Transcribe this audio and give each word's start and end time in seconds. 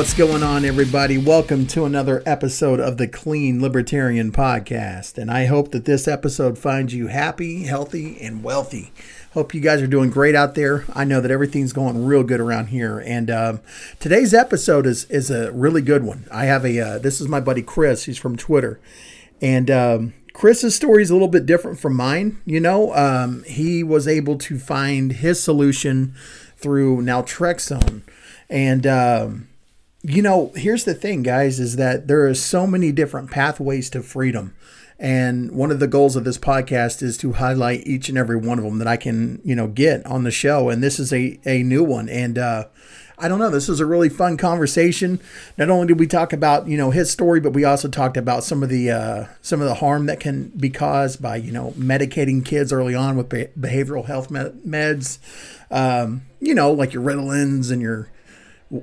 What's 0.00 0.14
going 0.14 0.42
on, 0.42 0.64
everybody? 0.64 1.18
Welcome 1.18 1.66
to 1.66 1.84
another 1.84 2.22
episode 2.24 2.80
of 2.80 2.96
the 2.96 3.06
Clean 3.06 3.60
Libertarian 3.60 4.32
Podcast. 4.32 5.18
And 5.18 5.30
I 5.30 5.44
hope 5.44 5.72
that 5.72 5.84
this 5.84 6.08
episode 6.08 6.56
finds 6.56 6.94
you 6.94 7.08
happy, 7.08 7.64
healthy, 7.64 8.18
and 8.18 8.42
wealthy. 8.42 8.94
Hope 9.34 9.52
you 9.52 9.60
guys 9.60 9.82
are 9.82 9.86
doing 9.86 10.08
great 10.08 10.34
out 10.34 10.54
there. 10.54 10.86
I 10.94 11.04
know 11.04 11.20
that 11.20 11.30
everything's 11.30 11.74
going 11.74 12.02
real 12.06 12.22
good 12.22 12.40
around 12.40 12.68
here. 12.68 12.98
And 12.98 13.30
um, 13.30 13.60
today's 13.98 14.32
episode 14.32 14.86
is 14.86 15.04
is 15.10 15.30
a 15.30 15.52
really 15.52 15.82
good 15.82 16.02
one. 16.02 16.26
I 16.32 16.46
have 16.46 16.64
a 16.64 16.80
uh, 16.80 16.98
this 16.98 17.20
is 17.20 17.28
my 17.28 17.40
buddy 17.40 17.60
Chris. 17.60 18.04
He's 18.04 18.16
from 18.16 18.38
Twitter, 18.38 18.80
and 19.42 19.70
um, 19.70 20.14
Chris's 20.32 20.74
story 20.74 21.02
is 21.02 21.10
a 21.10 21.12
little 21.12 21.28
bit 21.28 21.44
different 21.44 21.78
from 21.78 21.94
mine. 21.94 22.40
You 22.46 22.60
know, 22.60 22.94
um, 22.94 23.44
he 23.44 23.82
was 23.82 24.08
able 24.08 24.38
to 24.38 24.58
find 24.58 25.12
his 25.12 25.42
solution 25.42 26.14
through 26.56 27.02
naltrexone, 27.02 28.00
and 28.48 28.86
um, 28.86 29.49
you 30.02 30.22
know, 30.22 30.52
here's 30.54 30.84
the 30.84 30.94
thing, 30.94 31.22
guys, 31.22 31.60
is 31.60 31.76
that 31.76 32.08
there 32.08 32.26
are 32.26 32.34
so 32.34 32.66
many 32.66 32.92
different 32.92 33.30
pathways 33.30 33.90
to 33.90 34.02
freedom. 34.02 34.54
And 34.98 35.52
one 35.52 35.70
of 35.70 35.80
the 35.80 35.86
goals 35.86 36.14
of 36.14 36.24
this 36.24 36.38
podcast 36.38 37.02
is 37.02 37.16
to 37.18 37.32
highlight 37.32 37.86
each 37.86 38.08
and 38.08 38.18
every 38.18 38.36
one 38.36 38.58
of 38.58 38.64
them 38.64 38.78
that 38.78 38.86
I 38.86 38.98
can, 38.98 39.40
you 39.44 39.54
know, 39.54 39.66
get 39.66 40.04
on 40.04 40.24
the 40.24 40.30
show. 40.30 40.68
And 40.68 40.82
this 40.82 40.98
is 40.98 41.12
a, 41.12 41.40
a 41.46 41.62
new 41.62 41.82
one. 41.82 42.08
And 42.10 42.36
uh, 42.36 42.66
I 43.18 43.28
don't 43.28 43.38
know, 43.38 43.50
this 43.50 43.68
was 43.68 43.80
a 43.80 43.86
really 43.86 44.08
fun 44.10 44.36
conversation. 44.36 45.20
Not 45.56 45.70
only 45.70 45.86
did 45.86 45.98
we 45.98 46.06
talk 46.06 46.32
about, 46.32 46.68
you 46.68 46.76
know, 46.76 46.90
his 46.90 47.10
story, 47.10 47.40
but 47.40 47.52
we 47.52 47.64
also 47.64 47.88
talked 47.88 48.16
about 48.16 48.44
some 48.44 48.62
of 48.62 48.68
the 48.68 48.90
uh, 48.90 49.26
some 49.42 49.60
of 49.60 49.68
the 49.68 49.74
harm 49.74 50.06
that 50.06 50.20
can 50.20 50.48
be 50.48 50.70
caused 50.70 51.20
by, 51.20 51.36
you 51.36 51.52
know, 51.52 51.72
medicating 51.78 52.44
kids 52.44 52.72
early 52.72 52.94
on 52.94 53.16
with 53.16 53.28
behavioral 53.28 54.06
health 54.06 54.30
meds. 54.30 55.18
Um, 55.70 56.22
you 56.40 56.54
know, 56.54 56.72
like 56.72 56.92
your 56.94 57.02
Ritalins 57.02 57.70
and 57.70 57.80
your 57.80 58.10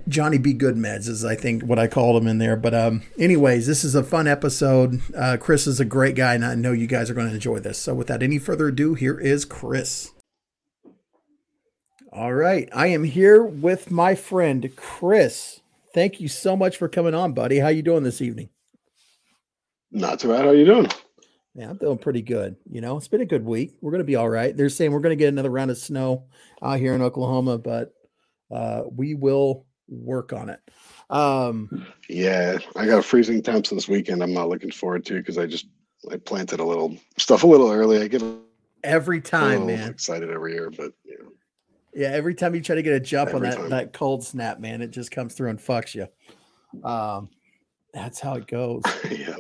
Johnny 0.08 0.38
B. 0.38 0.54
Good 0.54 0.76
meds 0.76 1.08
is 1.08 1.24
I 1.24 1.36
think 1.36 1.64
what 1.64 1.80
I 1.80 1.88
called 1.88 2.22
him 2.22 2.28
in 2.28 2.38
there. 2.38 2.56
But 2.56 2.74
um, 2.74 3.04
anyways, 3.18 3.68
this 3.68 3.84
is 3.84 3.96
a 3.96 4.04
fun 4.04 4.28
episode. 4.28 5.02
Uh, 5.16 5.38
Chris 5.40 5.68
is 5.68 5.80
a 5.80 5.86
great 5.86 6.16
guy, 6.16 6.36
and 6.36 6.46
I 6.46 6.56
know 6.56 6.72
you 6.72 6.88
guys 6.88 7.10
are 7.10 7.14
going 7.14 7.28
to 7.30 7.34
enjoy 7.34 7.60
this. 7.60 7.78
So 7.78 7.94
without 7.94 8.24
any 8.24 8.40
further 8.40 8.68
ado, 8.68 8.96
here 8.96 9.20
is 9.20 9.46
Chris. 9.46 10.12
All 12.12 12.34
right, 12.34 12.68
I 12.74 12.88
am 12.88 13.04
here 13.04 13.44
with 13.44 13.92
my 13.92 14.16
friend 14.16 14.72
Chris. 14.76 15.60
Thank 15.94 16.20
you 16.20 16.28
so 16.28 16.56
much 16.56 16.76
for 16.76 16.90
coming 16.90 17.14
on, 17.14 17.34
buddy. 17.34 17.60
How 17.60 17.68
you 17.68 17.84
doing 17.84 18.04
this 18.04 18.22
evening? 18.22 18.50
Not 19.92 20.20
too 20.20 20.30
bad. 20.30 20.46
How 20.46 20.52
you 20.52 20.66
doing? 20.66 20.88
Yeah, 21.54 21.70
I'm 21.70 21.78
doing 21.78 21.98
pretty 21.98 22.24
good. 22.24 22.56
You 22.70 22.82
know, 22.82 22.98
it's 22.98 23.08
been 23.08 23.22
a 23.22 23.26
good 23.26 23.46
week. 23.46 23.76
We're 23.82 23.92
going 23.92 24.00
to 24.00 24.06
be 24.06 24.16
all 24.16 24.30
right. 24.30 24.56
They're 24.56 24.70
saying 24.70 24.92
we're 24.92 25.00
going 25.00 25.16
to 25.18 25.24
get 25.24 25.30
another 25.30 25.52
round 25.52 25.70
of 25.70 25.78
snow 25.78 26.26
out 26.62 26.80
here 26.80 26.96
in 26.96 27.02
Oklahoma, 27.02 27.58
but 27.58 27.94
uh, 28.50 28.84
we 28.92 29.14
will 29.14 29.67
work 29.88 30.34
on 30.34 30.50
it. 30.50 30.60
Um, 31.10 31.86
yeah, 32.10 32.58
I 32.76 32.86
got 32.86 33.06
freezing 33.06 33.42
temps 33.42 33.70
this 33.70 33.88
weekend. 33.88 34.22
I'm 34.22 34.34
not 34.34 34.50
looking 34.50 34.72
forward 34.72 35.06
to 35.06 35.14
because 35.16 35.38
I 35.38 35.46
just 35.46 35.68
I 36.12 36.18
planted 36.18 36.60
a 36.60 36.66
little 36.66 36.98
stuff 37.18 37.44
a 37.44 37.48
little 37.48 37.72
early. 37.72 38.02
I 38.02 38.08
get 38.08 38.24
every 38.84 39.22
time, 39.22 39.68
man. 39.68 39.90
Excited 39.90 40.30
every 40.30 40.54
year, 40.54 40.70
but 40.70 40.94
yeah. 41.06 41.16
Yeah, 41.94 42.10
every 42.10 42.36
time 42.36 42.54
you 42.54 42.62
try 42.62 42.76
to 42.76 42.84
get 42.84 42.94
a 42.94 43.00
jump 43.00 43.30
every 43.30 43.40
on 43.40 43.44
that 43.44 43.58
time. 43.58 43.70
that 43.70 43.94
cold 43.94 44.24
snap, 44.24 44.60
man, 44.60 44.82
it 44.82 44.92
just 44.92 45.10
comes 45.10 45.34
through 45.34 45.50
and 45.50 45.60
fucks 45.60 45.96
you. 45.96 46.08
Um, 46.88 47.30
that's 47.92 48.20
how 48.20 48.36
it 48.36 48.46
goes. 48.46 48.84
yeah. 49.10 49.38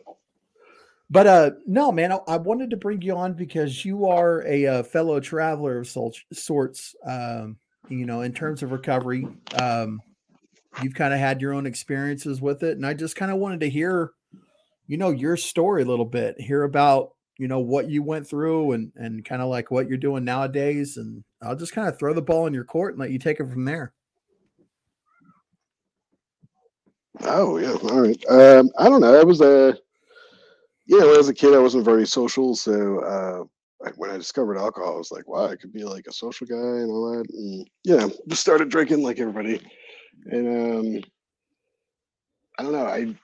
But 1.09 1.28
uh, 1.28 1.52
no, 1.68 1.92
man, 1.92 2.12
I, 2.12 2.20
I, 2.28 2.38
wanted 2.38 2.72
to 2.72 2.78
bring 2.78 3.02
you 3.02 3.16
on 3.16 3.34
because 3.34 3.86
you 3.86 4.07
are 4.07 4.41
a, 4.46 4.63
a 4.63 4.74
uh, 4.80 4.84
fellow 4.84 5.19
traveler 5.19 5.80
of 5.80 5.88
sorts. 6.34 6.96
Um, 7.06 7.57
you 7.90 8.06
know, 8.06 8.22
in 8.22 8.34
terms 8.34 8.63
of 8.63 8.72
recovery. 8.72 9.28
Um, 9.59 10.02
you've 10.81 10.93
kind 10.93 11.13
of 11.13 11.19
had 11.19 11.41
your 11.41 11.53
own 11.53 11.65
experiences 11.65 12.41
with 12.41 12.63
it 12.63 12.77
and 12.77 12.85
i 12.85 12.93
just 12.93 13.15
kind 13.15 13.31
of 13.31 13.38
wanted 13.38 13.59
to 13.59 13.69
hear 13.69 14.11
you 14.88 14.97
know 14.97 15.09
your 15.09 15.38
story 15.38 15.83
a 15.83 15.85
little 15.85 16.05
bit 16.05 16.39
hear 16.39 16.63
about 16.63 17.11
you 17.38 17.47
know 17.47 17.59
what 17.59 17.89
you 17.89 18.03
went 18.03 18.27
through 18.27 18.71
and 18.71 18.91
and 18.95 19.25
kind 19.25 19.41
of 19.41 19.49
like 19.49 19.71
what 19.71 19.88
you're 19.88 19.97
doing 19.97 20.23
nowadays 20.23 20.97
and 20.97 21.23
i'll 21.41 21.55
just 21.55 21.73
kind 21.73 21.88
of 21.88 21.97
throw 21.97 22.13
the 22.13 22.21
ball 22.21 22.47
in 22.47 22.53
your 22.53 22.63
court 22.63 22.93
and 22.93 22.99
let 22.99 23.11
you 23.11 23.19
take 23.19 23.39
it 23.39 23.49
from 23.49 23.65
there 23.65 23.93
oh 27.21 27.57
yeah 27.57 27.73
all 27.73 28.01
right 28.01 28.23
um 28.29 28.69
i 28.77 28.89
don't 28.89 29.01
know 29.01 29.19
i 29.19 29.23
was 29.23 29.41
a 29.41 29.77
you 30.85 30.99
know 30.99 31.19
as 31.19 31.29
a 31.29 31.33
kid 31.33 31.53
i 31.53 31.59
wasn't 31.59 31.83
very 31.83 32.05
social 32.05 32.55
so 32.55 32.99
uh 32.99 33.44
when 33.95 34.09
I 34.09 34.17
discovered 34.17 34.57
alcohol, 34.57 34.95
I 34.95 34.97
was 34.97 35.11
like, 35.11 35.27
wow, 35.27 35.45
I 35.47 35.55
could 35.55 35.71
be 35.71 35.83
like 35.83 36.07
a 36.07 36.11
social 36.11 36.47
guy 36.47 36.55
and 36.55 36.91
all 36.91 37.11
that. 37.11 37.29
And 37.29 37.69
yeah, 37.83 38.07
just 38.27 38.41
started 38.41 38.69
drinking 38.69 39.03
like 39.03 39.19
everybody 39.19 39.61
and 40.25 40.47
um, 40.47 41.03
I 42.57 42.63
don't 42.63 42.72
know. 42.72 42.85
I 42.85 43.16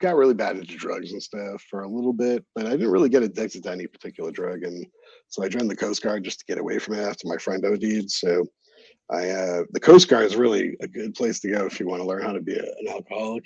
got 0.00 0.16
really 0.16 0.34
bad 0.34 0.56
into 0.56 0.76
drugs 0.76 1.12
and 1.12 1.22
stuff 1.22 1.62
for 1.70 1.82
a 1.82 1.88
little 1.88 2.12
bit, 2.12 2.44
but 2.54 2.66
I 2.66 2.70
didn't 2.70 2.90
really 2.90 3.08
get 3.08 3.22
addicted 3.22 3.62
to 3.64 3.70
any 3.70 3.86
particular 3.86 4.30
drug. 4.30 4.62
And 4.62 4.86
so 5.28 5.42
I 5.42 5.48
joined 5.48 5.70
the 5.70 5.76
Coast 5.76 6.02
Guard 6.02 6.24
just 6.24 6.40
to 6.40 6.46
get 6.46 6.58
away 6.58 6.78
from 6.78 6.94
it 6.94 7.02
after 7.02 7.26
my 7.26 7.38
friend 7.38 7.64
OD'd. 7.64 8.10
So 8.10 8.46
I, 9.10 9.30
uh, 9.30 9.62
the 9.70 9.80
Coast 9.80 10.08
Guard 10.08 10.24
is 10.24 10.36
really 10.36 10.76
a 10.80 10.88
good 10.88 11.14
place 11.14 11.40
to 11.40 11.50
go 11.50 11.66
if 11.66 11.80
you 11.80 11.86
want 11.86 12.02
to 12.02 12.08
learn 12.08 12.22
how 12.22 12.32
to 12.32 12.40
be 12.40 12.56
a, 12.56 12.62
an 12.62 12.88
alcoholic. 12.88 13.44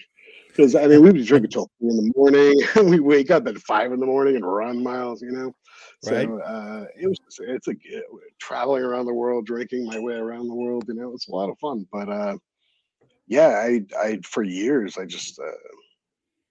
Because 0.49 0.75
I 0.75 0.87
mean, 0.89 1.03
we'd 1.03 1.15
be 1.15 1.25
drinking 1.25 1.51
till 1.51 1.71
three 1.79 1.91
in 1.91 1.97
the 1.97 2.13
morning. 2.17 2.61
we 2.91 2.99
wake 2.99 3.31
up 3.31 3.47
at 3.47 3.57
five 3.59 3.93
in 3.93 4.01
the 4.01 4.07
morning 4.07 4.35
and 4.35 4.45
run 4.45 4.83
miles, 4.83 5.23
you 5.23 5.31
know. 5.31 5.53
So 6.03 6.15
right. 6.15 6.29
uh, 6.45 6.87
it 6.99 7.07
was 7.07 7.19
just, 7.19 7.41
it's 7.41 7.69
a 7.69 7.75
traveling 8.41 8.83
around 8.83 9.07
the 9.07 9.15
world, 9.15 9.47
drinking 9.47 9.87
my 9.87 9.99
way 9.99 10.15
around 10.15 10.49
the 10.49 10.55
world. 10.55 10.85
You 10.89 10.95
know, 10.95 11.13
it's 11.13 11.29
a 11.29 11.33
lot 11.33 11.51
of 11.51 11.59
fun. 11.59 11.87
But 11.93 12.09
uh, 12.09 12.37
yeah, 13.31 13.63
I, 13.65 13.81
I 13.97 14.19
for 14.25 14.43
years 14.43 14.99
I 14.99 15.07
just 15.07 15.39
uh, 15.39 15.53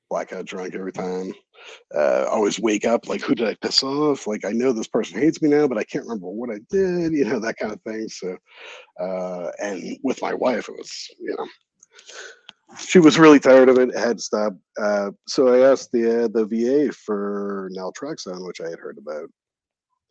blackout 0.09 0.45
drunk 0.45 0.73
every 0.75 0.93
time. 0.93 1.33
Uh, 1.93 2.25
always 2.31 2.57
wake 2.57 2.85
up 2.85 3.09
like, 3.09 3.21
who 3.21 3.35
did 3.35 3.49
I 3.49 3.55
piss 3.55 3.83
off? 3.83 4.25
Like, 4.25 4.45
I 4.45 4.51
know 4.51 4.71
this 4.71 4.87
person 4.87 5.19
hates 5.19 5.41
me 5.41 5.49
now, 5.49 5.67
but 5.67 5.77
I 5.77 5.83
can't 5.83 6.05
remember 6.05 6.29
what 6.29 6.49
I 6.49 6.59
did. 6.69 7.11
You 7.11 7.25
know 7.25 7.39
that 7.41 7.57
kind 7.57 7.73
of 7.73 7.81
thing. 7.81 8.07
So, 8.07 8.37
uh, 8.97 9.51
and 9.61 9.97
with 10.03 10.21
my 10.21 10.33
wife, 10.33 10.69
it 10.69 10.77
was 10.77 11.07
you 11.19 11.35
know 11.37 11.45
she 12.79 12.99
was 12.99 13.19
really 13.19 13.41
tired 13.41 13.67
of 13.67 13.77
it, 13.77 13.95
had 13.97 14.17
to 14.17 14.23
stop. 14.23 14.53
Uh, 14.81 15.11
so 15.27 15.53
I 15.53 15.69
asked 15.69 15.91
the 15.91 16.23
uh, 16.23 16.27
the 16.29 16.45
VA 16.45 16.93
for 16.93 17.69
naltrexone, 17.75 18.47
which 18.47 18.61
I 18.61 18.69
had 18.69 18.79
heard 18.79 18.97
about, 18.97 19.29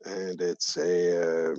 and 0.04 0.38
it's 0.42 0.76
a 0.76 1.52
uh, 1.52 1.56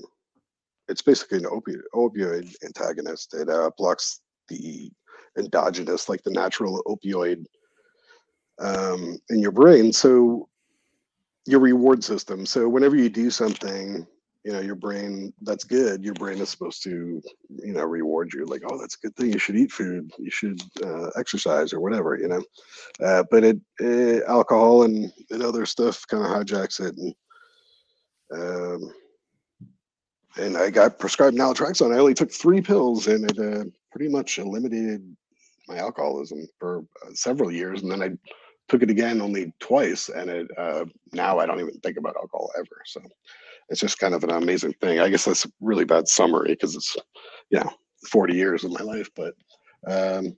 it's 0.87 1.01
basically 1.01 1.39
an 1.39 1.45
opioid 1.45 1.81
opioid 1.95 2.53
antagonist. 2.63 3.33
It 3.33 3.49
uh, 3.49 3.71
blocks 3.75 4.21
the 4.49 4.91
endogenous, 5.37 6.09
like 6.09 6.23
the 6.23 6.31
natural 6.31 6.83
opioid 6.87 7.45
um, 8.59 9.17
in 9.29 9.39
your 9.39 9.51
brain. 9.51 9.91
So 9.93 10.49
your 11.45 11.59
reward 11.59 12.03
system. 12.03 12.45
So 12.45 12.69
whenever 12.69 12.95
you 12.95 13.09
do 13.09 13.29
something, 13.29 14.05
you 14.45 14.53
know, 14.53 14.59
your 14.59 14.75
brain 14.75 15.33
that's 15.41 15.63
good, 15.63 16.03
your 16.03 16.13
brain 16.13 16.37
is 16.39 16.49
supposed 16.49 16.83
to, 16.83 17.21
you 17.49 17.73
know, 17.73 17.83
reward 17.83 18.31
you 18.33 18.45
like, 18.45 18.61
oh, 18.69 18.77
that's 18.79 18.95
a 18.95 19.07
good 19.07 19.15
thing. 19.15 19.33
You 19.33 19.39
should 19.39 19.55
eat 19.57 19.71
food. 19.71 20.11
You 20.17 20.31
should 20.31 20.61
uh, 20.83 21.09
exercise 21.17 21.73
or 21.73 21.79
whatever, 21.81 22.17
you 22.17 22.27
know. 22.27 22.43
Uh, 23.03 23.23
but 23.31 23.43
it, 23.43 23.59
it, 23.79 24.23
alcohol 24.27 24.83
and, 24.83 25.11
and 25.29 25.43
other 25.43 25.65
stuff 25.65 26.05
kind 26.07 26.23
of 26.23 26.29
hijacks 26.29 26.79
it. 26.79 26.95
And 26.97 27.15
um, 28.33 28.93
and 30.39 30.57
I 30.57 30.69
got 30.69 30.99
prescribed 30.99 31.37
naltrexone. 31.37 31.93
I 31.93 31.99
only 31.99 32.13
took 32.13 32.31
three 32.31 32.61
pills, 32.61 33.07
and 33.07 33.29
it 33.29 33.37
uh, 33.37 33.65
pretty 33.91 34.09
much 34.09 34.39
eliminated 34.39 35.15
my 35.67 35.77
alcoholism 35.77 36.47
for 36.59 36.85
uh, 37.05 37.13
several 37.13 37.51
years, 37.51 37.81
and 37.81 37.91
then 37.91 38.01
I 38.01 38.09
took 38.67 38.81
it 38.83 38.89
again 38.89 39.21
only 39.21 39.53
twice, 39.59 40.09
and 40.09 40.29
it 40.29 40.47
uh, 40.57 40.85
now 41.11 41.39
I 41.39 41.45
don't 41.45 41.59
even 41.59 41.79
think 41.79 41.97
about 41.97 42.15
alcohol 42.15 42.51
ever. 42.57 42.81
So 42.85 43.01
it's 43.69 43.81
just 43.81 43.99
kind 43.99 44.13
of 44.13 44.23
an 44.23 44.31
amazing 44.31 44.73
thing. 44.81 44.99
I 44.99 45.09
guess 45.09 45.25
that's 45.25 45.45
a 45.45 45.51
really 45.59 45.85
bad 45.85 46.07
summary 46.07 46.51
because 46.51 46.75
it's 46.75 46.95
you 47.49 47.59
know 47.59 47.71
40 48.09 48.33
years 48.33 48.63
of 48.63 48.71
my 48.71 48.81
life, 48.81 49.09
but 49.15 49.33
um, 49.87 50.35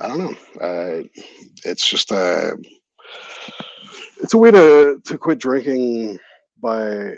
I 0.00 0.08
don't 0.08 0.18
know. 0.18 0.34
Uh, 0.60 1.02
it's 1.64 1.88
just 1.88 2.10
a 2.12 2.16
uh, 2.16 2.52
it's 4.22 4.34
a 4.34 4.38
way 4.38 4.50
to 4.50 5.00
to 5.04 5.18
quit 5.18 5.38
drinking 5.38 6.18
by 6.60 7.16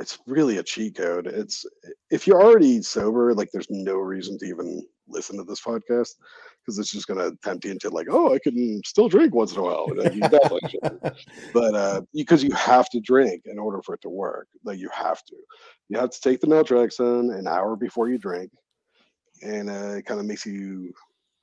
it's 0.00 0.18
really 0.26 0.58
a 0.58 0.62
cheat 0.62 0.96
code. 0.96 1.26
It's 1.26 1.64
if 2.10 2.26
you're 2.26 2.42
already 2.42 2.82
sober, 2.82 3.34
like 3.34 3.50
there's 3.52 3.70
no 3.70 3.94
reason 3.94 4.38
to 4.38 4.46
even 4.46 4.84
listen 5.08 5.36
to 5.36 5.44
this 5.44 5.60
podcast 5.60 6.14
because 6.60 6.78
it's 6.78 6.92
just 6.92 7.06
going 7.06 7.18
to 7.18 7.36
tempt 7.42 7.64
you 7.64 7.72
into 7.72 7.90
like, 7.90 8.06
oh, 8.10 8.34
I 8.34 8.38
can 8.38 8.80
still 8.84 9.08
drink 9.08 9.34
once 9.34 9.52
in 9.52 9.58
a 9.58 9.62
while. 9.62 9.86
but 11.52 11.74
uh, 11.74 12.00
because 12.14 12.42
you 12.42 12.52
have 12.52 12.88
to 12.90 13.00
drink 13.00 13.42
in 13.44 13.58
order 13.58 13.82
for 13.82 13.94
it 13.94 14.00
to 14.02 14.08
work, 14.08 14.48
like 14.64 14.78
you 14.78 14.88
have 14.92 15.22
to, 15.24 15.36
you 15.88 15.98
have 15.98 16.10
to 16.10 16.20
take 16.20 16.40
the 16.40 16.46
naltrexone 16.46 17.36
an 17.36 17.46
hour 17.46 17.76
before 17.76 18.08
you 18.08 18.18
drink, 18.18 18.50
and 19.42 19.68
uh, 19.68 19.96
it 19.98 20.06
kind 20.06 20.20
of 20.20 20.26
makes 20.26 20.46
you 20.46 20.92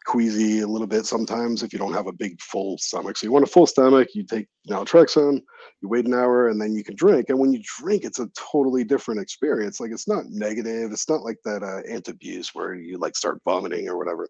queasy 0.08 0.62
a 0.62 0.68
little 0.68 0.88
bit 0.88 1.06
sometimes 1.06 1.62
if 1.62 1.74
you 1.74 1.78
don't 1.78 1.94
have 1.94 2.08
a 2.08 2.14
big 2.14 2.40
full 2.42 2.78
stomach. 2.78 3.18
So 3.18 3.28
you 3.28 3.32
want 3.32 3.44
a 3.44 3.52
full 3.52 3.68
stomach, 3.68 4.08
you 4.16 4.24
take 4.24 4.48
naltrexone, 4.70 5.42
you 5.82 5.90
wait 5.90 6.06
an 6.06 6.14
hour, 6.14 6.48
and 6.48 6.60
then 6.60 6.74
you 6.74 6.84
can 6.84 6.96
drink. 6.96 7.30
And 7.30 7.38
when 7.38 7.52
you 7.52 7.62
drink, 7.80 8.06
it's 8.06 8.20
a 8.20 8.30
totally 8.30 8.86
different 8.86 9.20
experience. 9.20 9.80
Like 9.82 9.92
it's 9.92 10.08
not 10.08 10.24
negative. 10.30 10.94
It's 10.94 11.10
not 11.10 11.24
like 11.24 11.38
that 11.44 11.62
uh, 11.62 11.82
antabuse 11.92 12.48
where 12.54 12.74
you 12.74 12.98
like 12.98 13.18
start 13.18 13.42
vomiting 13.44 13.90
or 13.90 13.98
whatever. 13.98 14.30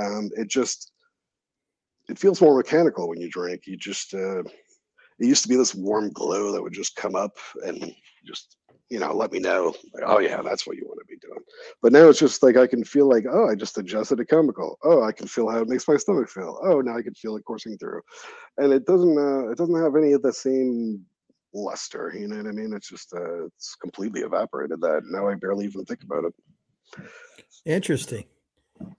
Um, 0.00 0.30
it 0.36 0.50
just 0.50 0.90
it 2.08 2.18
feels 2.18 2.40
more 2.40 2.56
mechanical 2.56 3.08
when 3.08 3.20
you 3.20 3.30
drink. 3.30 3.62
You 3.66 3.76
just 3.76 4.12
uh, 4.14 4.40
it 4.40 5.26
used 5.26 5.44
to 5.44 5.48
be 5.48 5.56
this 5.56 5.76
warm 5.76 6.10
glow 6.10 6.50
that 6.50 6.62
would 6.62 6.74
just 6.74 6.96
come 6.96 7.14
up 7.14 7.38
and 7.64 7.94
just 8.26 8.56
you 8.90 8.98
know 8.98 9.12
let 9.14 9.32
me 9.32 9.38
know. 9.38 9.74
Like, 9.92 10.04
oh 10.06 10.18
yeah 10.18 10.42
that's 10.42 10.66
what 10.66 10.76
you 10.76 10.84
want 10.86 11.00
to 11.00 11.06
be 11.06 11.18
doing. 11.18 11.40
But 11.82 11.92
now 11.92 12.08
it's 12.08 12.18
just 12.18 12.42
like 12.42 12.56
i 12.56 12.66
can 12.66 12.84
feel 12.84 13.08
like 13.08 13.24
oh 13.30 13.48
i 13.48 13.54
just 13.54 13.78
adjusted 13.78 14.20
a 14.20 14.24
chemical. 14.24 14.78
Oh 14.84 15.02
i 15.02 15.12
can 15.12 15.26
feel 15.26 15.48
how 15.48 15.60
it 15.60 15.68
makes 15.68 15.88
my 15.88 15.96
stomach 15.96 16.28
feel. 16.28 16.58
Oh 16.62 16.80
now 16.80 16.96
i 16.96 17.02
can 17.02 17.14
feel 17.14 17.36
it 17.36 17.44
coursing 17.44 17.78
through. 17.78 18.02
And 18.58 18.72
it 18.72 18.86
doesn't 18.86 19.18
uh, 19.18 19.50
it 19.50 19.58
doesn't 19.58 19.82
have 19.82 19.96
any 19.96 20.12
of 20.12 20.22
the 20.22 20.32
same 20.32 21.04
luster 21.56 22.12
you 22.18 22.26
know 22.26 22.36
what 22.36 22.46
i 22.46 22.50
mean? 22.50 22.72
It's 22.74 22.88
just 22.88 23.12
uh, 23.14 23.46
it's 23.46 23.76
completely 23.76 24.22
evaporated 24.22 24.80
that 24.80 25.02
now 25.06 25.28
i 25.28 25.34
barely 25.34 25.64
even 25.66 25.84
think 25.84 26.02
about 26.02 26.24
it. 26.24 26.34
Interesting. 27.64 28.24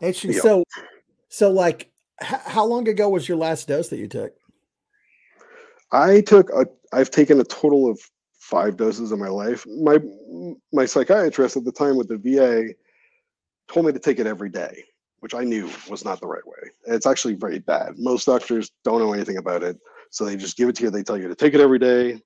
Interesting. 0.02 0.34
Yeah. 0.34 0.40
so 0.40 0.64
so 1.30 1.52
like 1.52 1.92
h- 2.22 2.40
how 2.46 2.66
long 2.66 2.88
ago 2.88 3.10
was 3.10 3.28
your 3.28 3.38
last 3.38 3.68
dose 3.68 3.90
that 3.90 4.00
you 4.00 4.08
took? 4.08 4.34
I 5.92 6.22
took 6.22 6.50
a 6.50 6.66
I've 6.92 7.12
taken 7.12 7.40
a 7.40 7.44
total 7.44 7.90
of 7.90 8.00
five 8.46 8.78
doses 8.78 9.12
in 9.12 9.20
my 9.20 9.28
life. 9.28 9.66
My 9.66 9.98
my 10.72 10.86
psychiatrist 10.86 11.58
at 11.58 11.66
the 11.66 11.72
time 11.72 11.98
with 11.98 12.08
the 12.08 12.18
VA 12.18 12.74
told 13.68 13.88
me 13.88 13.92
to 13.92 14.00
take 14.00 14.20
it 14.20 14.28
every 14.28 14.50
day, 14.50 14.84
which 15.20 15.34
I 15.34 15.44
knew 15.44 15.70
was 15.90 16.06
not 16.06 16.22
the 16.22 16.28
right 16.28 16.46
way. 16.46 16.70
It's 16.86 17.08
actually 17.08 17.34
very 17.34 17.60
bad. 17.60 17.96
Most 17.98 18.26
doctors 18.26 18.72
don't 18.84 19.00
know 19.00 19.14
anything 19.14 19.38
about 19.38 19.64
it, 19.64 19.78
so 20.12 20.26
they 20.26 20.36
just 20.36 20.58
give 20.58 20.70
it 20.70 20.76
to 20.76 20.84
you. 20.84 20.92
They 20.92 21.02
tell 21.02 21.18
you 21.18 21.28
to 21.28 21.36
take 21.36 21.56
it 21.56 21.60
every 21.60 21.80
day. 21.80 22.22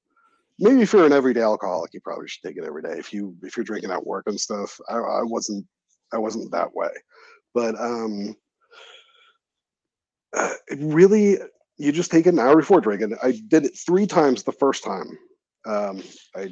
Maybe 0.59 0.81
if 0.81 0.91
you're 0.91 1.05
an 1.05 1.13
everyday 1.13 1.41
alcoholic, 1.41 1.93
you 1.93 2.01
probably 2.01 2.27
should 2.27 2.43
take 2.43 2.57
it 2.57 2.65
every 2.65 2.81
day. 2.81 2.97
If 2.97 3.13
you 3.13 3.33
if 3.41 3.55
you're 3.55 3.63
drinking 3.63 3.91
at 3.91 4.05
work 4.05 4.25
and 4.27 4.37
stuff, 4.37 4.77
I, 4.89 4.95
I 4.95 5.21
wasn't 5.23 5.65
I 6.11 6.17
wasn't 6.17 6.51
that 6.51 6.75
way, 6.75 6.91
but 7.53 7.79
um, 7.79 8.35
uh, 10.35 10.53
really 10.75 11.37
you 11.77 11.93
just 11.93 12.11
take 12.11 12.27
it 12.27 12.33
an 12.33 12.39
hour 12.39 12.57
before 12.57 12.81
drinking. 12.81 13.15
I 13.23 13.39
did 13.47 13.65
it 13.65 13.77
three 13.77 14.05
times 14.05 14.43
the 14.43 14.51
first 14.51 14.83
time. 14.83 15.17
Um, 15.65 16.01
I 16.35 16.49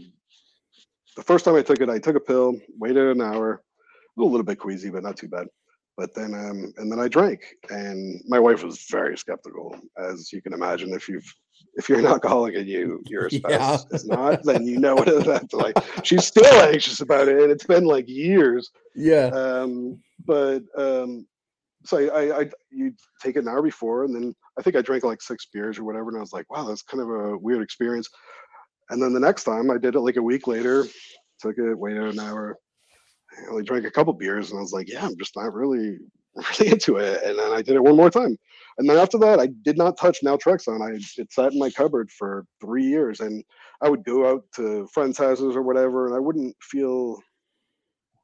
the 1.18 1.24
first 1.24 1.46
time 1.46 1.56
I 1.56 1.64
took 1.64 1.82
it, 1.82 1.90
I 1.90 2.00
took 2.00 2.16
a 2.16 2.20
pill, 2.20 2.56
waited 2.78 3.08
an 3.08 3.22
hour, 3.22 3.64
a 4.18 4.24
little 4.24 4.44
bit 4.44 4.60
queasy, 4.60 4.90
but 4.90 5.04
not 5.04 5.18
too 5.18 5.28
bad. 5.28 5.48
But 5.98 6.14
then, 6.14 6.36
um, 6.36 6.72
and 6.78 6.92
then 6.92 7.00
I 7.00 7.08
drank, 7.08 7.42
and 7.72 8.22
my 8.28 8.40
wife 8.40 8.64
was 8.64 8.86
very 8.92 9.18
skeptical, 9.18 9.76
as 9.98 10.32
you 10.32 10.44
can 10.44 10.54
imagine. 10.54 10.94
If 10.94 11.10
you've 11.10 11.26
if 11.74 11.90
you're 11.90 11.98
an 11.98 12.06
alcoholic 12.06 12.56
and 12.56 12.68
you 12.68 13.02
your 13.08 13.30
spouse 13.32 13.86
yeah. 13.90 13.96
is 13.96 14.06
not, 14.06 14.44
then 14.44 14.68
you 14.68 14.80
know 14.80 14.94
what 14.94 15.08
it's 15.08 15.54
like. 15.54 15.76
She's 16.04 16.26
still 16.26 16.62
anxious 16.62 17.02
about 17.02 17.28
it, 17.28 17.42
and 17.42 17.52
it's 17.52 17.66
been 17.66 17.86
like 17.86 18.08
years. 18.08 18.70
Yeah. 18.96 19.28
Um, 19.28 20.00
but 20.24 20.62
um, 20.78 21.26
so 21.84 21.98
I, 21.98 22.04
I, 22.04 22.40
I 22.42 22.50
you 22.70 22.94
take 23.24 23.36
it 23.36 23.40
an 23.40 23.48
hour 23.48 23.64
before, 23.64 24.04
and 24.04 24.14
then 24.14 24.36
I 24.60 24.62
think 24.62 24.76
I 24.76 24.82
drank 24.82 25.04
like 25.04 25.22
six 25.22 25.48
beers 25.52 25.80
or 25.80 25.84
whatever, 25.84 26.10
and 26.10 26.18
I 26.18 26.22
was 26.22 26.34
like, 26.34 26.48
wow, 26.52 26.68
that's 26.68 26.84
kind 26.84 27.02
of 27.02 27.10
a 27.10 27.38
weird 27.38 27.64
experience. 27.64 28.08
And 28.90 29.02
then 29.02 29.14
the 29.14 29.20
next 29.20 29.44
time 29.44 29.70
I 29.70 29.78
did 29.78 29.96
it 29.96 30.00
like 30.00 30.16
a 30.16 30.22
week 30.22 30.48
later, 30.48 30.86
took 31.42 31.58
it, 31.58 31.78
waited 31.78 32.04
an 32.04 32.20
hour, 32.20 32.58
I 33.38 33.50
only 33.52 33.64
drank 33.64 33.86
a 33.86 33.92
couple 33.92 34.14
beers, 34.14 34.50
and 34.50 34.58
I 34.58 34.62
was 34.62 34.74
like, 34.74 34.90
yeah, 34.90 35.06
I'm 35.06 35.18
just 35.18 35.36
not 35.36 35.54
really 35.54 35.98
really 36.60 36.72
into 36.72 36.98
it. 36.98 37.24
And 37.24 37.38
then 37.38 37.52
I 37.52 37.62
did 37.62 37.76
it 37.76 37.84
one 37.84 37.96
more 37.96 38.10
time. 38.10 38.38
And 38.78 38.88
then 38.88 38.98
after 38.98 39.18
that, 39.20 39.40
I 39.40 39.48
did 39.64 39.78
not 39.78 39.98
touch 39.98 40.20
naltrexone. 40.24 40.82
I 40.82 41.00
it 41.22 41.32
sat 41.32 41.54
in 41.54 41.60
my 41.60 41.72
cupboard 41.72 42.12
for 42.12 42.46
three 42.62 42.86
years, 42.86 43.20
and 43.20 43.44
I 43.82 43.90
would 43.90 44.04
go 44.04 44.30
out 44.30 44.44
to 44.56 44.88
friends' 44.94 45.18
houses 45.18 45.56
or 45.56 45.64
whatever, 45.64 46.06
and 46.06 46.16
I 46.16 46.20
wouldn't 46.20 46.56
feel 46.62 47.20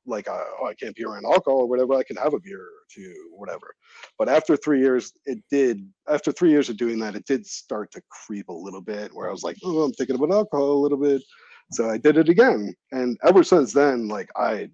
like 0.05 0.27
uh, 0.27 0.43
oh 0.61 0.67
I 0.67 0.73
can't 0.73 0.95
be 0.95 1.05
around 1.05 1.25
alcohol 1.25 1.61
or 1.61 1.69
whatever. 1.69 1.93
I 1.93 2.03
can 2.03 2.17
have 2.17 2.33
a 2.33 2.39
beer 2.39 2.61
or 2.61 2.83
two, 2.89 3.13
whatever. 3.31 3.73
But 4.17 4.29
after 4.29 4.57
three 4.57 4.79
years, 4.79 5.13
it 5.25 5.39
did. 5.49 5.87
After 6.09 6.31
three 6.31 6.51
years 6.51 6.69
of 6.69 6.77
doing 6.77 6.99
that, 6.99 7.15
it 7.15 7.25
did 7.25 7.45
start 7.45 7.91
to 7.91 8.01
creep 8.09 8.49
a 8.49 8.53
little 8.53 8.81
bit. 8.81 9.13
Where 9.13 9.29
I 9.29 9.31
was 9.31 9.43
like, 9.43 9.57
oh, 9.63 9.83
I'm 9.83 9.93
thinking 9.93 10.15
about 10.15 10.31
alcohol 10.31 10.71
a 10.71 10.83
little 10.83 10.97
bit. 10.97 11.23
So 11.71 11.89
I 11.89 11.97
did 11.97 12.17
it 12.17 12.29
again, 12.29 12.73
and 12.91 13.17
ever 13.23 13.43
since 13.43 13.73
then, 13.73 14.07
like 14.07 14.29
I 14.35 14.69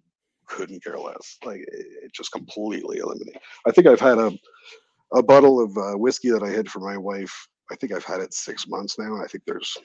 couldn't 0.48 0.84
care 0.84 0.98
less. 0.98 1.38
Like 1.46 1.62
it, 1.62 1.86
it 2.04 2.14
just 2.14 2.32
completely 2.32 2.98
eliminated. 2.98 3.42
I 3.68 3.72
think 3.72 3.88
I've 3.88 4.00
had 4.00 4.18
a 4.18 4.32
a 5.14 5.24
bottle 5.24 5.60
of 5.64 5.76
uh, 5.78 5.98
whiskey 5.98 6.30
that 6.30 6.44
I 6.44 6.50
had 6.50 6.70
for 6.70 6.80
my 6.80 6.98
wife. 6.98 7.48
I 7.72 7.76
think 7.76 7.94
I've 7.94 8.04
had 8.04 8.22
it 8.22 8.34
six 8.34 8.68
months 8.68 8.98
now, 8.98 9.14
and 9.14 9.24
I 9.24 9.28
think 9.28 9.44
there's 9.46 9.78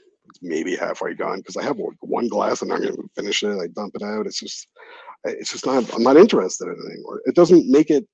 maybe 0.42 0.76
halfway 0.76 1.14
gone 1.14 1.38
because 1.38 1.56
I 1.56 1.62
have 1.62 1.78
one 2.00 2.28
glass 2.28 2.62
and 2.62 2.72
I'm 2.72 2.82
going 2.82 2.96
to 2.96 3.08
finish 3.14 3.42
it. 3.42 3.58
I 3.58 3.66
dump 3.68 3.94
it 3.94 4.02
out. 4.02 4.26
It's 4.26 4.40
just 4.40 4.68
it's 5.24 5.52
just 5.52 5.66
not 5.66 5.92
i'm 5.94 6.02
not 6.02 6.16
interested 6.16 6.66
in 6.66 6.74
it 6.74 6.92
anymore. 6.92 7.22
It 7.24 7.34
doesn't 7.34 7.70
make 7.70 7.90
it 7.90 8.06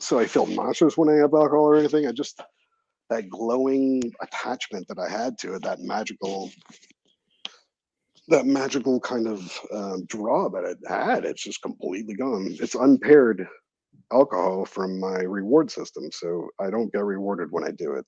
so 0.00 0.18
i 0.18 0.26
feel 0.26 0.46
nauseous 0.46 0.96
when 0.96 1.08
i 1.08 1.14
have 1.14 1.34
alcohol 1.34 1.66
or 1.66 1.76
anything. 1.76 2.06
I 2.06 2.12
just 2.12 2.40
that 3.10 3.28
glowing 3.28 4.02
attachment 4.22 4.86
that 4.88 4.98
i 4.98 5.08
had 5.08 5.38
to 5.38 5.54
it 5.54 5.62
that 5.62 5.80
magical 5.80 6.50
that 8.28 8.44
magical 8.46 9.00
kind 9.00 9.26
of 9.26 9.58
um, 9.72 10.04
draw 10.06 10.50
that 10.50 10.64
it 10.64 10.78
had 10.86 11.24
it's 11.24 11.42
just 11.42 11.62
completely 11.62 12.14
gone. 12.14 12.54
It's 12.60 12.74
unpaired 12.74 13.48
alcohol 14.12 14.64
from 14.64 14.98
my 15.00 15.18
reward 15.20 15.70
system 15.70 16.10
so 16.10 16.48
i 16.60 16.70
don't 16.70 16.92
get 16.92 17.04
rewarded 17.04 17.48
when 17.50 17.64
i 17.64 17.70
do 17.70 17.92
it. 17.94 18.06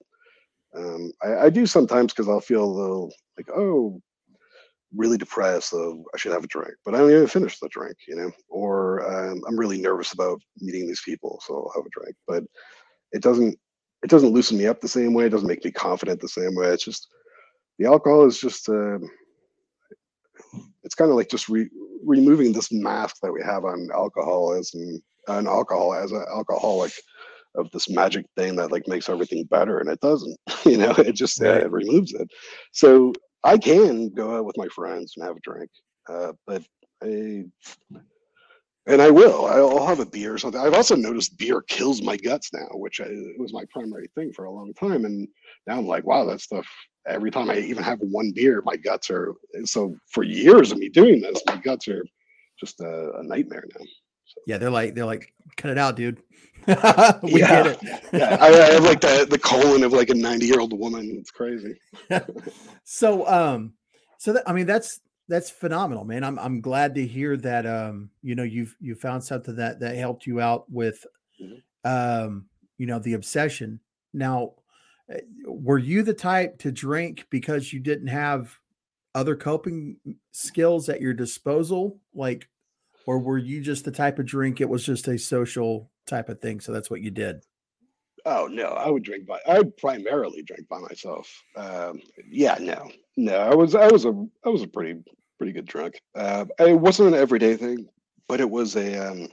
Um, 0.74 1.12
I, 1.22 1.46
I 1.46 1.50
do 1.50 1.66
sometimes 1.66 2.12
because 2.12 2.28
i'll 2.28 2.40
feel 2.40 2.64
a 2.64 2.78
little 2.80 3.12
like 3.36 3.48
oh 3.54 4.00
really 4.94 5.18
depressed, 5.18 5.70
so 5.70 6.04
I 6.14 6.18
should 6.18 6.32
have 6.32 6.44
a 6.44 6.48
drink. 6.48 6.74
But 6.84 6.94
I 6.94 6.98
don't 6.98 7.10
even 7.10 7.26
finish 7.26 7.58
the 7.58 7.68
drink, 7.68 7.96
you 8.08 8.16
know. 8.16 8.30
Or 8.48 9.06
um, 9.06 9.42
I'm 9.46 9.58
really 9.58 9.80
nervous 9.80 10.12
about 10.12 10.40
meeting 10.60 10.86
these 10.86 11.02
people, 11.04 11.40
so 11.46 11.54
I'll 11.54 11.82
have 11.82 11.86
a 11.86 12.00
drink. 12.00 12.16
But 12.26 12.44
it 13.12 13.22
doesn't 13.22 13.58
it 14.02 14.10
doesn't 14.10 14.30
loosen 14.30 14.56
me 14.56 14.66
up 14.66 14.80
the 14.80 14.88
same 14.88 15.12
way. 15.14 15.26
It 15.26 15.30
doesn't 15.30 15.48
make 15.48 15.64
me 15.64 15.70
confident 15.70 16.20
the 16.20 16.28
same 16.28 16.54
way. 16.54 16.68
It's 16.68 16.84
just 16.84 17.08
the 17.78 17.86
alcohol 17.86 18.26
is 18.26 18.40
just 18.40 18.68
uh, 18.68 18.98
it's 20.82 20.94
kind 20.94 21.10
of 21.10 21.16
like 21.16 21.28
just 21.28 21.48
re- 21.48 21.70
removing 22.04 22.52
this 22.52 22.72
mask 22.72 23.16
that 23.22 23.32
we 23.32 23.42
have 23.42 23.64
on 23.64 23.88
alcoholism 23.94 25.02
on 25.28 25.46
alcohol 25.46 25.94
as 25.94 26.12
an 26.12 26.24
alcoholic 26.32 26.92
of 27.56 27.70
this 27.72 27.90
magic 27.90 28.24
thing 28.36 28.56
that 28.56 28.72
like 28.72 28.86
makes 28.86 29.08
everything 29.08 29.44
better 29.44 29.78
and 29.78 29.90
it 29.90 30.00
doesn't 30.00 30.38
you 30.64 30.76
know 30.76 30.92
it 30.92 31.12
just 31.12 31.42
uh, 31.42 31.52
it 31.52 31.70
removes 31.70 32.12
it 32.14 32.28
so 32.72 33.12
I 33.44 33.58
can 33.58 34.10
go 34.10 34.36
out 34.36 34.44
with 34.44 34.56
my 34.58 34.68
friends 34.68 35.14
and 35.16 35.26
have 35.26 35.36
a 35.36 35.40
drink, 35.40 35.70
uh, 36.08 36.32
but 36.46 36.62
I 37.02 37.44
and 38.86 39.00
I 39.00 39.10
will. 39.10 39.46
I'll 39.46 39.86
have 39.86 40.00
a 40.00 40.06
beer 40.06 40.34
or 40.34 40.38
something. 40.38 40.60
I've 40.60 40.74
also 40.74 40.96
noticed 40.96 41.38
beer 41.38 41.62
kills 41.62 42.02
my 42.02 42.16
guts 42.16 42.52
now, 42.52 42.66
which 42.72 43.00
I, 43.00 43.08
was 43.38 43.52
my 43.52 43.64
primary 43.70 44.08
thing 44.14 44.32
for 44.32 44.46
a 44.46 44.52
long 44.52 44.72
time. 44.74 45.04
And 45.04 45.28
now 45.66 45.78
I'm 45.78 45.86
like, 45.86 46.04
wow, 46.04 46.24
that 46.26 46.40
stuff. 46.40 46.66
Every 47.06 47.30
time 47.30 47.50
I 47.50 47.58
even 47.58 47.82
have 47.82 47.98
one 48.00 48.32
beer, 48.34 48.62
my 48.64 48.76
guts 48.76 49.10
are. 49.10 49.34
So 49.64 49.96
for 50.12 50.22
years 50.22 50.72
of 50.72 50.78
me 50.78 50.88
doing 50.88 51.20
this, 51.20 51.42
my 51.46 51.56
guts 51.56 51.88
are 51.88 52.04
just 52.58 52.80
a, 52.80 53.12
a 53.18 53.22
nightmare 53.22 53.64
now. 53.78 53.84
So. 54.24 54.40
Yeah, 54.46 54.58
they're 54.58 54.70
like 54.70 54.94
they're 54.94 55.06
like, 55.06 55.32
cut 55.56 55.70
it 55.70 55.78
out, 55.78 55.96
dude. 55.96 56.22
we 57.22 57.40
yeah. 57.40 57.48
get 57.48 57.66
it. 57.66 57.78
yeah, 58.12 58.38
I, 58.40 58.48
I, 58.48 58.72
have 58.72 58.84
like 58.84 59.00
the 59.00 59.26
the 59.28 59.38
colon 59.38 59.82
of 59.82 59.92
like 59.92 60.10
a 60.10 60.14
ninety 60.14 60.46
year 60.46 60.60
old 60.60 60.78
woman. 60.78 61.16
It's 61.18 61.30
crazy. 61.30 61.78
so, 62.84 63.26
um, 63.26 63.74
so 64.18 64.32
that 64.34 64.42
I 64.46 64.52
mean, 64.52 64.66
that's 64.66 65.00
that's 65.28 65.50
phenomenal, 65.50 66.04
man. 66.04 66.24
I'm 66.24 66.38
I'm 66.38 66.60
glad 66.60 66.94
to 66.96 67.06
hear 67.06 67.36
that. 67.38 67.66
Um, 67.66 68.10
you 68.22 68.34
know, 68.34 68.42
you've 68.42 68.76
you 68.80 68.94
found 68.94 69.24
something 69.24 69.56
that 69.56 69.80
that 69.80 69.96
helped 69.96 70.26
you 70.26 70.40
out 70.40 70.70
with, 70.70 71.04
mm-hmm. 71.40 71.90
um, 71.90 72.46
you 72.78 72.86
know, 72.86 72.98
the 72.98 73.14
obsession. 73.14 73.80
Now, 74.12 74.54
eh, 75.10 75.20
were 75.46 75.78
you 75.78 76.02
the 76.02 76.14
type 76.14 76.58
to 76.58 76.72
drink 76.72 77.26
because 77.30 77.72
you 77.72 77.80
didn't 77.80 78.08
have 78.08 78.58
other 79.14 79.36
coping 79.36 79.96
skills 80.32 80.88
at 80.88 81.00
your 81.00 81.14
disposal, 81.14 81.98
like? 82.14 82.48
or 83.06 83.18
were 83.18 83.38
you 83.38 83.60
just 83.60 83.84
the 83.84 83.90
type 83.90 84.18
of 84.18 84.26
drink 84.26 84.60
it 84.60 84.68
was 84.68 84.84
just 84.84 85.08
a 85.08 85.18
social 85.18 85.89
type 86.10 86.28
of 86.28 86.40
thing 86.40 86.60
so 86.60 86.72
that's 86.72 86.90
what 86.90 87.00
you 87.00 87.10
did 87.10 87.42
oh 88.26 88.48
no 88.50 88.66
i 88.66 88.90
would 88.90 89.02
drink 89.02 89.26
by 89.26 89.38
i 89.48 89.62
primarily 89.78 90.42
drink 90.42 90.68
by 90.68 90.78
myself 90.78 91.42
um, 91.56 92.00
yeah 92.28 92.56
no 92.60 92.90
no 93.16 93.36
i 93.36 93.54
was 93.54 93.74
i 93.74 93.86
was 93.88 94.04
a 94.04 94.26
i 94.44 94.48
was 94.48 94.62
a 94.62 94.68
pretty 94.68 95.00
pretty 95.38 95.52
good 95.52 95.66
drunk 95.66 96.00
uh, 96.16 96.44
it 96.58 96.78
wasn't 96.78 97.08
an 97.08 97.14
everyday 97.14 97.56
thing 97.56 97.86
but 98.28 98.40
it 98.40 98.50
was 98.50 98.76
a 98.76 99.10
um, 99.10 99.28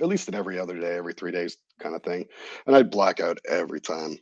at 0.00 0.08
least 0.08 0.28
an 0.28 0.34
every 0.34 0.58
other 0.58 0.80
day 0.80 0.96
every 0.96 1.12
three 1.12 1.30
days 1.30 1.58
kind 1.78 1.94
of 1.94 2.02
thing 2.02 2.24
and 2.66 2.74
i'd 2.74 2.90
black 2.90 3.20
out 3.20 3.38
every 3.48 3.80
time 3.80 4.18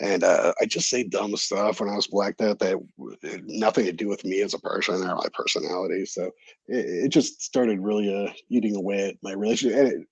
and 0.00 0.24
uh, 0.24 0.52
I 0.60 0.66
just 0.66 0.88
say 0.88 1.04
dumb 1.04 1.36
stuff 1.36 1.80
when 1.80 1.88
I 1.88 1.94
was 1.94 2.08
blacked 2.08 2.40
out 2.40 2.58
that 2.58 2.76
had 3.22 3.44
nothing 3.46 3.84
to 3.84 3.92
do 3.92 4.08
with 4.08 4.24
me 4.24 4.40
as 4.40 4.54
a 4.54 4.58
person 4.58 5.02
or 5.02 5.14
my 5.14 5.28
personality. 5.32 6.04
So 6.04 6.32
it, 6.66 7.04
it 7.04 7.08
just 7.10 7.42
started 7.42 7.78
really 7.80 8.12
uh, 8.12 8.32
eating 8.48 8.74
away 8.74 9.08
at 9.08 9.16
my 9.22 9.32
relationship. 9.32 9.78
And 9.78 9.88
it, 9.88 10.08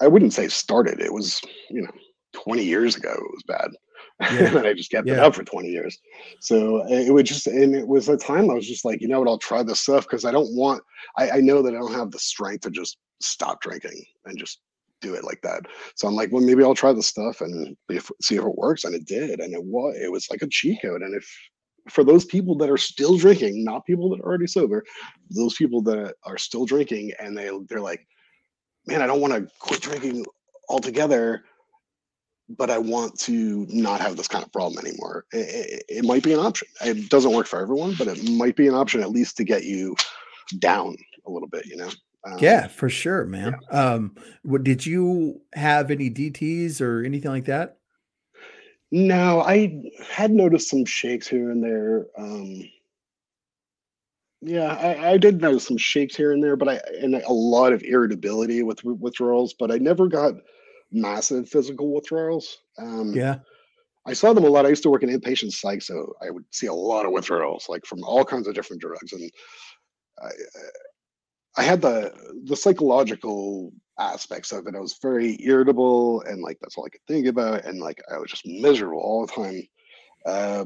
I 0.00 0.08
wouldn't 0.08 0.32
say 0.32 0.48
started; 0.48 1.00
it 1.00 1.12
was 1.12 1.40
you 1.70 1.82
know 1.82 1.92
20 2.32 2.62
years 2.64 2.96
ago. 2.96 3.12
It 3.12 3.32
was 3.32 3.42
bad, 3.46 3.70
yeah. 4.20 4.56
and 4.58 4.66
I 4.66 4.74
just 4.74 4.90
kept 4.90 5.06
yeah. 5.06 5.14
it 5.14 5.20
up 5.20 5.34
for 5.34 5.44
20 5.44 5.68
years. 5.68 5.98
So 6.40 6.82
uh, 6.82 6.88
it 6.88 7.12
would 7.12 7.26
just, 7.26 7.46
and 7.46 7.74
it 7.74 7.86
was 7.86 8.08
a 8.08 8.16
time 8.16 8.50
I 8.50 8.54
was 8.54 8.68
just 8.68 8.84
like, 8.84 9.00
you 9.00 9.08
know 9.08 9.20
what, 9.20 9.28
I'll 9.28 9.38
try 9.38 9.62
this 9.62 9.80
stuff 9.80 10.04
because 10.04 10.24
I 10.24 10.32
don't 10.32 10.54
want. 10.54 10.82
I, 11.16 11.30
I 11.30 11.40
know 11.40 11.62
that 11.62 11.74
I 11.74 11.78
don't 11.78 11.94
have 11.94 12.10
the 12.10 12.18
strength 12.18 12.62
to 12.62 12.70
just 12.70 12.98
stop 13.20 13.60
drinking 13.60 14.04
and 14.24 14.38
just 14.38 14.60
do 15.00 15.14
it 15.14 15.24
like 15.24 15.40
that. 15.42 15.62
So 15.96 16.08
I'm 16.08 16.14
like, 16.14 16.32
well, 16.32 16.42
maybe 16.42 16.62
I'll 16.62 16.74
try 16.74 16.92
the 16.92 17.02
stuff 17.02 17.40
and 17.40 17.76
if, 17.88 18.10
see 18.22 18.36
if 18.36 18.44
it 18.44 18.56
works. 18.56 18.84
And 18.84 18.94
it 18.94 19.06
did. 19.06 19.40
And 19.40 19.52
it 19.52 19.62
was, 19.62 19.96
it 20.00 20.10
was 20.10 20.30
like 20.30 20.42
a 20.42 20.48
cheat 20.48 20.80
code. 20.82 21.02
And 21.02 21.14
if, 21.14 21.28
for 21.90 22.02
those 22.04 22.24
people 22.24 22.54
that 22.56 22.70
are 22.70 22.78
still 22.78 23.18
drinking, 23.18 23.62
not 23.62 23.84
people 23.84 24.08
that 24.10 24.20
are 24.20 24.26
already 24.26 24.46
sober, 24.46 24.82
those 25.30 25.54
people 25.54 25.82
that 25.82 26.14
are 26.24 26.38
still 26.38 26.64
drinking 26.64 27.12
and 27.18 27.36
they, 27.36 27.50
they're 27.68 27.80
like, 27.80 28.06
man, 28.86 29.02
I 29.02 29.06
don't 29.06 29.20
want 29.20 29.34
to 29.34 29.50
quit 29.58 29.80
drinking 29.80 30.24
altogether 30.68 31.44
but 32.48 32.70
I 32.70 32.78
want 32.78 33.18
to 33.20 33.66
not 33.70 34.00
have 34.00 34.16
this 34.16 34.28
kind 34.28 34.44
of 34.44 34.52
problem 34.52 34.84
anymore. 34.84 35.24
It, 35.32 35.38
it, 35.38 35.84
it, 35.88 36.04
might 36.04 36.22
be 36.22 36.32
an 36.32 36.40
option. 36.40 36.68
It 36.82 37.08
doesn't 37.08 37.32
work 37.32 37.46
for 37.46 37.60
everyone, 37.60 37.94
but 37.98 38.06
it 38.06 38.30
might 38.30 38.56
be 38.56 38.68
an 38.68 38.74
option 38.74 39.00
at 39.00 39.10
least 39.10 39.36
to 39.38 39.44
get 39.44 39.64
you 39.64 39.96
down 40.58 40.96
a 41.26 41.30
little 41.30 41.48
bit, 41.48 41.66
you 41.66 41.76
know? 41.76 41.90
Um, 42.26 42.38
yeah, 42.38 42.68
for 42.68 42.88
sure, 42.88 43.24
man. 43.24 43.56
Yeah. 43.70 43.78
Um, 43.78 44.14
what 44.42 44.64
did 44.64 44.84
you 44.84 45.40
have 45.54 45.90
any 45.90 46.10
DTs 46.10 46.80
or 46.80 47.02
anything 47.02 47.30
like 47.30 47.46
that? 47.46 47.78
No, 48.90 49.40
I 49.40 49.82
had 50.08 50.30
noticed 50.30 50.70
some 50.70 50.84
shakes 50.84 51.26
here 51.26 51.50
and 51.50 51.62
there. 51.62 52.06
Um, 52.16 52.62
yeah, 54.44 54.74
I, 54.74 55.12
I, 55.12 55.16
did 55.16 55.40
notice 55.40 55.66
some 55.66 55.76
shakes 55.76 56.14
here 56.14 56.32
and 56.32 56.42
there, 56.42 56.56
but 56.56 56.68
I 56.68 56.80
and 57.00 57.14
a 57.14 57.32
lot 57.32 57.72
of 57.72 57.82
irritability 57.82 58.62
with 58.62 58.82
withdrawals, 58.84 59.54
but 59.58 59.70
I 59.70 59.78
never 59.78 60.06
got 60.06 60.34
massive 60.92 61.48
physical 61.48 61.94
withdrawals. 61.94 62.58
Um, 62.78 63.12
yeah. 63.14 63.38
I 64.06 64.12
saw 64.12 64.32
them 64.32 64.44
a 64.44 64.48
lot. 64.48 64.66
I 64.66 64.70
used 64.70 64.82
to 64.82 64.90
work 64.90 65.02
in 65.02 65.08
inpatient 65.08 65.52
psych, 65.52 65.80
so 65.80 66.12
I 66.22 66.30
would 66.30 66.44
see 66.50 66.66
a 66.66 66.74
lot 66.74 67.06
of 67.06 67.12
withdrawals, 67.12 67.66
like 67.68 67.86
from 67.86 68.04
all 68.04 68.24
kinds 68.24 68.46
of 68.46 68.54
different 68.54 68.82
drugs. 68.82 69.12
And 69.12 69.30
I, 70.22 70.28
I 71.56 71.62
had 71.62 71.80
the 71.80 72.12
the 72.44 72.56
psychological 72.56 73.72
aspects 73.98 74.52
of 74.52 74.66
it. 74.66 74.74
I 74.76 74.80
was 74.80 74.98
very 75.00 75.38
irritable, 75.40 76.20
and 76.22 76.42
like 76.42 76.58
that's 76.60 76.76
all 76.76 76.84
I 76.84 76.90
could 76.90 77.00
think 77.08 77.26
about. 77.26 77.64
And 77.64 77.80
like 77.80 78.02
I 78.12 78.18
was 78.18 78.30
just 78.30 78.46
miserable 78.46 79.00
all 79.00 79.26
the 79.26 79.32
time. 79.32 79.62
Uh, 80.26 80.64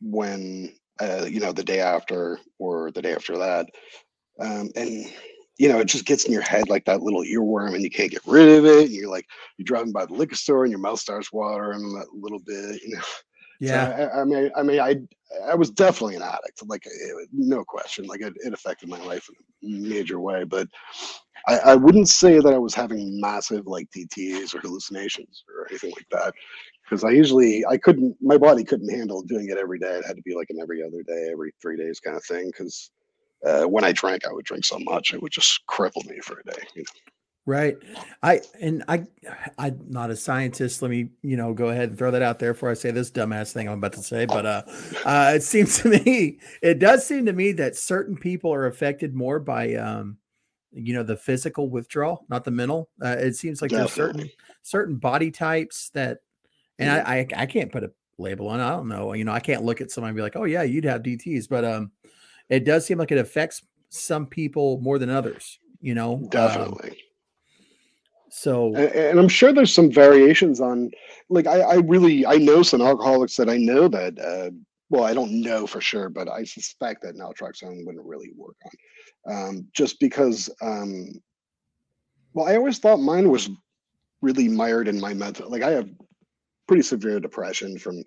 when 0.00 0.72
uh, 1.00 1.26
you 1.28 1.40
know 1.40 1.52
the 1.52 1.64
day 1.64 1.80
after 1.80 2.38
or 2.58 2.90
the 2.90 3.02
day 3.02 3.14
after 3.14 3.38
that, 3.38 3.66
um, 4.40 4.70
and 4.76 5.06
you 5.60 5.68
know, 5.68 5.78
it 5.78 5.88
just 5.88 6.06
gets 6.06 6.24
in 6.24 6.32
your 6.32 6.40
head 6.40 6.70
like 6.70 6.86
that 6.86 7.02
little 7.02 7.22
earworm 7.22 7.74
and 7.74 7.82
you 7.82 7.90
can't 7.90 8.10
get 8.10 8.22
rid 8.26 8.48
of 8.48 8.64
it. 8.64 8.88
You're 8.88 9.10
like, 9.10 9.26
you're 9.58 9.64
driving 9.64 9.92
by 9.92 10.06
the 10.06 10.14
liquor 10.14 10.34
store 10.34 10.64
and 10.64 10.70
your 10.70 10.80
mouth 10.80 10.98
starts 10.98 11.34
watering 11.34 11.84
a 11.84 12.16
little 12.16 12.38
bit, 12.38 12.82
you 12.82 12.96
know. 12.96 13.02
Yeah. 13.62 13.94
So 13.94 14.02
I, 14.02 14.20
I, 14.22 14.24
mean, 14.24 14.50
I 14.56 14.62
mean, 14.62 14.80
I, 14.80 14.96
I 15.44 15.54
was 15.54 15.70
definitely 15.70 16.16
an 16.16 16.22
addict, 16.22 16.66
like 16.66 16.86
it, 16.86 17.28
no 17.30 17.62
question. 17.62 18.06
Like 18.06 18.22
it, 18.22 18.32
it, 18.42 18.54
affected 18.54 18.88
my 18.88 18.98
life 19.04 19.28
in 19.60 19.84
a 19.84 19.86
major 19.86 20.18
way, 20.18 20.44
but 20.44 20.66
I, 21.46 21.58
I 21.58 21.74
wouldn't 21.74 22.08
say 22.08 22.38
that 22.38 22.54
I 22.54 22.56
was 22.56 22.74
having 22.74 23.20
massive 23.20 23.66
like 23.66 23.86
DTs 23.94 24.54
or 24.54 24.60
hallucinations 24.60 25.44
or 25.46 25.68
anything 25.68 25.90
like 25.90 26.06
that. 26.10 26.32
Because 26.90 27.04
I 27.04 27.10
usually, 27.10 27.64
I 27.66 27.76
couldn't, 27.76 28.16
my 28.20 28.36
body 28.36 28.64
couldn't 28.64 28.88
handle 28.88 29.22
doing 29.22 29.48
it 29.48 29.56
every 29.56 29.78
day. 29.78 29.98
It 29.98 30.04
had 30.04 30.16
to 30.16 30.22
be 30.22 30.34
like 30.34 30.50
an 30.50 30.58
every 30.60 30.82
other 30.82 31.04
day, 31.04 31.28
every 31.30 31.52
three 31.62 31.76
days 31.76 32.00
kind 32.00 32.16
of 32.16 32.24
thing. 32.24 32.48
Because 32.48 32.90
uh, 33.46 33.62
when 33.62 33.84
I 33.84 33.92
drank, 33.92 34.26
I 34.26 34.32
would 34.32 34.44
drink 34.44 34.64
so 34.64 34.78
much 34.80 35.14
it 35.14 35.22
would 35.22 35.30
just 35.30 35.60
cripple 35.68 36.04
me 36.06 36.18
for 36.18 36.40
a 36.40 36.50
day. 36.50 36.62
You 36.74 36.82
know? 36.82 37.12
Right. 37.46 37.76
I 38.22 38.40
and 38.60 38.84
I 38.88 39.06
I'm 39.56 39.80
not 39.88 40.10
a 40.10 40.16
scientist. 40.16 40.82
Let 40.82 40.90
me, 40.90 41.10
you 41.22 41.36
know, 41.36 41.54
go 41.54 41.68
ahead 41.68 41.90
and 41.90 41.98
throw 41.98 42.10
that 42.10 42.22
out 42.22 42.38
there 42.38 42.52
before 42.52 42.70
I 42.70 42.74
say 42.74 42.90
this 42.90 43.10
dumbass 43.10 43.52
thing 43.52 43.68
I'm 43.68 43.78
about 43.78 43.94
to 43.94 44.02
say. 44.02 44.26
But 44.26 44.44
uh, 44.44 44.62
uh 45.04 45.32
it 45.36 45.42
seems 45.42 45.78
to 45.78 45.88
me, 46.04 46.38
it 46.60 46.80
does 46.80 47.06
seem 47.06 47.26
to 47.26 47.32
me 47.32 47.52
that 47.52 47.76
certain 47.76 48.16
people 48.16 48.52
are 48.52 48.66
affected 48.66 49.14
more 49.14 49.38
by 49.38 49.74
um, 49.74 50.18
you 50.72 50.92
know, 50.92 51.02
the 51.02 51.16
physical 51.16 51.68
withdrawal, 51.68 52.26
not 52.28 52.44
the 52.44 52.50
mental. 52.50 52.90
Uh, 53.02 53.16
it 53.18 53.36
seems 53.36 53.62
like 53.62 53.70
Definitely. 53.70 53.86
there's 53.86 54.16
certain 54.16 54.30
certain 54.62 54.96
body 54.96 55.30
types 55.30 55.90
that 55.90 56.18
and 56.80 56.90
I, 56.90 57.18
I 57.18 57.26
I 57.42 57.46
can't 57.46 57.70
put 57.70 57.84
a 57.84 57.90
label 58.18 58.48
on. 58.48 58.60
I 58.60 58.70
don't 58.70 58.88
know. 58.88 59.12
You 59.12 59.24
know, 59.24 59.32
I 59.32 59.40
can't 59.40 59.64
look 59.64 59.80
at 59.80 59.90
somebody 59.90 60.10
and 60.10 60.16
be 60.16 60.22
like, 60.22 60.36
oh 60.36 60.44
yeah, 60.44 60.62
you'd 60.62 60.84
have 60.84 61.02
DTs, 61.02 61.48
but 61.48 61.64
um 61.64 61.92
it 62.50 62.64
does 62.64 62.84
seem 62.84 62.98
like 62.98 63.12
it 63.12 63.18
affects 63.18 63.62
some 63.88 64.26
people 64.26 64.80
more 64.80 64.98
than 64.98 65.08
others, 65.08 65.58
you 65.80 65.94
know? 65.94 66.14
Um, 66.14 66.28
Definitely. 66.28 66.90
Um, 66.90 66.96
so, 68.32 68.74
and, 68.74 68.92
and, 68.92 69.18
I'm 69.18 69.28
sure 69.28 69.52
there's 69.52 69.74
some 69.74 69.90
variations 69.90 70.60
on, 70.60 70.90
like, 71.30 71.46
I, 71.46 71.60
I 71.60 71.74
really, 71.76 72.26
I 72.26 72.36
know 72.36 72.62
some 72.62 72.80
alcoholics 72.80 73.36
that 73.36 73.48
I 73.48 73.56
know 73.56 73.88
that, 73.88 74.18
uh, 74.20 74.50
well, 74.88 75.04
I 75.04 75.14
don't 75.14 75.40
know 75.40 75.66
for 75.66 75.80
sure, 75.80 76.08
but 76.08 76.28
I 76.28 76.44
suspect 76.44 77.02
that 77.02 77.16
naltrexone 77.16 77.84
wouldn't 77.84 78.06
really 78.06 78.30
work 78.36 78.56
on, 79.26 79.32
um, 79.32 79.68
just 79.72 79.98
because, 79.98 80.48
um, 80.62 81.10
well, 82.34 82.46
I 82.46 82.56
always 82.56 82.78
thought 82.78 82.98
mine 82.98 83.30
was 83.30 83.50
really 84.22 84.48
mired 84.48 84.86
in 84.86 85.00
my 85.00 85.12
mental, 85.14 85.50
like 85.50 85.62
I 85.62 85.70
have 85.70 85.88
pretty 86.70 86.82
severe 86.82 87.18
depression 87.18 87.76
from 87.76 88.04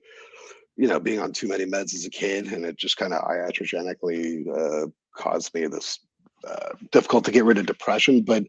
you 0.75 0.87
know, 0.87 0.99
being 0.99 1.19
on 1.19 1.31
too 1.31 1.47
many 1.47 1.65
meds 1.65 1.93
as 1.93 2.05
a 2.05 2.09
kid, 2.09 2.51
and 2.51 2.65
it 2.65 2.77
just 2.77 2.97
kind 2.97 3.13
of 3.13 3.21
iatrogenically 3.23 4.47
uh, 4.47 4.87
caused 5.15 5.53
me 5.53 5.67
this 5.67 5.99
uh, 6.47 6.69
difficult 6.91 7.25
to 7.25 7.31
get 7.31 7.45
rid 7.45 7.57
of 7.57 7.65
depression. 7.65 8.23
But 8.23 8.45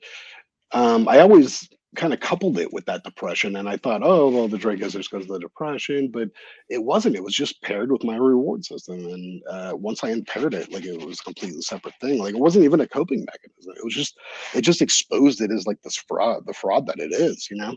um, 0.72 1.08
I 1.08 1.18
always 1.18 1.68
kind 1.96 2.12
of 2.12 2.20
coupled 2.20 2.58
it 2.58 2.72
with 2.72 2.86
that 2.86 3.04
depression, 3.04 3.56
and 3.56 3.68
I 3.68 3.76
thought, 3.76 4.02
oh, 4.02 4.30
well, 4.30 4.48
the 4.48 4.56
drink 4.58 4.80
is 4.80 4.94
just 4.94 5.10
because 5.10 5.26
of 5.26 5.32
the 5.32 5.38
depression, 5.38 6.10
but 6.10 6.30
it 6.70 6.82
wasn't. 6.82 7.14
It 7.14 7.22
was 7.22 7.34
just 7.34 7.60
paired 7.62 7.92
with 7.92 8.04
my 8.04 8.16
reward 8.16 8.64
system, 8.64 9.04
and 9.04 9.42
uh, 9.50 9.72
once 9.74 10.02
I 10.02 10.08
impaired 10.10 10.54
it, 10.54 10.72
like 10.72 10.86
it 10.86 11.04
was 11.04 11.20
a 11.20 11.24
completely 11.24 11.60
separate 11.60 11.94
thing. 12.00 12.18
Like 12.18 12.34
it 12.34 12.40
wasn't 12.40 12.64
even 12.64 12.80
a 12.80 12.88
coping 12.88 13.26
mechanism. 13.26 13.74
It 13.76 13.84
was 13.84 13.94
just, 13.94 14.16
it 14.54 14.62
just 14.62 14.80
exposed 14.80 15.42
it 15.42 15.52
as 15.52 15.66
like 15.66 15.82
this 15.82 15.96
fraud, 15.96 16.46
the 16.46 16.54
fraud 16.54 16.86
that 16.86 17.00
it 17.00 17.12
is, 17.12 17.48
you 17.50 17.58
know. 17.58 17.76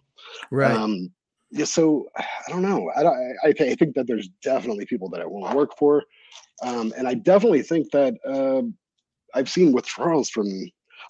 Right. 0.51 0.71
Um, 0.71 1.11
yeah, 1.51 1.65
so 1.65 2.07
I 2.17 2.49
don't 2.49 2.61
know. 2.61 2.91
I, 2.95 3.03
I, 3.03 3.49
I 3.49 3.75
think 3.75 3.95
that 3.95 4.05
there's 4.07 4.27
definitely 4.43 4.85
people 4.85 5.09
that 5.09 5.21
I 5.21 5.25
won't 5.25 5.55
work 5.55 5.77
for, 5.77 6.03
um, 6.63 6.93
and 6.97 7.07
I 7.07 7.13
definitely 7.13 7.61
think 7.61 7.91
that 7.91 8.15
uh, 8.25 8.63
I've 9.37 9.49
seen 9.49 9.71
withdrawals 9.71 10.29
from. 10.29 10.47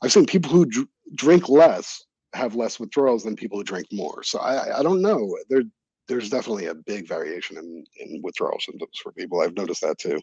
I've 0.03 0.11
seen 0.11 0.25
people 0.25 0.51
who 0.51 0.65
dr- 0.65 0.87
drink 1.15 1.49
less 1.49 2.03
have 2.33 2.55
less 2.55 2.79
withdrawals 2.79 3.23
than 3.23 3.35
people 3.35 3.57
who 3.57 3.63
drink 3.63 3.87
more. 3.91 4.21
So 4.23 4.39
I, 4.39 4.79
I 4.79 4.83
don't 4.83 5.01
know. 5.01 5.35
There, 5.49 5.63
there's 6.07 6.29
definitely 6.29 6.67
a 6.67 6.75
big 6.75 7.07
variation 7.07 7.57
in, 7.57 7.83
in 7.99 8.21
withdrawal 8.23 8.59
symptoms 8.59 8.99
for 9.01 9.11
people. 9.11 9.41
I've 9.41 9.55
noticed 9.55 9.81
that 9.81 9.97
too. 9.97 10.19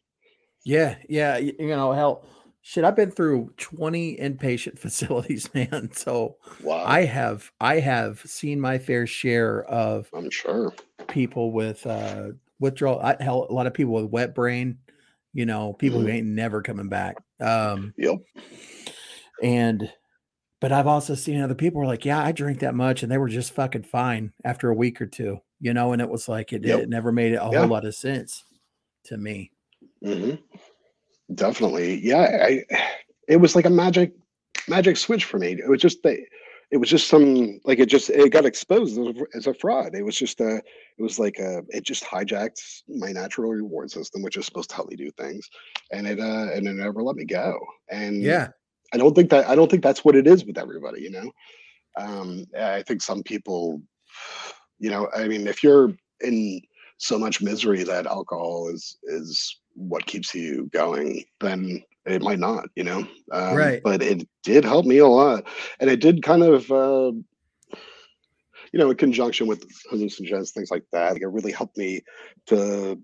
Yeah, 0.64 0.97
yeah. 1.09 1.37
You, 1.37 1.54
know, 1.59 1.92
hell, 1.92 2.25
shit 2.66 2.83
i've 2.83 2.97
been 2.97 3.11
through 3.11 3.52
20 3.59 4.16
inpatient 4.16 4.78
facilities 4.80 5.52
man 5.54 5.90
so 5.92 6.37
wow. 6.62 6.83
i 6.85 7.04
have 7.04 7.52
i 7.61 7.78
have 7.78 8.21
seen 8.25 8.59
my 8.59 8.78
fair 8.78 9.06
share 9.06 9.62
of 9.64 10.09
i'm 10.14 10.30
sure 10.30 10.73
people 11.06 11.52
with 11.52 11.87
uh 11.87 12.28
withdrawal 12.59 12.99
I, 13.00 13.16
hell, 13.21 13.47
a 13.49 13.52
lot 13.52 13.66
of 13.66 13.75
people 13.75 13.92
with 13.92 14.06
wet 14.06 14.35
brain 14.35 14.78
you 15.35 15.44
know 15.44 15.75
people 15.75 15.99
mm-hmm. 15.99 16.09
who 16.09 16.14
ain't 16.14 16.26
never 16.26 16.62
coming 16.62 16.88
back 16.88 17.16
um 17.40 17.92
yep 17.99 18.16
and 19.42 19.92
but 20.61 20.73
i've 20.73 20.87
also 20.87 21.14
seen 21.14 21.42
other 21.42 21.54
people 21.54 21.80
were 21.80 21.87
like 21.87 22.06
yeah 22.06 22.25
i 22.25 22.33
drink 22.33 22.61
that 22.61 22.75
much 22.75 23.02
and 23.02 23.12
they 23.12 23.18
were 23.18 23.28
just 23.28 23.52
fucking 23.52 23.83
fine 23.83 24.33
after 24.42 24.71
a 24.71 24.75
week 24.75 25.02
or 25.02 25.06
two 25.06 25.38
you 25.61 25.75
know 25.75 25.92
and 25.92 26.00
it 26.00 26.09
was 26.09 26.28
like 26.28 26.54
it, 26.54 26.64
yep. 26.64 26.80
it 26.80 26.88
never 26.88 27.12
made 27.12 27.35
a 27.35 27.44
whole 27.44 27.66
lot 27.66 27.85
of 27.85 27.94
sense 27.94 28.44
to 29.04 29.18
me 29.18 29.50
mm-hmm. 30.02 30.37
Definitely. 31.33 32.00
Yeah. 32.00 32.47
I, 32.49 32.64
it 33.28 33.37
was 33.37 33.54
like 33.54 33.64
a 33.64 33.71
magic, 33.71 34.12
magic 34.69 34.97
switch 34.97 35.25
for 35.25 35.38
me. 35.38 35.52
It 35.52 35.69
was 35.69 35.81
just 35.81 36.02
that 36.02 36.19
it 36.71 36.78
was 36.78 36.88
just 36.88 37.09
some, 37.09 37.61
like 37.64 37.78
it 37.78 37.87
just, 37.87 38.11
it 38.11 38.33
got 38.33 38.47
exposed 38.47 38.99
as 39.35 39.47
a 39.47 39.54
fraud. 39.54 39.95
It 39.95 40.02
was 40.02 40.16
just 40.16 40.40
a, 40.40 40.57
it 40.57 41.02
was 41.02 41.19
like 41.19 41.38
a, 41.38 41.62
it 41.69 41.85
just 41.85 42.04
hijacked 42.04 42.83
my 42.88 43.12
natural 43.12 43.52
reward 43.52 43.90
system, 43.90 44.23
which 44.23 44.37
is 44.37 44.45
supposed 44.47 44.71
to 44.71 44.76
help 44.76 44.88
me 44.88 44.97
do 44.97 45.11
things. 45.12 45.49
And 45.93 46.07
it, 46.07 46.19
uh, 46.19 46.49
and 46.52 46.66
it 46.66 46.73
never 46.73 47.02
let 47.02 47.16
me 47.16 47.25
go. 47.25 47.59
And 47.90 48.23
yeah, 48.23 48.49
I 48.93 48.97
don't 48.97 49.14
think 49.14 49.31
that, 49.31 49.49
I 49.49 49.54
don't 49.54 49.71
think 49.71 49.83
that's 49.83 50.04
what 50.04 50.16
it 50.16 50.26
is 50.26 50.45
with 50.45 50.59
everybody, 50.59 51.02
you 51.02 51.11
know? 51.11 51.31
Um, 51.97 52.45
I 52.59 52.83
think 52.83 53.02
some 53.02 53.23
people, 53.23 53.81
you 54.78 54.90
know, 54.90 55.09
I 55.14 55.28
mean, 55.28 55.47
if 55.47 55.62
you're 55.62 55.95
in 56.23 56.61
so 56.99 57.19
much 57.19 57.40
misery 57.40 57.85
that 57.85 58.07
alcohol 58.07 58.69
is, 58.69 58.99
is 59.04 59.61
what 59.75 60.07
keeps 60.07 60.35
you 60.35 60.69
going, 60.73 61.25
then 61.40 61.83
it 62.07 62.23
might 62.23 62.38
not, 62.38 62.66
you 62.76 62.85
know. 62.85 63.07
Um, 63.33 63.54
right. 63.54 63.81
But 63.83 64.02
it 64.02 64.26
did 64.43 64.64
help 64.64 64.87
me 64.87 64.99
a 64.99 65.07
lot, 65.07 65.47
and 65.81 65.90
it 65.90 66.00
did 66.00 66.23
kind 66.23 66.43
of, 66.43 66.71
uh, 66.71 67.12
you 68.73 68.81
know, 68.81 68.90
in 68.90 68.97
conjunction 68.97 69.47
with 69.47 69.66
hallucinogens, 69.90 70.50
things 70.50 70.71
like 70.71 70.85
that. 70.93 71.16
It 71.16 71.26
really 71.26 71.52
helped 71.52 71.76
me 71.76 72.02
to 72.47 72.99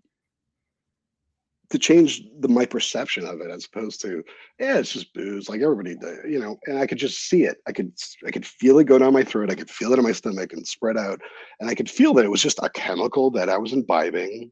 to 1.70 1.78
change 1.78 2.22
the 2.40 2.48
my 2.48 2.66
perception 2.66 3.24
of 3.24 3.40
it 3.40 3.50
as 3.50 3.64
opposed 3.64 4.00
to 4.00 4.22
yeah 4.58 4.78
it's 4.78 4.92
just 4.92 5.14
booze 5.14 5.48
like 5.48 5.60
everybody 5.60 5.96
you 6.28 6.38
know 6.38 6.58
and 6.66 6.78
i 6.78 6.86
could 6.86 6.98
just 6.98 7.28
see 7.28 7.44
it 7.44 7.58
i 7.66 7.72
could 7.72 7.92
i 8.26 8.30
could 8.30 8.44
feel 8.44 8.78
it 8.78 8.84
go 8.84 8.98
down 8.98 9.12
my 9.12 9.22
throat 9.22 9.50
i 9.50 9.54
could 9.54 9.70
feel 9.70 9.92
it 9.92 9.98
in 9.98 10.04
my 10.04 10.12
stomach 10.12 10.52
and 10.52 10.66
spread 10.66 10.96
out 10.96 11.20
and 11.60 11.70
i 11.70 11.74
could 11.74 11.88
feel 11.88 12.12
that 12.12 12.24
it 12.24 12.30
was 12.30 12.42
just 12.42 12.58
a 12.62 12.70
chemical 12.70 13.30
that 13.30 13.48
i 13.48 13.56
was 13.56 13.72
imbibing 13.72 14.50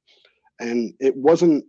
and 0.60 0.94
it 1.00 1.14
wasn't 1.16 1.64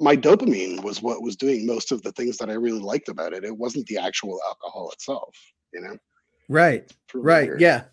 my 0.00 0.16
dopamine 0.16 0.82
was 0.82 1.02
what 1.02 1.22
was 1.22 1.36
doing 1.36 1.66
most 1.66 1.92
of 1.92 2.02
the 2.02 2.12
things 2.12 2.36
that 2.38 2.50
I 2.50 2.54
really 2.54 2.80
liked 2.80 3.08
about 3.08 3.32
it. 3.32 3.44
It 3.44 3.56
wasn't 3.56 3.86
the 3.86 3.98
actual 3.98 4.40
alcohol 4.46 4.90
itself, 4.92 5.36
you 5.72 5.80
know? 5.80 5.96
Right. 6.48 6.92
Right. 7.14 7.48
Weird. 7.48 7.60
Yeah. 7.60 7.84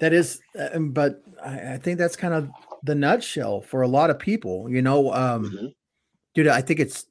That 0.00 0.12
is, 0.12 0.40
uh, 0.58 0.78
but 0.78 1.22
I, 1.44 1.74
I 1.74 1.78
think 1.78 1.98
that's 1.98 2.16
kind 2.16 2.34
of 2.34 2.50
the 2.82 2.94
nutshell 2.94 3.62
for 3.62 3.82
a 3.82 3.88
lot 3.88 4.10
of 4.10 4.18
people. 4.18 4.68
You 4.68 4.82
know, 4.82 5.12
um, 5.12 5.44
mm-hmm. 5.44 5.66
dude, 6.34 6.48
I 6.48 6.60
think 6.60 6.80
it's 6.80 7.06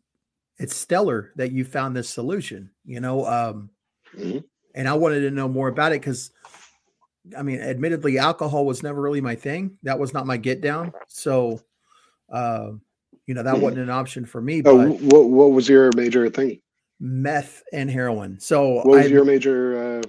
it's 0.60 0.76
stellar 0.76 1.32
that 1.36 1.52
you 1.52 1.66
found 1.66 1.96
this 1.96 2.10
solution. 2.10 2.70
You 2.86 3.00
know, 3.00 3.26
um, 3.26 3.70
mm-hmm. 4.16 4.40
and 4.76 4.88
I 4.88 4.94
wanted 4.94 5.22
to 5.22 5.32
know 5.32 5.48
more 5.48 5.70
about 5.70 5.94
it 5.94 6.02
because, 6.02 6.32
I 7.36 7.42
mean, 7.42 7.60
admittedly, 7.62 8.20
alcohol 8.20 8.66
was 8.66 8.84
never 8.84 9.02
really 9.02 9.22
my 9.22 9.36
thing. 9.36 9.78
That 9.84 9.98
was 9.98 10.14
not 10.14 10.28
my 10.28 10.38
get 10.38 10.62
down. 10.62 10.92
So, 11.08 11.62
uh, 12.32 12.72
you 13.28 13.34
know, 13.34 13.44
that 13.44 13.56
mm-hmm. 13.56 13.64
wasn't 13.64 13.84
an 13.84 13.90
option 13.90 14.26
for 14.26 14.42
me. 14.42 14.62
Oh, 14.66 14.92
what 14.92 15.30
what 15.30 15.52
was 15.52 15.70
your 15.70 15.92
major 15.96 16.30
thing? 16.30 16.60
Meth 17.00 17.64
and 17.72 17.90
heroin. 17.90 18.40
So, 18.40 18.70
what 18.70 18.88
was 18.88 19.06
I, 19.06 19.10
your 19.10 19.26
major? 19.26 20.02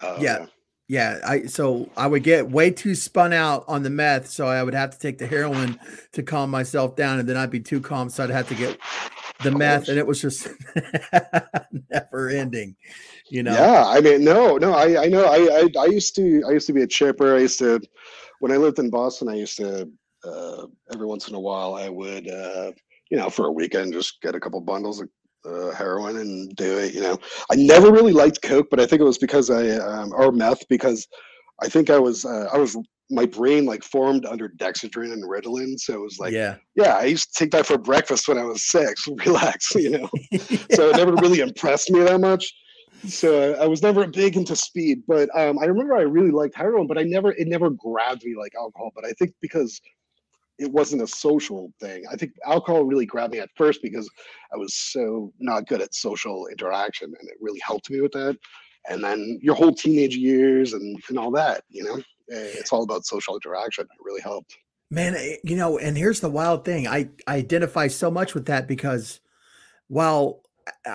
Uh, 0.00 0.04
uh, 0.04 0.18
yeah. 0.20 0.46
Yeah, 0.90 1.18
I 1.22 1.42
so 1.44 1.90
I 1.98 2.06
would 2.06 2.22
get 2.22 2.50
way 2.50 2.70
too 2.70 2.94
spun 2.94 3.34
out 3.34 3.62
on 3.68 3.82
the 3.82 3.90
meth, 3.90 4.26
so 4.28 4.46
I 4.46 4.62
would 4.62 4.72
have 4.72 4.90
to 4.90 4.98
take 4.98 5.18
the 5.18 5.26
heroin 5.26 5.78
to 6.12 6.22
calm 6.22 6.50
myself 6.50 6.96
down, 6.96 7.18
and 7.18 7.28
then 7.28 7.36
I'd 7.36 7.50
be 7.50 7.60
too 7.60 7.82
calm, 7.82 8.08
so 8.08 8.24
I'd 8.24 8.30
have 8.30 8.48
to 8.48 8.54
get 8.54 8.78
the 9.42 9.50
meth, 9.50 9.88
and 9.88 9.98
it 9.98 10.06
was 10.06 10.22
just 10.22 10.48
never 11.90 12.30
ending. 12.30 12.76
You 13.30 13.42
know? 13.42 13.52
Yeah, 13.52 13.84
I 13.86 14.00
mean, 14.00 14.24
no, 14.24 14.56
no, 14.56 14.72
I, 14.72 15.04
I 15.04 15.06
know, 15.06 15.24
I, 15.26 15.36
I, 15.36 15.82
I 15.82 15.86
used 15.86 16.16
to, 16.16 16.42
I 16.48 16.52
used 16.52 16.66
to 16.68 16.72
be 16.72 16.82
a 16.82 16.86
chipper. 16.86 17.36
I 17.36 17.40
used 17.40 17.58
to, 17.58 17.80
when 18.40 18.52
I 18.52 18.56
lived 18.56 18.78
in 18.78 18.88
Boston, 18.90 19.28
I 19.28 19.34
used 19.34 19.58
to, 19.58 19.90
uh, 20.28 20.66
every 20.92 21.06
once 21.06 21.28
in 21.28 21.34
a 21.34 21.40
while, 21.40 21.74
I 21.74 21.88
would, 21.88 22.28
uh, 22.28 22.72
you 23.10 23.16
know, 23.16 23.30
for 23.30 23.46
a 23.46 23.52
weekend, 23.52 23.92
just 23.92 24.20
get 24.20 24.34
a 24.34 24.40
couple 24.40 24.60
bundles 24.60 25.00
of 25.00 25.08
uh, 25.44 25.70
heroin 25.72 26.18
and 26.18 26.54
do 26.56 26.78
it. 26.78 26.94
You 26.94 27.00
know, 27.00 27.18
I 27.50 27.56
never 27.56 27.90
really 27.90 28.12
liked 28.12 28.42
coke, 28.42 28.68
but 28.70 28.80
I 28.80 28.86
think 28.86 29.00
it 29.00 29.04
was 29.04 29.18
because 29.18 29.50
I 29.50 29.70
um, 29.76 30.12
or 30.12 30.32
meth 30.32 30.68
because 30.68 31.06
I 31.60 31.68
think 31.68 31.90
I 31.90 31.98
was 31.98 32.24
uh, 32.24 32.48
I 32.52 32.58
was 32.58 32.76
my 33.10 33.24
brain 33.24 33.64
like 33.64 33.82
formed 33.82 34.26
under 34.26 34.48
Dexedrine 34.48 35.12
and 35.12 35.24
Ritalin, 35.24 35.78
so 35.78 35.94
it 35.94 36.00
was 36.00 36.18
like 36.18 36.32
yeah 36.32 36.56
yeah 36.74 36.96
I 36.96 37.04
used 37.04 37.34
to 37.34 37.44
take 37.44 37.52
that 37.52 37.66
for 37.66 37.78
breakfast 37.78 38.28
when 38.28 38.38
I 38.38 38.44
was 38.44 38.64
six. 38.64 39.06
Relax, 39.26 39.74
you 39.74 39.90
know. 39.90 40.08
yeah. 40.30 40.58
So 40.72 40.90
it 40.90 40.96
never 40.96 41.14
really 41.14 41.40
impressed 41.40 41.90
me 41.90 42.00
that 42.00 42.20
much. 42.20 42.52
So 43.06 43.54
I 43.54 43.66
was 43.66 43.80
never 43.80 44.08
big 44.08 44.36
into 44.36 44.56
speed, 44.56 45.02
but 45.06 45.28
um, 45.38 45.58
I 45.60 45.66
remember 45.66 45.94
I 45.94 46.02
really 46.02 46.32
liked 46.32 46.56
heroin, 46.56 46.88
but 46.88 46.98
I 46.98 47.04
never 47.04 47.32
it 47.32 47.46
never 47.46 47.70
grabbed 47.70 48.24
me 48.24 48.34
like 48.36 48.52
alcohol. 48.56 48.90
But 48.94 49.04
I 49.04 49.12
think 49.12 49.32
because 49.40 49.80
it 50.58 50.70
wasn't 50.70 51.02
a 51.02 51.06
social 51.06 51.72
thing. 51.80 52.04
I 52.10 52.16
think 52.16 52.32
alcohol 52.44 52.84
really 52.84 53.06
grabbed 53.06 53.32
me 53.32 53.38
at 53.38 53.50
first 53.56 53.80
because 53.82 54.08
I 54.52 54.56
was 54.56 54.74
so 54.74 55.32
not 55.38 55.66
good 55.66 55.80
at 55.80 55.94
social 55.94 56.48
interaction, 56.48 57.12
and 57.18 57.28
it 57.28 57.36
really 57.40 57.60
helped 57.64 57.90
me 57.90 58.00
with 58.00 58.12
that. 58.12 58.36
And 58.88 59.02
then 59.02 59.38
your 59.42 59.54
whole 59.54 59.72
teenage 59.72 60.16
years 60.16 60.72
and 60.72 61.00
and 61.08 61.18
all 61.18 61.30
that, 61.32 61.64
you 61.68 61.84
know, 61.84 61.96
eh, 61.96 62.52
it's 62.58 62.72
all 62.72 62.82
about 62.82 63.06
social 63.06 63.36
interaction. 63.36 63.84
It 63.84 64.04
really 64.04 64.20
helped. 64.20 64.56
Man, 64.90 65.14
eh, 65.14 65.36
you 65.44 65.56
know, 65.56 65.78
and 65.78 65.96
here's 65.96 66.20
the 66.20 66.30
wild 66.30 66.64
thing. 66.64 66.88
I, 66.88 67.10
I 67.26 67.36
identify 67.36 67.88
so 67.88 68.10
much 68.10 68.34
with 68.34 68.46
that 68.46 68.66
because 68.66 69.20
while 69.88 70.42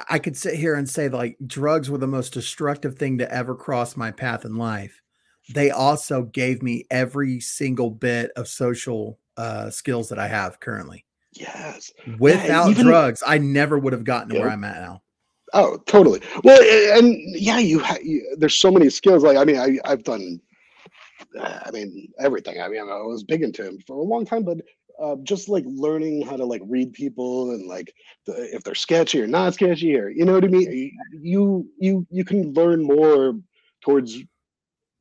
I 0.10 0.20
could 0.20 0.38
sit 0.38 0.56
here 0.56 0.76
and 0.76 0.90
say 0.90 1.10
like 1.10 1.38
drugs 1.46 1.90
were 1.90 1.98
the 1.98 2.08
most 2.08 2.34
destructive 2.34 2.98
thing 2.98 3.18
to 3.20 3.32
ever 3.32 3.56
cross 3.56 3.96
my 3.96 4.12
path 4.12 4.46
in 4.46 4.56
life, 4.56 5.02
they 5.54 5.72
also 5.72 6.24
gave 6.24 6.62
me 6.62 6.86
every 6.90 7.40
single 7.40 7.92
bit 7.92 8.32
of 8.36 8.48
social 8.48 9.20
uh, 9.38 9.70
skills 9.70 10.10
that 10.10 10.20
I 10.20 10.28
have 10.28 10.60
currently. 10.60 11.06
Yes. 11.34 11.92
Without 12.20 12.66
yeah, 12.66 12.72
even, 12.72 12.86
drugs, 12.86 13.24
I 13.26 13.38
never 13.38 13.78
would 13.78 13.94
have 13.94 14.04
gotten 14.04 14.30
to 14.30 14.40
where 14.40 14.50
I'm 14.50 14.64
at 14.64 14.82
now. 14.82 15.02
Oh, 15.54 15.78
totally. 15.86 16.22
Well, 16.44 16.62
and 16.98 17.16
yeah, 17.36 17.60
you, 17.60 17.80
ha- 17.80 17.98
you 18.02 18.36
there's 18.38 18.56
so 18.56 18.72
many 18.72 18.90
skills. 18.90 19.24
Like, 19.24 19.38
I 19.38 19.44
mean, 19.44 19.58
I, 19.58 19.78
I've 19.86 20.04
done, 20.04 20.40
uh, 21.40 21.60
I 21.66 21.72
mean, 21.72 22.12
everything. 22.20 22.62
I 22.62 22.68
mean, 22.68 22.82
I 22.82 23.02
was 23.02 23.24
big 23.24 23.44
into 23.44 23.66
him 23.66 23.80
for 23.86 23.98
a 23.98 24.04
long 24.04 24.26
time, 24.26 24.44
but 24.44 24.58
uh, 25.02 25.16
just 25.24 25.50
like 25.50 25.64
learning 25.68 26.26
how 26.26 26.38
to 26.38 26.46
like 26.46 26.62
read 26.66 26.94
people 26.94 27.52
and 27.52 27.68
like 27.68 27.94
the, 28.26 28.34
if 28.56 28.64
they're 28.64 28.76
sketchy 28.76 29.22
or 29.22 29.28
not 29.28 29.54
sketchy 29.54 29.96
or 29.98 30.10
you 30.10 30.26
know 30.26 30.34
what 30.34 30.44
I 30.44 30.48
mean. 30.48 30.92
You 31.12 31.68
you 31.78 32.06
you 32.10 32.24
can 32.24 32.54
learn 32.54 32.84
more 32.84 33.36
towards 33.82 34.20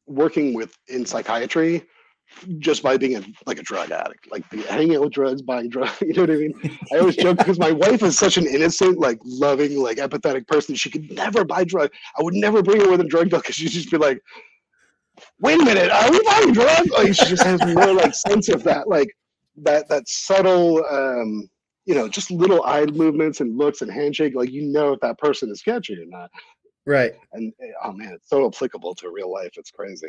working 0.06 0.54
with 0.54 0.76
in 0.88 1.06
psychiatry 1.06 1.84
just 2.58 2.82
by 2.82 2.96
being 2.96 3.16
a, 3.16 3.22
like 3.46 3.58
a 3.58 3.62
drug 3.62 3.90
addict, 3.90 4.30
like 4.30 4.50
hanging 4.66 4.96
out 4.96 5.02
with 5.02 5.12
drugs, 5.12 5.42
buying 5.42 5.68
drugs. 5.68 5.92
You 6.02 6.12
know 6.14 6.22
what 6.22 6.30
I 6.30 6.34
mean? 6.34 6.78
I 6.92 6.98
always 6.98 7.16
joke 7.16 7.38
because 7.38 7.58
my 7.58 7.72
wife 7.72 8.02
is 8.02 8.18
such 8.18 8.36
an 8.36 8.46
innocent, 8.46 8.98
like 8.98 9.18
loving, 9.24 9.80
like 9.80 9.98
empathetic 9.98 10.46
person. 10.46 10.74
She 10.74 10.90
could 10.90 11.10
never 11.12 11.44
buy 11.44 11.64
drugs. 11.64 11.96
I 12.18 12.22
would 12.22 12.34
never 12.34 12.62
bring 12.62 12.80
her 12.80 12.90
with 12.90 13.00
a 13.00 13.04
drug 13.04 13.30
deal 13.30 13.38
because 13.38 13.54
she'd 13.54 13.68
just 13.70 13.90
be 13.90 13.98
like, 13.98 14.20
"Wait 15.40 15.60
a 15.60 15.64
minute, 15.64 15.90
are 15.90 16.10
we 16.10 16.22
buying 16.24 16.52
drugs?" 16.52 16.90
Like 16.90 17.14
she 17.14 17.26
just 17.26 17.42
has 17.42 17.64
more 17.64 17.92
like 17.92 18.14
sense 18.14 18.48
of 18.48 18.62
that, 18.64 18.88
like 18.88 19.08
that 19.58 19.88
that 19.88 20.08
subtle, 20.08 20.84
um, 20.90 21.48
you 21.84 21.94
know, 21.94 22.08
just 22.08 22.30
little 22.30 22.62
eye 22.64 22.86
movements 22.86 23.40
and 23.40 23.56
looks 23.56 23.82
and 23.82 23.90
handshake. 23.90 24.34
Like 24.34 24.50
you 24.50 24.66
know 24.66 24.92
if 24.92 25.00
that 25.00 25.18
person 25.18 25.50
is 25.50 25.60
sketchy 25.60 25.94
or 25.94 26.06
not. 26.06 26.30
Right. 26.84 27.14
And 27.32 27.52
oh 27.84 27.92
man, 27.92 28.12
it's 28.12 28.28
so 28.28 28.46
applicable 28.46 28.94
to 28.96 29.10
real 29.10 29.32
life. 29.32 29.52
It's 29.56 29.70
crazy. 29.70 30.08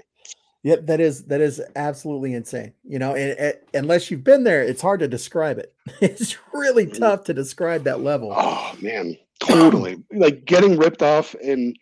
Yep, 0.63 0.85
that 0.85 1.01
is 1.01 1.25
that 1.25 1.41
is 1.41 1.61
absolutely 1.75 2.33
insane. 2.33 2.73
You 2.83 2.97
know, 2.97 3.15
and, 3.15 3.37
and, 3.37 3.53
unless 3.73 4.09
you've 4.09 4.23
been 4.23 4.45
there, 4.45 4.63
it's 4.63 4.81
hard 4.81 5.01
to 5.01 5.07
describe 5.07 5.59
it. 5.59 5.73
It's 6.01 6.37
really 6.53 6.85
mm. 6.85 6.97
tough 6.97 7.25
to 7.25 7.33
describe 7.33 7.83
that 7.83 7.99
level. 7.99 8.33
Oh 8.35 8.73
man, 8.81 9.17
totally. 9.39 10.01
like 10.11 10.45
getting 10.45 10.77
ripped 10.77 11.01
off 11.01 11.35
and 11.43 11.77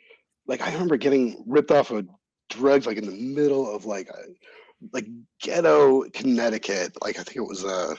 like 0.47 0.61
I 0.61 0.73
remember 0.73 0.97
getting 0.97 1.43
ripped 1.47 1.71
off 1.71 1.91
of 1.91 2.07
drugs 2.49 2.87
like 2.87 2.97
in 2.97 3.05
the 3.05 3.11
middle 3.11 3.73
of 3.73 3.85
like 3.85 4.09
a, 4.09 4.23
like 4.91 5.07
ghetto 5.39 6.03
Connecticut. 6.09 6.97
Like 7.03 7.19
I 7.19 7.23
think 7.23 7.37
it 7.37 7.47
was 7.47 7.63
uh 7.63 7.93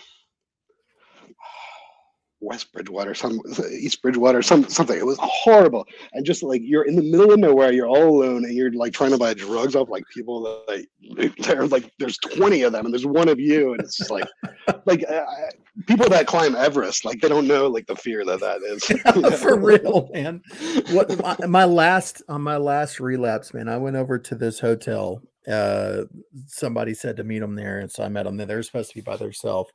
West 2.43 2.73
Bridgewater, 2.73 3.15
some 3.15 3.41
East 3.71 4.03
Bridgewater, 4.03 4.43
some 4.43 4.69
something. 4.69 4.99
It 4.99 5.07
was 5.07 5.19
horrible, 5.21 5.87
and 6.13 6.27
just 6.27 6.43
like 6.43 6.61
you're 6.65 6.83
in 6.83 6.97
the 6.97 7.03
middle 7.03 7.33
of 7.33 7.39
nowhere, 7.39 7.73
you're 7.73 7.87
all 7.87 8.23
alone, 8.23 8.45
and 8.45 8.55
you're 8.55 8.73
like 8.73 8.93
trying 8.93 9.13
to 9.13 9.19
buy 9.19 9.33
drugs 9.33 9.77
off 9.77 9.89
like 9.89 10.05
people 10.13 10.43
that 10.43 10.87
like 11.17 11.37
they're 11.37 11.67
like 11.69 11.91
there's 11.99 12.19
20 12.19 12.63
of 12.63 12.73
them, 12.73 12.85
and 12.85 12.93
there's 12.93 13.07
one 13.07 13.29
of 13.29 13.39
you, 13.39 13.73
and 13.73 13.81
it's 13.81 13.97
just 13.97 14.11
like 14.11 14.29
like 14.85 15.05
uh, 15.09 15.25
people 15.87 16.09
that 16.09 16.27
climb 16.27 16.57
Everest, 16.57 17.05
like 17.05 17.21
they 17.21 17.29
don't 17.29 17.47
know 17.47 17.69
like 17.69 17.87
the 17.87 17.97
fear 17.97 18.25
that 18.25 18.41
that 18.41 18.61
is. 18.63 18.85
For 19.41 19.59
real, 19.59 20.11
man. 20.13 20.43
What 20.91 21.23
my, 21.23 21.47
my 21.47 21.65
last 21.65 22.23
on 22.29 22.43
my 22.43 22.57
last 22.57 22.99
relapse, 22.99 23.55
man, 23.55 23.69
I 23.69 23.79
went 23.79 23.97
over 23.97 24.19
to 24.19 24.35
this 24.35 24.59
hotel. 24.59 25.23
Uh, 25.49 26.05
somebody 26.47 26.95
said 26.95 27.17
to 27.17 27.25
meet 27.25 27.41
them 27.41 27.55
there, 27.55 27.79
and 27.79 27.91
so 27.91 28.03
I 28.05 28.09
met 28.09 28.25
them 28.25 28.37
there. 28.37 28.47
They're 28.47 28.63
supposed 28.63 28.91
to 28.91 28.95
be 28.97 29.01
by 29.01 29.17
themselves 29.17 29.73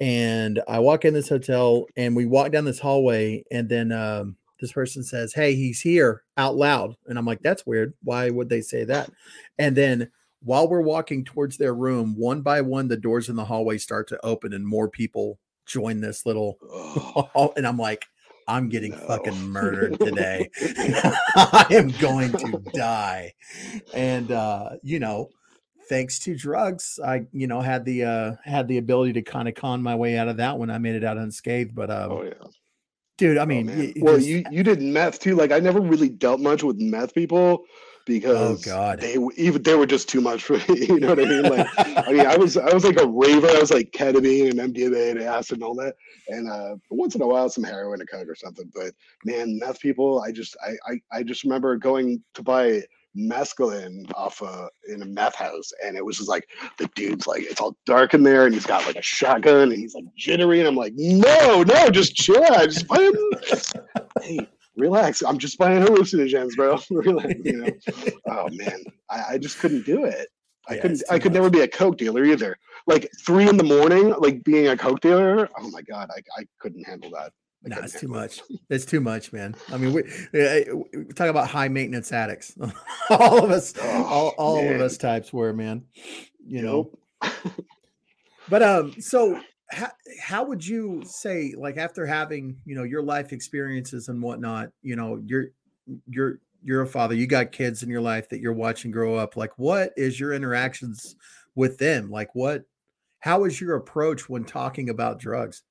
and 0.00 0.62
I 0.68 0.78
walk 0.78 1.04
in 1.04 1.14
this 1.14 1.28
hotel 1.28 1.86
and 1.96 2.14
we 2.14 2.26
walk 2.26 2.52
down 2.52 2.64
this 2.64 2.78
hallway 2.78 3.44
and 3.50 3.68
then 3.68 3.92
um, 3.92 4.36
this 4.60 4.72
person 4.72 5.02
says, 5.02 5.32
"Hey, 5.32 5.54
he's 5.54 5.80
here" 5.80 6.22
out 6.36 6.56
loud, 6.56 6.96
and 7.06 7.18
I'm 7.18 7.26
like, 7.26 7.42
"That's 7.42 7.66
weird. 7.66 7.94
Why 8.02 8.30
would 8.30 8.48
they 8.48 8.60
say 8.60 8.84
that?" 8.84 9.10
And 9.58 9.76
then 9.76 10.10
while 10.40 10.68
we're 10.68 10.80
walking 10.80 11.24
towards 11.24 11.56
their 11.56 11.74
room, 11.74 12.14
one 12.16 12.42
by 12.42 12.60
one, 12.60 12.88
the 12.88 12.96
doors 12.96 13.28
in 13.28 13.36
the 13.36 13.44
hallway 13.44 13.78
start 13.78 14.08
to 14.08 14.24
open 14.24 14.52
and 14.52 14.66
more 14.66 14.88
people 14.88 15.38
join 15.66 16.00
this 16.00 16.26
little 16.26 16.58
hall, 16.70 17.52
and 17.56 17.66
I'm 17.66 17.78
like. 17.78 18.06
I'm 18.50 18.70
getting 18.70 18.92
no. 18.92 19.06
fucking 19.06 19.38
murdered 19.50 20.00
today. 20.00 20.48
I 20.62 21.66
am 21.70 21.88
going 22.00 22.32
to 22.32 22.62
die. 22.72 23.34
And 23.92 24.32
uh, 24.32 24.70
you 24.82 25.00
know, 25.00 25.28
thanks 25.88 26.18
to 26.20 26.36
drugs, 26.36 26.98
I 27.04 27.26
you 27.32 27.46
know 27.46 27.60
had 27.60 27.84
the 27.84 28.04
uh 28.04 28.32
had 28.44 28.68
the 28.68 28.78
ability 28.78 29.14
to 29.14 29.22
kind 29.22 29.48
of 29.48 29.54
con 29.54 29.82
my 29.82 29.94
way 29.94 30.16
out 30.16 30.28
of 30.28 30.36
that 30.36 30.58
one. 30.58 30.70
I 30.70 30.78
made 30.78 30.94
it 30.94 31.04
out 31.04 31.16
unscathed, 31.16 31.74
but 31.74 31.90
um, 31.90 32.12
oh 32.12 32.22
yeah, 32.24 32.32
dude. 33.16 33.38
I 33.38 33.42
oh, 33.42 33.46
mean, 33.46 33.70
oh, 33.70 34.00
well, 34.04 34.16
just, 34.16 34.28
you 34.28 34.44
you 34.50 34.62
did 34.62 34.82
meth 34.82 35.20
too. 35.20 35.34
Like 35.34 35.52
I 35.52 35.58
never 35.58 35.80
really 35.80 36.08
dealt 36.08 36.40
much 36.40 36.62
with 36.62 36.78
meth 36.78 37.14
people 37.14 37.38
oh, 37.38 37.66
because 38.06 38.66
oh 38.66 38.70
god, 38.70 39.00
they 39.00 39.16
even 39.36 39.62
they 39.62 39.74
were 39.74 39.86
just 39.86 40.08
too 40.08 40.20
much 40.20 40.44
for 40.44 40.54
me. 40.68 40.86
You 40.86 41.00
know 41.00 41.08
what 41.08 41.20
I 41.20 41.24
mean? 41.24 41.42
Like 41.42 41.68
I 41.78 42.12
mean, 42.12 42.26
I 42.26 42.36
was 42.36 42.56
I 42.56 42.72
was 42.72 42.84
like 42.84 43.00
a 43.00 43.06
raver. 43.06 43.48
I 43.48 43.60
was 43.60 43.70
like 43.70 43.92
ketamine 43.92 44.50
and 44.50 44.74
MDMA 44.74 45.12
and 45.12 45.22
acid 45.22 45.58
and 45.58 45.64
all 45.64 45.74
that. 45.76 45.94
And 46.28 46.50
uh, 46.50 46.76
once 46.90 47.14
in 47.14 47.22
a 47.22 47.26
while, 47.26 47.48
some 47.48 47.64
heroin 47.64 48.00
and 48.00 48.10
coke 48.10 48.28
or 48.28 48.34
something. 48.34 48.70
But 48.74 48.92
man, 49.24 49.58
meth 49.58 49.80
people, 49.80 50.20
I 50.20 50.32
just 50.32 50.56
I 50.64 50.92
I, 50.92 51.18
I 51.18 51.22
just 51.22 51.44
remember 51.44 51.76
going 51.76 52.22
to 52.34 52.42
buy 52.42 52.82
mescaline 53.18 54.10
off 54.14 54.40
a 54.42 54.68
in 54.88 55.02
a 55.02 55.06
meth 55.06 55.34
house, 55.34 55.70
and 55.84 55.96
it 55.96 56.04
was 56.04 56.18
just 56.18 56.28
like 56.28 56.48
the 56.78 56.86
dude's 56.94 57.26
like 57.26 57.42
it's 57.42 57.60
all 57.60 57.76
dark 57.86 58.14
in 58.14 58.22
there, 58.22 58.46
and 58.46 58.54
he's 58.54 58.66
got 58.66 58.86
like 58.86 58.96
a 58.96 59.02
shotgun, 59.02 59.72
and 59.72 59.78
he's 59.78 59.94
like 59.94 60.04
jittery, 60.16 60.60
and 60.60 60.68
I'm 60.68 60.76
like, 60.76 60.92
no, 60.96 61.62
no, 61.62 61.90
just 61.90 62.14
chill, 62.14 62.44
out, 62.44 62.70
just 62.70 62.86
buying. 62.86 63.12
hey, 64.22 64.48
relax, 64.76 65.22
I'm 65.22 65.38
just 65.38 65.58
buying 65.58 65.82
hallucinogens, 65.82 66.54
bro. 66.56 66.78
relax, 66.90 67.34
you 67.44 67.58
know. 67.58 67.70
oh 68.28 68.48
man, 68.52 68.84
I, 69.10 69.24
I 69.30 69.38
just 69.38 69.58
couldn't 69.58 69.84
do 69.84 70.04
it. 70.04 70.28
I 70.68 70.74
yeah, 70.74 70.82
couldn't. 70.82 71.02
I 71.10 71.18
could 71.18 71.32
much. 71.32 71.38
never 71.38 71.50
be 71.50 71.60
a 71.60 71.68
coke 71.68 71.96
dealer 71.96 72.24
either. 72.24 72.56
Like 72.86 73.10
three 73.24 73.48
in 73.48 73.56
the 73.56 73.64
morning, 73.64 74.14
like 74.18 74.44
being 74.44 74.68
a 74.68 74.76
coke 74.76 75.00
dealer. 75.00 75.48
Oh 75.58 75.70
my 75.70 75.82
god, 75.82 76.10
I 76.14 76.20
I 76.38 76.44
couldn't 76.60 76.84
handle 76.84 77.10
that. 77.10 77.32
I 77.64 77.68
No, 77.68 77.78
it's 77.82 78.00
too 78.00 78.08
much. 78.08 78.40
It's 78.70 78.84
too 78.84 79.00
much, 79.00 79.32
man. 79.32 79.54
I 79.72 79.78
mean, 79.78 79.92
we, 79.92 80.02
eh, 80.32 80.64
we 80.92 81.04
talk 81.06 81.28
about 81.28 81.48
high 81.48 81.68
maintenance 81.68 82.12
addicts. 82.12 82.56
all 83.10 83.44
of 83.44 83.50
us, 83.50 83.74
Oh, 83.80 84.04
all, 84.04 84.28
all 84.38 84.68
of 84.68 84.80
us 84.80 84.96
types 84.96 85.32
were, 85.32 85.52
man. 85.52 85.84
You 86.46 86.62
know, 86.62 86.90
Yep. 87.22 87.32
but 88.48 88.62
um, 88.62 89.00
so 89.00 89.40
how 89.70 89.90
how 90.20 90.44
would 90.44 90.64
you 90.66 91.02
say, 91.04 91.54
like, 91.56 91.76
after 91.76 92.06
having 92.06 92.56
you 92.64 92.74
know 92.74 92.84
your 92.84 93.02
life 93.02 93.32
experiences 93.32 94.08
and 94.08 94.22
whatnot, 94.22 94.70
you 94.82 94.96
know, 94.96 95.20
you're 95.24 95.48
you're 96.08 96.40
you're 96.62 96.82
a 96.82 96.86
father, 96.86 97.14
you 97.14 97.26
got 97.26 97.52
kids 97.52 97.82
in 97.82 97.88
your 97.88 98.00
life 98.00 98.28
that 98.30 98.40
you're 98.40 98.52
watching 98.52 98.90
grow 98.90 99.14
up. 99.14 99.36
Like, 99.36 99.52
what 99.58 99.92
is 99.96 100.18
your 100.18 100.32
interactions 100.32 101.16
with 101.54 101.78
them? 101.78 102.10
Like, 102.10 102.34
what? 102.34 102.64
How 103.20 103.44
is 103.44 103.60
your 103.60 103.74
approach 103.74 104.28
when 104.28 104.44
talking 104.44 104.90
about 104.90 105.18
drugs? 105.18 105.62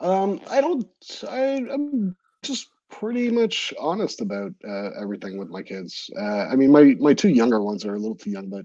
Um, 0.00 0.40
I 0.50 0.60
don't. 0.60 0.86
I, 1.28 1.64
I'm 1.70 2.16
just 2.42 2.70
pretty 2.90 3.30
much 3.30 3.72
honest 3.78 4.20
about 4.20 4.52
uh, 4.66 4.90
everything 5.00 5.38
with 5.38 5.48
my 5.48 5.62
kids. 5.62 6.10
Uh, 6.18 6.46
I 6.46 6.56
mean, 6.56 6.70
my 6.72 6.96
my 6.98 7.14
two 7.14 7.28
younger 7.28 7.60
ones 7.60 7.84
are 7.84 7.94
a 7.94 7.98
little 7.98 8.16
too 8.16 8.30
young, 8.30 8.48
but 8.48 8.64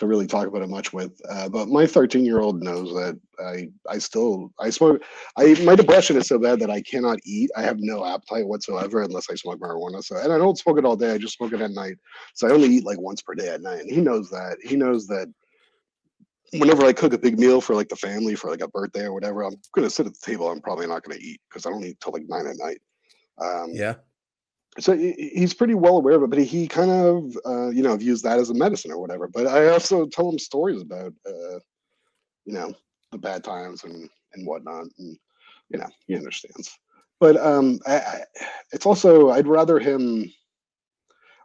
to 0.00 0.06
really 0.06 0.26
talk 0.26 0.46
about 0.46 0.62
it 0.62 0.68
much 0.68 0.94
with. 0.94 1.12
Uh, 1.30 1.46
but 1.48 1.68
my 1.68 1.86
13 1.86 2.24
year 2.24 2.40
old 2.40 2.62
knows 2.62 2.90
that 2.94 3.20
I 3.38 3.68
I 3.88 3.98
still 3.98 4.50
I 4.58 4.70
smoke. 4.70 5.02
I 5.36 5.54
my 5.62 5.74
depression 5.74 6.16
is 6.16 6.26
so 6.26 6.38
bad 6.38 6.58
that 6.60 6.70
I 6.70 6.80
cannot 6.80 7.18
eat. 7.24 7.50
I 7.54 7.62
have 7.62 7.78
no 7.80 8.04
appetite 8.04 8.46
whatsoever 8.46 9.02
unless 9.02 9.30
I 9.30 9.34
smoke 9.34 9.60
marijuana. 9.60 10.02
So 10.02 10.16
and 10.16 10.32
I 10.32 10.38
don't 10.38 10.58
smoke 10.58 10.78
it 10.78 10.86
all 10.86 10.96
day. 10.96 11.12
I 11.12 11.18
just 11.18 11.36
smoke 11.36 11.52
it 11.52 11.60
at 11.60 11.72
night. 11.72 11.96
So 12.34 12.48
I 12.48 12.52
only 12.52 12.68
eat 12.68 12.86
like 12.86 12.98
once 12.98 13.20
per 13.20 13.34
day 13.34 13.48
at 13.50 13.60
night. 13.60 13.80
And 13.80 13.90
he 13.90 14.00
knows 14.00 14.30
that. 14.30 14.56
He 14.62 14.74
knows 14.74 15.06
that 15.08 15.30
whenever 16.52 16.84
I 16.84 16.92
cook 16.92 17.12
a 17.12 17.18
big 17.18 17.38
meal 17.38 17.60
for 17.60 17.74
like 17.74 17.88
the 17.88 17.96
family 17.96 18.34
for 18.34 18.50
like 18.50 18.62
a 18.62 18.68
birthday 18.68 19.04
or 19.04 19.12
whatever, 19.12 19.44
I'm 19.44 19.56
gonna 19.74 19.90
sit 19.90 20.06
at 20.06 20.14
the 20.14 20.20
table. 20.26 20.50
I'm 20.50 20.60
probably 20.60 20.86
not 20.86 21.02
gonna 21.02 21.20
eat 21.20 21.40
because 21.48 21.66
I 21.66 21.70
don't 21.70 21.84
eat 21.84 22.00
till 22.00 22.12
like 22.12 22.28
nine 22.28 22.46
at 22.46 22.56
night. 22.58 22.80
Um, 23.38 23.70
Yeah, 23.72 23.94
so 24.78 24.96
he- 24.96 25.12
he- 25.12 25.28
he's 25.30 25.54
pretty 25.54 25.74
well 25.74 25.96
aware 25.96 26.14
of 26.14 26.22
it, 26.22 26.30
but 26.30 26.38
he 26.38 26.68
kind 26.68 26.90
of 26.90 27.36
uh, 27.46 27.68
you 27.70 27.82
know 27.82 27.96
views 27.96 28.22
that 28.22 28.38
as 28.38 28.50
a 28.50 28.54
medicine 28.54 28.90
or 28.92 28.98
whatever. 28.98 29.28
But 29.28 29.46
I 29.46 29.68
also 29.68 30.06
tell 30.06 30.28
him 30.28 30.38
stories 30.38 30.82
about 30.82 31.12
uh, 31.26 31.58
you 32.44 32.52
know 32.52 32.74
the 33.12 33.18
bad 33.18 33.44
times 33.44 33.84
and 33.84 34.08
and 34.34 34.46
whatnot, 34.46 34.86
and 34.98 35.18
you 35.68 35.78
know 35.78 35.88
he 36.06 36.16
understands. 36.16 36.70
But 37.20 37.36
um, 37.36 37.78
I, 37.86 37.96
I, 37.98 38.24
it's 38.72 38.86
also 38.86 39.30
I'd 39.30 39.46
rather 39.48 39.78
him. 39.78 40.30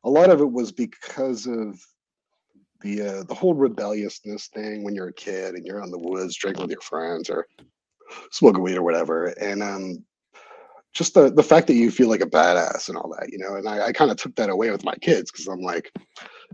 A 0.03 0.09
lot 0.09 0.29
of 0.29 0.39
it 0.39 0.51
was 0.51 0.71
because 0.71 1.47
of 1.47 1.79
the 2.85 3.01
uh, 3.01 3.23
the 3.23 3.33
whole 3.33 3.55
rebelliousness 3.55 4.47
thing 4.47 4.83
when 4.83 4.93
you're 4.93 5.07
a 5.07 5.13
kid 5.13 5.55
and 5.55 5.65
you're 5.65 5.81
on 5.81 5.91
the 5.91 5.97
woods 5.97 6.35
drinking 6.35 6.61
with 6.61 6.71
your 6.71 6.81
friends 6.81 7.29
or 7.29 7.47
smoking 8.31 8.61
weed 8.61 8.77
or 8.77 8.83
whatever, 8.83 9.25
and 9.41 9.63
um, 9.63 10.05
just 10.93 11.15
the 11.15 11.31
the 11.31 11.43
fact 11.43 11.65
that 11.67 11.73
you 11.73 11.89
feel 11.89 12.09
like 12.09 12.21
a 12.21 12.27
badass 12.27 12.87
and 12.87 12.97
all 12.97 13.13
that, 13.19 13.31
you 13.31 13.39
know. 13.39 13.55
And 13.55 13.67
I, 13.67 13.87
I 13.87 13.91
kind 13.91 14.11
of 14.11 14.17
took 14.17 14.35
that 14.35 14.51
away 14.51 14.69
with 14.69 14.85
my 14.85 14.95
kids 14.95 15.31
because 15.31 15.47
I'm 15.47 15.61
like, 15.61 15.91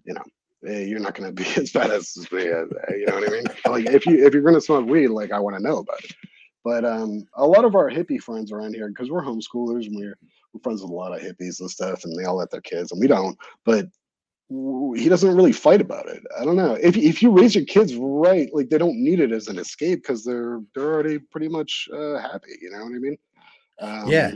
you 0.06 0.14
know, 0.14 0.24
hey, 0.64 0.88
you're 0.88 1.02
not 1.02 1.16
going 1.16 1.36
to 1.36 1.44
be 1.44 1.50
as 1.62 1.74
badass 1.74 2.18
as 2.18 2.32
me, 2.32 2.50
uh, 2.50 2.64
you 2.96 3.06
know 3.08 3.16
what 3.16 3.28
I 3.28 3.32
mean? 3.32 3.44
like 3.66 3.94
if 3.94 4.06
you 4.06 4.26
if 4.26 4.34
you're 4.34 4.44
going 4.44 4.56
to 4.56 4.62
smoke 4.62 4.88
weed, 4.88 5.10
like 5.10 5.34
I 5.34 5.40
want 5.40 5.58
to 5.58 5.64
know 5.64 5.80
about 5.80 6.04
it. 6.04 6.16
But 6.64 6.86
um, 6.86 7.26
a 7.34 7.46
lot 7.46 7.66
of 7.66 7.76
our 7.76 7.90
hippie 7.90 8.22
friends 8.22 8.52
around 8.52 8.76
here, 8.76 8.88
because 8.88 9.10
we're 9.10 9.24
homeschoolers 9.24 9.88
and 9.88 9.96
we're, 9.96 10.16
we're 10.54 10.62
friends 10.62 10.84
with 10.84 10.92
a 10.92 10.94
lot 10.94 11.12
of 11.12 11.20
hippies 11.20 11.60
and 11.60 11.70
stuff, 11.70 12.04
and 12.04 12.16
they 12.18 12.24
all 12.24 12.38
let 12.38 12.52
their 12.52 12.62
kids, 12.62 12.92
and 12.92 13.02
we 13.02 13.08
don't. 13.08 13.36
But 13.66 13.88
he 14.96 15.08
doesn't 15.08 15.36
really 15.36 15.54
fight 15.54 15.80
about 15.82 16.08
it. 16.10 16.22
I 16.38 16.44
don't 16.44 16.58
know. 16.58 16.74
If 16.74 16.98
if 16.98 17.22
you 17.22 17.32
raise 17.32 17.56
your 17.56 17.66
kids 17.66 17.96
right, 17.96 18.50
like 18.54 18.70
they 18.70 18.78
don't 18.78 19.02
need 19.02 19.20
it 19.20 19.32
as 19.32 19.48
an 19.48 19.58
escape 19.58 20.02
because 20.02 20.24
they're 20.26 20.60
they're 20.76 20.92
already 20.94 21.20
pretty 21.20 21.48
much 21.48 21.88
uh, 21.94 22.18
happy. 22.20 22.58
You 22.62 22.72
know 22.72 22.84
what 22.84 22.96
I 22.96 23.00
mean? 23.00 23.18
Um, 23.80 24.10
Yeah. 24.10 24.32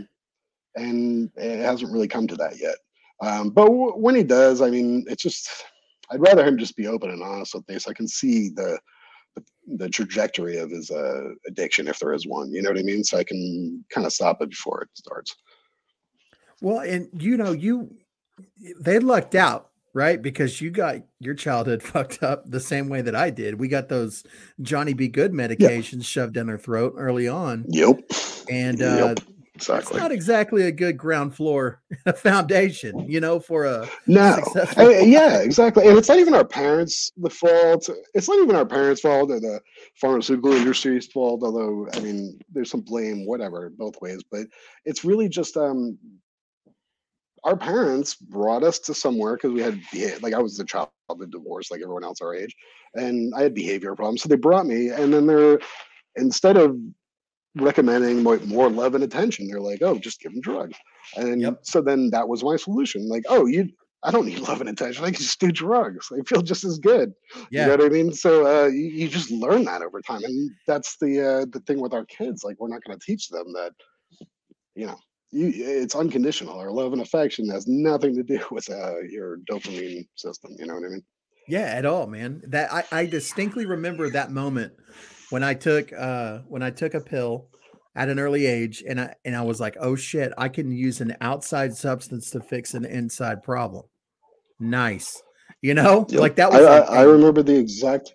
And 0.78 1.32
it 1.38 1.62
hasn't 1.62 1.92
really 1.92 2.08
come 2.08 2.28
to 2.28 2.36
that 2.36 2.60
yet. 2.60 2.76
Um, 3.22 3.50
but 3.50 3.66
w- 3.66 3.94
when 3.94 4.16
he 4.16 4.24
does, 4.24 4.62
I 4.62 4.70
mean, 4.70 5.06
it's 5.08 5.24
just 5.24 5.50
I'd 6.12 6.22
rather 6.22 6.46
him 6.46 6.58
just 6.58 6.76
be 6.76 6.88
open 6.88 7.10
and 7.10 7.24
honest 7.24 7.54
with 7.56 7.68
me, 7.68 7.80
so 7.80 7.92
I 7.92 7.94
can 7.94 8.08
see 8.08 8.50
the 8.50 8.80
the, 9.36 9.44
the 9.78 9.90
trajectory 9.90 10.58
of 10.58 10.70
his 10.72 10.92
uh, 10.92 11.30
addiction 11.48 11.88
if 11.88 12.00
there 12.00 12.14
is 12.14 12.26
one. 12.28 12.54
You 12.54 12.62
know 12.62 12.70
what 12.70 12.80
I 12.80 12.84
mean? 12.84 13.04
So 13.04 13.18
I 13.18 13.24
can 13.24 13.84
kind 13.94 14.06
of 14.08 14.14
stop 14.14 14.42
it 14.42 14.50
before 14.50 14.82
it 14.84 14.90
starts. 14.94 15.36
Well, 16.62 16.80
and 16.80 17.10
you 17.22 17.36
know, 17.38 17.52
you 17.52 17.96
they 18.80 19.00
lucked 19.00 19.36
out, 19.36 19.72
right? 19.96 20.22
Because 20.22 20.62
you 20.62 20.70
got 20.70 20.98
your 21.20 21.34
childhood 21.34 21.82
fucked 21.92 22.22
up 22.22 22.44
the 22.46 22.60
same 22.60 22.90
way 22.90 23.02
that 23.02 23.16
I 23.16 23.32
did. 23.32 23.60
We 23.60 23.68
got 23.70 23.90
those 23.90 24.24
Johnny 24.62 24.94
B. 24.94 25.08
Good 25.08 25.32
medications 25.32 26.06
shoved 26.06 26.34
down 26.36 26.50
our 26.52 26.58
throat 26.60 26.94
early 26.98 27.28
on, 27.28 27.66
Yep. 27.70 28.02
and 28.52 28.78
Yep. 28.80 29.20
uh, 29.20 29.32
it's 29.58 29.70
not 29.70 30.12
exactly 30.12 30.64
a 30.64 30.72
good 30.72 30.98
ground 30.98 31.34
floor 31.34 31.82
foundation, 32.18 33.10
you 33.10 33.22
know, 33.22 33.40
for 33.40 33.64
a 33.64 33.88
No. 34.06 34.36
successful. 34.36 34.88
I- 34.88 35.00
yeah, 35.00 35.40
exactly. 35.40 35.88
And 35.88 35.98
it's 35.98 36.10
not 36.10 36.20
even 36.20 36.34
our 36.34 36.44
parents' 36.44 37.14
the 37.16 37.30
fault. 37.30 37.90
It's 38.14 38.28
not 38.28 38.40
even 38.40 38.58
our 38.58 38.66
parents' 38.66 39.00
fault 39.00 39.32
or 39.32 39.40
the 39.40 39.62
pharmaceutical 40.02 40.52
industry's 40.52 41.08
fault. 41.08 41.42
Although, 41.42 41.88
I 41.94 42.02
mean, 42.02 42.38
there's 42.52 42.70
some 42.70 42.82
blame, 42.82 43.26
whatever, 43.26 43.70
both 43.70 43.96
ways. 44.02 44.22
But 44.30 44.48
it's 44.84 45.06
really 45.06 45.30
just 45.30 45.56
um, 45.56 45.98
our 47.46 47.58
parents 47.58 48.16
brought 48.16 48.64
us 48.64 48.80
to 48.80 48.94
somewhere 48.96 49.36
because 49.36 49.54
we 49.54 49.62
had 49.62 49.82
like 50.22 50.34
I 50.34 50.40
was 50.42 50.58
the 50.58 50.66
child 50.66 50.90
of 51.10 51.32
divorce, 51.32 51.72
like 51.72 51.82
everyone 51.82 52.04
else 52.04 52.22
our 52.22 52.36
age, 52.36 52.56
and 52.96 53.34
I 53.36 53.44
had 53.44 53.54
behavior 53.56 53.96
problems. 53.96 54.24
So 54.24 54.30
they 54.30 54.36
brought 54.36 54.66
me, 54.68 54.90
and 54.90 55.14
then 55.14 55.28
they're 55.28 55.60
instead 56.16 56.58
of 56.58 56.78
recommending 57.56 58.24
more, 58.24 58.40
more 58.40 58.70
love 58.70 58.96
and 58.96 59.04
attention, 59.04 59.48
they're 59.48 59.62
like, 59.62 59.82
"Oh, 59.82 59.98
just 60.00 60.20
give 60.22 60.34
them 60.34 60.42
drugs." 60.42 60.78
And 61.16 61.42
Yep. 61.42 61.64
so 61.64 61.82
then 61.82 62.10
that 62.12 62.28
was 62.28 62.44
my 62.44 62.58
solution. 62.58 63.08
Like, 63.08 63.24
oh, 63.30 63.46
you, 63.46 63.70
I 64.04 64.12
don't 64.12 64.26
need 64.26 64.40
love 64.48 64.62
and 64.62 64.70
attention. 64.70 65.04
I 65.06 65.12
can 65.12 65.16
just 65.22 65.40
do 65.40 65.52
drugs. 65.52 66.10
I 66.12 66.22
feel 66.28 66.42
just 66.42 66.64
as 66.66 66.80
good. 66.80 67.14
You 67.56 67.66
know 67.66 67.72
Yeah, 67.72 67.78
what 67.78 67.86
I 67.86 67.90
mean? 67.90 68.14
So 68.14 68.46
uh, 68.66 68.68
you, 68.68 68.86
you 68.86 69.08
just 69.10 69.32
learn 69.32 69.66
that 69.66 69.82
over 69.84 70.02
time, 70.02 70.24
and 70.24 70.52
that's 70.68 70.98
the 71.00 71.22
uh, 71.22 71.46
the 71.52 71.62
thing 71.68 71.82
with 71.82 71.94
our 71.94 72.06
kids. 72.06 72.44
Like, 72.44 72.60
we're 72.60 72.70
not 72.70 72.84
going 72.86 72.98
to 72.98 73.06
teach 73.06 73.30
them 73.30 73.54
that, 73.54 73.74
you 74.76 74.88
know, 74.88 74.98
you 75.36 75.52
it's 75.56 75.96
unconditional. 75.96 76.58
Our 76.58 76.72
love 76.72 76.94
and 76.94 77.02
affection 77.02 77.50
has 77.50 77.68
nothing 77.68 78.16
to 78.16 78.24
do 78.24 78.40
with 78.52 78.70
uh, 78.70 79.00
your 79.02 79.38
dopamine 79.50 80.08
system. 80.16 80.56
You 80.58 80.68
know 80.68 80.76
what 80.76 80.86
I 80.86 80.90
mean? 80.90 81.04
yeah, 81.48 81.74
at 81.76 81.86
all, 81.86 82.08
man. 82.08 82.42
That 82.48 82.72
I, 82.74 82.84
I 82.92 83.06
distinctly 83.06 83.66
remember 83.66 84.10
that 84.10 84.32
moment 84.32 84.74
when 85.30 85.44
I 85.44 85.54
took 85.54 85.92
uh 85.94 86.40
when 86.48 86.64
I 86.64 86.72
took 86.72 86.94
a 86.94 87.02
pill 87.02 87.48
at 87.96 88.10
an 88.10 88.20
early 88.20 88.46
age 88.46 88.84
and 88.88 89.00
I 89.00 89.14
and 89.26 89.36
I 89.36 89.42
was 89.42 89.60
like, 89.60 89.76
oh 89.80 89.96
shit, 89.96 90.32
I 90.38 90.50
can 90.50 90.72
use 90.72 91.02
an 91.02 91.16
outside 91.22 91.76
substance 91.76 92.30
to 92.32 92.40
fix 92.40 92.74
an 92.74 92.86
inside 92.86 93.44
problem. 93.44 93.84
Nice. 94.60 95.22
You 95.62 95.74
know, 95.74 96.06
Yep. 96.10 96.22
like 96.22 96.36
that 96.38 96.52
I, 96.52 96.58
was 96.58 96.66
I, 96.66 96.78
I 96.80 97.04
a- 97.04 97.08
remember 97.10 97.44
the 97.44 97.58
exact. 97.58 98.14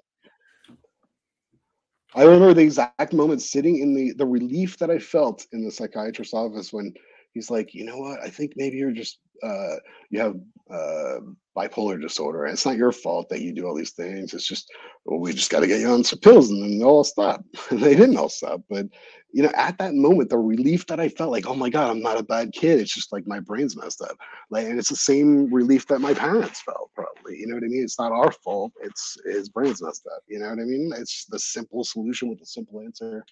I 2.13 2.25
remember 2.25 2.55
the 2.55 2.63
exact 2.63 3.13
moment 3.13 3.41
sitting 3.43 3.79
in 3.79 3.95
the 3.95 4.13
the 4.15 4.27
relief 4.27 4.79
that 4.79 4.91
I 4.91 4.99
felt 4.99 5.47
in 5.53 5.63
the 5.65 5.71
psychiatrist's 5.71 6.35
office 6.35 6.73
when 6.73 6.93
he's 7.33 7.51
like, 7.51 7.75
you 7.75 7.85
know 7.85 7.99
what, 7.99 8.21
I 8.21 8.29
think 8.29 8.53
maybe 8.57 8.77
you're 8.77 8.93
just 8.93 9.19
uh, 9.43 9.77
you 10.11 10.21
have 10.21 10.37
uh, 10.71 11.21
bipolar 11.57 12.01
disorder. 12.01 12.47
It's 12.47 12.67
not 12.67 12.77
your 12.77 12.93
fault 12.93 13.29
that 13.31 13.41
you 13.41 13.53
do 13.53 13.67
all 13.67 13.75
these 13.75 13.93
things. 13.93 14.35
It's 14.35 14.47
just 14.47 14.71
well, 15.05 15.19
we 15.19 15.33
just 15.33 15.51
got 15.51 15.61
to 15.61 15.67
get 15.67 15.81
you 15.81 15.89
on 15.89 16.05
some 16.05 16.19
pills 16.19 16.51
and 16.51 16.63
then 16.63 16.79
they'll 16.79 16.89
all 16.89 17.05
stop. 17.05 17.45
They 17.71 17.95
didn't 17.95 18.17
all 18.17 18.29
stop, 18.29 18.61
but 18.69 18.87
you 19.33 19.43
know, 19.43 19.53
at 19.55 19.79
that 19.79 19.95
moment, 19.95 20.29
the 20.29 20.39
relief 20.39 20.87
that 20.87 20.99
I 20.99 21.09
felt, 21.09 21.31
like, 21.31 21.47
oh 21.47 21.55
my 21.55 21.71
god, 21.71 21.91
I'm 21.91 22.03
not 22.03 22.19
a 22.19 22.23
bad 22.23 22.53
kid. 22.53 22.81
It's 22.81 22.93
just 22.93 23.13
like 23.13 23.27
my 23.27 23.39
brain's 23.39 23.77
messed 23.77 24.03
up. 24.03 24.17
Like, 24.51 24.67
and 24.67 24.79
it's 24.79 24.89
the 24.89 24.97
same 24.97 25.53
relief 25.53 25.87
that 25.87 26.01
my 26.01 26.15
parents 26.15 26.61
felt, 26.63 26.91
probably. 26.95 27.39
You 27.39 27.47
know 27.47 27.55
what 27.55 27.63
I 27.63 27.69
mean? 27.69 27.85
It's 27.85 27.99
not 27.99 28.11
our 28.13 28.33
fault. 28.33 28.73
It's 28.83 29.17
his 29.25 29.49
brain's 29.49 29.83
messed 29.83 30.07
up. 30.13 30.23
You 30.27 30.41
know 30.41 30.49
what 30.49 30.59
I 30.59 30.65
mean? 30.65 30.93
It's 30.97 31.27
the 31.27 31.39
simple 31.39 31.85
solution 31.85 32.29
with 32.29 32.41
the 32.41 32.47
simple 32.47 32.81
answer. 32.81 33.25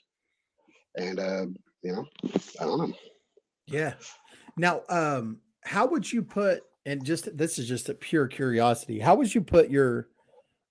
And 0.97 1.19
uh, 1.19 1.47
you 1.83 1.93
know, 1.93 2.07
I 2.61 2.65
don't 2.65 2.79
know. 2.79 2.95
Yeah. 3.71 3.95
Now, 4.57 4.83
um, 4.89 5.39
how 5.63 5.87
would 5.87 6.11
you 6.11 6.23
put 6.23 6.63
and 6.87 7.05
just 7.05 7.37
this 7.37 7.59
is 7.59 7.69
just 7.69 7.91
a 7.91 7.95
pure 7.95 8.27
curiosity, 8.27 8.99
how 8.99 9.15
would 9.17 9.33
you 9.35 9.43
put 9.43 9.71
your 9.71 10.09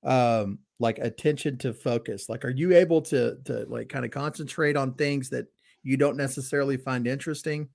um 0.04 0.60
like 0.80 1.00
attention 1.00 1.58
to 1.60 1.74
focus? 1.74 2.28
Like 2.28 2.44
are 2.44 2.50
you 2.50 2.76
able 2.76 3.02
to 3.04 3.38
to 3.46 3.66
like 3.70 3.90
kind 3.90 4.04
of 4.06 4.12
concentrate 4.12 4.76
on 4.76 4.94
things 4.94 5.30
that 5.30 5.46
you 5.84 5.96
don't 5.96 6.18
necessarily 6.18 6.78
find 6.78 7.08
interesting? 7.08 7.70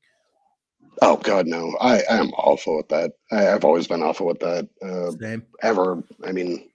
Oh 1.00 1.16
God, 1.16 1.46
no! 1.46 1.74
I 1.80 2.02
I 2.10 2.16
am 2.18 2.30
awful 2.32 2.76
with 2.76 2.88
that. 2.88 3.12
I, 3.30 3.48
I've 3.48 3.64
always 3.64 3.86
been 3.86 4.02
awful 4.02 4.26
with 4.26 4.40
that. 4.40 4.68
Uh, 4.82 5.12
Same. 5.12 5.44
ever. 5.62 6.02
I 6.24 6.32
mean, 6.32 6.68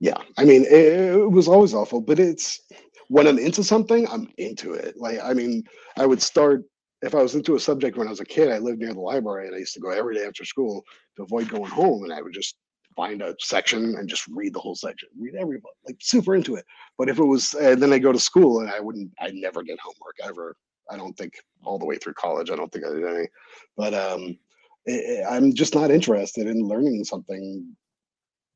yeah. 0.00 0.16
I 0.38 0.44
mean, 0.44 0.62
it, 0.62 0.70
it 0.70 1.30
was 1.30 1.48
always 1.48 1.74
awful, 1.74 2.00
but 2.00 2.18
it's 2.18 2.60
when 3.08 3.26
I'm 3.26 3.38
into 3.38 3.62
something, 3.62 4.08
I'm 4.08 4.28
into 4.38 4.72
it. 4.72 4.96
Like, 4.96 5.18
I 5.22 5.32
mean, 5.34 5.64
I 5.96 6.06
would 6.06 6.22
start 6.22 6.64
if 7.02 7.14
I 7.14 7.22
was 7.22 7.34
into 7.34 7.56
a 7.56 7.60
subject 7.60 7.96
when 7.96 8.06
I 8.06 8.10
was 8.10 8.20
a 8.20 8.24
kid. 8.24 8.50
I 8.50 8.58
lived 8.58 8.80
near 8.80 8.94
the 8.94 9.00
library, 9.00 9.46
and 9.46 9.54
I 9.54 9.58
used 9.58 9.74
to 9.74 9.80
go 9.80 9.90
every 9.90 10.14
day 10.14 10.24
after 10.24 10.44
school 10.44 10.84
to 11.16 11.22
avoid 11.22 11.48
going 11.48 11.70
home, 11.70 12.04
and 12.04 12.12
I 12.12 12.22
would 12.22 12.32
just 12.32 12.56
find 12.94 13.20
a 13.20 13.34
section 13.40 13.96
and 13.96 14.08
just 14.08 14.26
read 14.28 14.54
the 14.54 14.60
whole 14.60 14.74
section, 14.74 15.08
read 15.18 15.34
every 15.34 15.58
book, 15.58 15.74
like 15.86 15.96
super 16.00 16.34
into 16.34 16.56
it. 16.56 16.64
But 16.96 17.10
if 17.10 17.18
it 17.18 17.24
was, 17.24 17.52
and 17.54 17.82
then 17.82 17.92
I 17.92 17.98
go 17.98 18.12
to 18.12 18.18
school, 18.18 18.60
and 18.60 18.70
I 18.70 18.80
wouldn't, 18.80 19.10
I 19.20 19.30
never 19.32 19.62
did 19.62 19.78
homework 19.78 20.16
ever. 20.24 20.56
I 20.90 20.96
don't 20.96 21.16
think 21.16 21.34
all 21.64 21.78
the 21.78 21.84
way 21.84 21.96
through 21.96 22.14
college. 22.14 22.50
I 22.50 22.56
don't 22.56 22.72
think 22.72 22.86
I 22.86 22.94
did 22.94 23.04
any, 23.04 23.28
but 23.76 23.92
um, 23.92 24.38
it, 24.86 25.24
I'm 25.28 25.52
just 25.52 25.74
not 25.74 25.90
interested 25.90 26.46
in 26.46 26.62
learning 26.62 27.04
something 27.04 27.76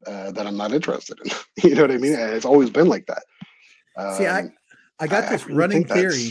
uh, 0.06 0.30
that 0.32 0.46
I'm 0.46 0.56
not 0.56 0.72
interested 0.72 1.18
in. 1.24 1.30
you 1.68 1.74
know 1.74 1.82
what 1.82 1.90
I 1.90 1.98
mean? 1.98 2.14
It's 2.14 2.46
always 2.46 2.70
been 2.70 2.88
like 2.88 3.06
that. 3.06 3.22
Um, 3.98 4.14
See, 4.14 4.26
I 4.26 4.40
um, 4.40 4.52
I 5.00 5.06
got 5.06 5.30
this 5.30 5.46
really 5.46 5.58
running 5.58 5.84
theory. 5.84 6.30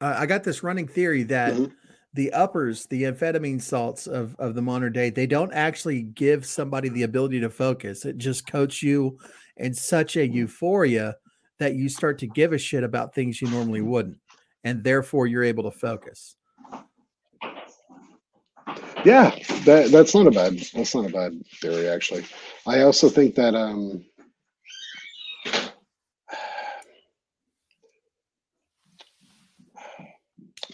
Uh, 0.00 0.14
I 0.18 0.26
got 0.26 0.44
this 0.44 0.62
running 0.62 0.88
theory 0.88 1.22
that. 1.24 1.54
Mm-hmm 1.54 1.74
the 2.12 2.32
uppers, 2.32 2.86
the 2.86 3.04
amphetamine 3.04 3.62
salts 3.62 4.06
of, 4.06 4.34
of 4.38 4.54
the 4.54 4.62
modern 4.62 4.92
day, 4.92 5.10
they 5.10 5.26
don't 5.26 5.52
actually 5.52 6.02
give 6.02 6.44
somebody 6.44 6.88
the 6.88 7.04
ability 7.04 7.40
to 7.40 7.50
focus. 7.50 8.04
It 8.04 8.18
just 8.18 8.50
coats 8.50 8.82
you 8.82 9.18
in 9.56 9.74
such 9.74 10.16
a 10.16 10.26
euphoria 10.26 11.16
that 11.58 11.74
you 11.74 11.88
start 11.88 12.18
to 12.18 12.26
give 12.26 12.52
a 12.52 12.58
shit 12.58 12.82
about 12.82 13.14
things 13.14 13.40
you 13.40 13.48
normally 13.48 13.82
wouldn't. 13.82 14.18
And 14.64 14.82
therefore 14.82 15.26
you're 15.26 15.44
able 15.44 15.64
to 15.64 15.70
focus. 15.70 16.36
Yeah, 19.04 19.34
that 19.64 19.90
that's 19.90 20.14
not 20.14 20.26
a 20.26 20.30
bad 20.30 20.58
that's 20.74 20.94
not 20.94 21.06
a 21.06 21.12
bad 21.12 21.40
theory 21.60 21.88
actually. 21.88 22.24
I 22.66 22.82
also 22.82 23.08
think 23.08 23.34
that 23.36 23.54
um 23.54 24.04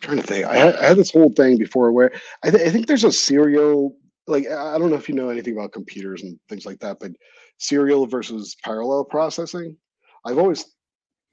trying 0.01 0.19
to 0.19 0.23
think. 0.23 0.47
I 0.47 0.57
had, 0.57 0.77
I 0.77 0.87
had, 0.89 0.97
this 0.97 1.13
whole 1.13 1.33
thing 1.33 1.57
before 1.59 1.93
where 1.93 2.13
I, 2.43 2.51
th- 2.51 2.67
I 2.67 2.71
think 2.71 2.87
there's 2.87 3.05
a 3.05 3.13
serial 3.13 3.97
like 4.27 4.47
I 4.47 4.79
don't 4.79 4.91
know 4.91 4.97
if 4.97 5.09
you 5.09 5.15
know 5.15 5.29
anything 5.29 5.55
about 5.55 5.73
computers 5.73 6.23
and 6.23 6.39
things 6.49 6.67
like 6.67 6.81
that, 6.81 6.99
but 7.01 7.13
serial 7.59 8.07
versus 8.07 8.57
parallel 8.65 9.05
processing. 9.05 9.77
I've 10.25 10.39
always 10.39 10.65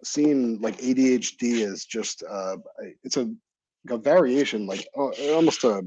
seen 0.04 0.60
like 0.62 0.78
ADHD 0.78 1.66
as 1.66 1.86
just 1.86 2.24
uh, 2.30 2.58
it's 3.04 3.18
a, 3.18 3.32
a 3.90 3.98
variation, 3.98 4.68
like 4.68 4.86
uh, 4.98 5.10
almost 5.34 5.64
a 5.64 5.84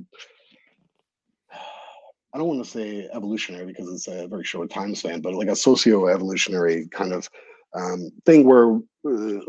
I 2.37 2.39
don't 2.39 2.49
want 2.49 2.65
to 2.65 2.71
say 2.71 3.09
evolutionary 3.15 3.65
because 3.65 3.91
it's 3.91 4.09
a 4.09 4.27
very 4.27 4.45
short 4.45 4.69
time 4.69 4.95
span, 4.95 5.23
but 5.23 5.33
like 5.33 5.49
a 5.49 5.57
socio-evolutionary 5.57 6.87
kind 6.89 7.15
of 7.15 7.31
um, 7.73 8.11
thing 8.27 8.45
where 8.45 8.75
uh, 9.09 9.41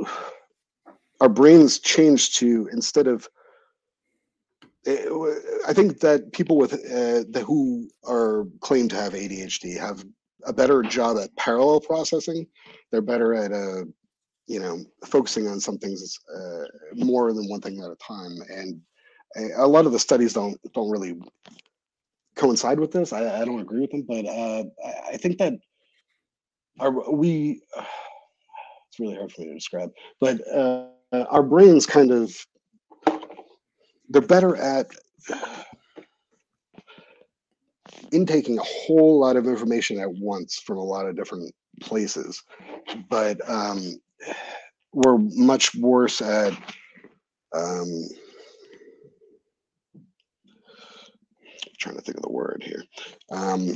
our 1.22 1.30
brains 1.30 1.80
change 1.80 2.36
to 2.36 2.70
instead 2.72 3.08
of 3.08 3.28
eh, 4.86 5.06
I 5.68 5.74
think 5.74 6.00
that 6.00 6.32
people 6.34 6.58
with 6.58 6.74
uh, 6.74 7.24
the, 7.30 7.44
who 7.46 7.90
are 8.08 8.46
claimed 8.62 8.92
to 8.92 8.96
have 8.98 9.14
ADHD 9.14 9.80
have 9.80 10.06
a 10.46 10.54
better 10.54 10.82
job 10.84 11.18
at 11.18 11.36
parallel 11.36 11.82
processing. 11.82 12.48
They're 12.92 13.02
better 13.02 13.34
at 13.34 13.52
uh, 13.52 13.86
you 14.48 14.60
know 14.60 14.86
focusing 15.06 15.48
on 15.48 15.60
some 15.60 15.78
things 15.78 16.20
uh, 16.36 16.66
more 16.96 17.34
than 17.34 17.50
one 17.50 17.62
thing 17.62 17.82
at 17.82 17.92
a 17.92 17.96
time. 17.96 18.38
And 18.50 18.82
a 19.58 19.68
lot 19.68 19.86
of 19.86 19.92
the 19.92 20.00
studies 20.00 20.34
don't 20.34 20.58
don't 20.74 20.90
really 20.90 21.20
coincide 22.36 22.80
with 22.80 22.92
this. 22.92 23.12
I, 23.12 23.42
I 23.42 23.46
don't 23.46 23.60
agree 23.60 23.82
with 23.82 23.92
them, 23.92 24.06
but 24.08 24.26
uh, 24.26 24.64
I 25.12 25.18
think 25.18 25.38
that 25.40 25.54
are 26.80 27.12
we. 27.12 27.62
It's 28.90 29.02
really 29.02 29.16
hard 29.16 29.34
for 29.34 29.42
me 29.42 29.48
to 29.50 29.54
describe, 29.54 29.92
but 30.22 30.40
uh, 31.12 31.26
our 31.30 31.44
brains 31.44 31.86
kind 31.86 32.12
of 32.12 32.36
they're 34.10 34.22
better 34.22 34.56
at 34.56 34.88
intaking 38.12 38.58
a 38.58 38.64
whole 38.64 39.20
lot 39.20 39.36
of 39.36 39.48
information 39.48 40.00
at 40.00 40.12
once 40.14 40.60
from 40.60 40.78
a 40.78 40.84
lot 40.84 41.06
of 41.06 41.16
different 41.16 41.54
places 41.82 42.44
but 43.10 43.38
um, 43.50 44.00
we're 44.94 45.18
much 45.18 45.76
worse 45.76 46.22
at 46.22 46.54
um, 47.54 48.08
trying 51.78 51.96
to 51.96 52.02
think 52.02 52.18
of 52.18 52.24
the 52.24 52.32
word 52.32 52.64
here. 52.66 52.84
Um, 53.32 53.68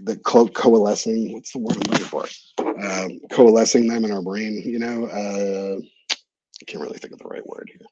the 0.00 0.18
co- 0.24 0.48
coalescing. 0.48 1.32
What's 1.32 1.52
the 1.52 1.58
word 1.58 1.76
I'm 1.76 1.92
looking 1.92 2.06
for? 2.06 2.26
Um, 2.58 3.20
coalescing 3.30 3.86
them 3.86 4.04
in 4.04 4.12
our 4.12 4.22
brain. 4.22 4.62
You 4.64 4.78
know, 4.78 5.06
uh, 5.06 5.80
I 6.60 6.64
can't 6.66 6.82
really 6.82 6.98
think 6.98 7.12
of 7.12 7.18
the 7.18 7.28
right 7.28 7.46
word 7.46 7.70
here. 7.72 7.86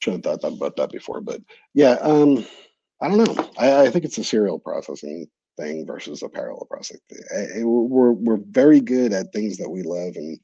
Should 0.00 0.24
have 0.24 0.40
thought 0.40 0.52
about 0.52 0.76
that 0.76 0.90
before, 0.92 1.20
but 1.20 1.40
yeah, 1.74 1.96
um, 2.02 2.46
I 3.00 3.08
don't 3.08 3.18
know. 3.36 3.50
I, 3.58 3.86
I 3.86 3.90
think 3.90 4.04
it's 4.04 4.18
a 4.18 4.24
serial 4.24 4.58
processing 4.58 5.26
thing 5.56 5.86
versus 5.86 6.22
a 6.22 6.28
parallel 6.28 6.66
processing. 6.70 7.00
We're 7.64 8.12
we're 8.12 8.40
very 8.50 8.80
good 8.80 9.12
at 9.12 9.32
things 9.32 9.56
that 9.58 9.70
we 9.70 9.82
love, 9.82 10.16
and 10.16 10.38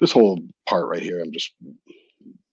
this 0.00 0.12
whole 0.12 0.40
part 0.66 0.88
right 0.88 1.02
here, 1.02 1.20
I'm 1.20 1.32
just 1.32 1.52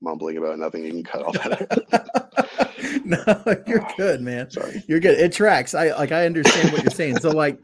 mumbling 0.04 0.38
about 0.38 0.60
nothing. 0.60 0.84
You 0.84 0.92
can 0.92 1.04
cut 1.04 1.24
all 1.24 1.32
that. 1.32 3.02
no, 3.06 3.64
you're 3.66 3.88
good, 3.98 4.22
man. 4.22 4.52
Sorry, 4.52 4.84
you're 4.88 5.00
good. 5.00 5.18
It 5.18 5.32
tracks. 5.32 5.74
I 5.74 5.92
like. 5.98 6.12
I 6.12 6.26
understand 6.26 6.72
what 6.72 6.84
you're 6.84 6.92
saying. 6.92 7.20
So 7.20 7.32
like, 7.32 7.60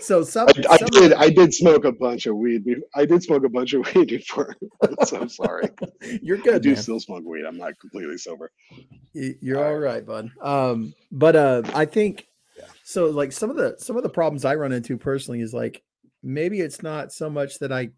so 0.00 0.22
some, 0.22 0.48
I, 0.68 0.74
I 0.74 0.78
did. 0.78 1.12
I 1.14 1.30
did 1.30 1.54
smoke 1.54 1.84
a 1.84 1.92
bunch 1.92 2.26
of 2.26 2.36
weed. 2.36 2.64
I 2.94 3.06
did 3.06 3.22
smoke 3.22 3.44
a 3.44 3.48
bunch 3.48 3.72
of 3.72 3.86
weed 3.94 4.08
before. 4.08 4.56
so 5.04 5.20
I'm 5.20 5.28
sorry. 5.28 5.68
You're 6.22 6.38
good. 6.38 6.56
I 6.56 6.58
do 6.58 6.70
man. 6.70 6.82
still 6.82 7.00
smoke 7.00 7.24
weed. 7.24 7.44
I'm 7.46 7.56
not 7.56 7.78
completely 7.80 8.18
sober. 8.18 8.50
You're 9.12 9.64
all 9.64 9.78
right, 9.78 10.04
bud. 10.04 10.30
Um, 10.42 10.94
but 11.10 11.36
uh, 11.36 11.62
I 11.74 11.84
think 11.86 12.26
yeah. 12.58 12.64
so. 12.84 13.06
Like 13.06 13.32
some 13.32 13.50
of 13.50 13.56
the 13.56 13.76
some 13.78 13.96
of 13.96 14.02
the 14.02 14.10
problems 14.10 14.44
I 14.44 14.56
run 14.56 14.72
into 14.72 14.98
personally 14.98 15.40
is 15.40 15.54
like 15.54 15.82
maybe 16.22 16.60
it's 16.60 16.82
not 16.82 17.12
so 17.12 17.30
much 17.30 17.60
that 17.60 17.72
I 17.72 17.90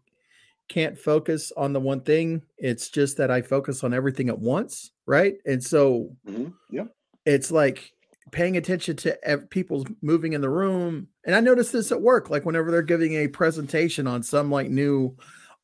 can't 0.69 0.97
focus 0.97 1.51
on 1.57 1.73
the 1.73 1.79
one 1.79 2.01
thing. 2.01 2.41
It's 2.57 2.89
just 2.89 3.17
that 3.17 3.31
I 3.31 3.41
focus 3.41 3.83
on 3.83 3.93
everything 3.93 4.29
at 4.29 4.39
once, 4.39 4.91
right? 5.05 5.35
And 5.45 5.63
so, 5.63 6.15
mm-hmm. 6.27 6.49
yeah, 6.71 6.85
it's 7.25 7.51
like 7.51 7.91
paying 8.31 8.57
attention 8.57 8.95
to 8.95 9.47
people's 9.49 9.85
moving 10.01 10.33
in 10.33 10.41
the 10.41 10.49
room. 10.49 11.07
And 11.25 11.35
I 11.35 11.39
notice 11.39 11.71
this 11.71 11.91
at 11.91 12.01
work, 12.01 12.29
like 12.29 12.45
whenever 12.45 12.71
they're 12.71 12.81
giving 12.81 13.15
a 13.15 13.27
presentation 13.27 14.07
on 14.07 14.23
some 14.23 14.51
like 14.51 14.69
new 14.69 15.17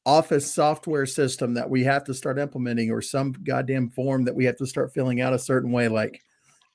office 0.06 0.52
software 0.52 1.06
system 1.06 1.54
that 1.56 1.70
we 1.70 1.84
have 1.84 2.04
to 2.04 2.14
start 2.14 2.38
implementing 2.38 2.92
or 2.92 3.02
some 3.02 3.34
goddamn 3.44 3.90
form 3.90 4.24
that 4.26 4.36
we 4.36 4.46
have 4.46 4.58
to 4.58 4.68
start 4.68 4.94
filling 4.94 5.22
out 5.22 5.34
a 5.34 5.40
certain 5.40 5.72
way, 5.72 5.88
like 5.88 6.22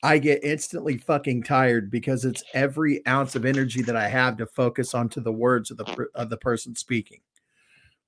I 0.02 0.18
get 0.18 0.42
instantly 0.42 0.96
fucking 0.96 1.42
tired 1.42 1.90
because 1.90 2.24
it's 2.24 2.42
every 2.54 3.06
ounce 3.06 3.36
of 3.36 3.44
energy 3.44 3.82
that 3.82 3.96
I 3.96 4.08
have 4.08 4.36
to 4.38 4.46
focus 4.46 4.94
onto 4.94 5.20
the 5.20 5.32
words 5.32 5.70
of 5.70 5.76
the 5.76 6.06
of 6.14 6.30
the 6.30 6.38
person 6.38 6.74
speaking. 6.74 7.20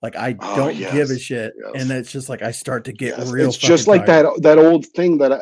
Like 0.02 0.16
I 0.16 0.36
oh, 0.40 0.56
don't 0.56 0.74
yes, 0.74 0.92
give 0.92 1.10
a 1.10 1.18
shit, 1.18 1.52
yes. 1.56 1.82
and 1.82 1.90
it's 1.92 2.10
just 2.10 2.28
like 2.28 2.42
I 2.42 2.50
start 2.50 2.84
to 2.86 2.92
get 2.92 3.16
yes. 3.18 3.30
real. 3.30 3.48
It's 3.48 3.56
just 3.56 3.86
like 3.86 4.04
tired. 4.04 4.26
that 4.26 4.42
that 4.42 4.58
old 4.58 4.84
thing 4.86 5.18
that 5.18 5.32
I, 5.32 5.40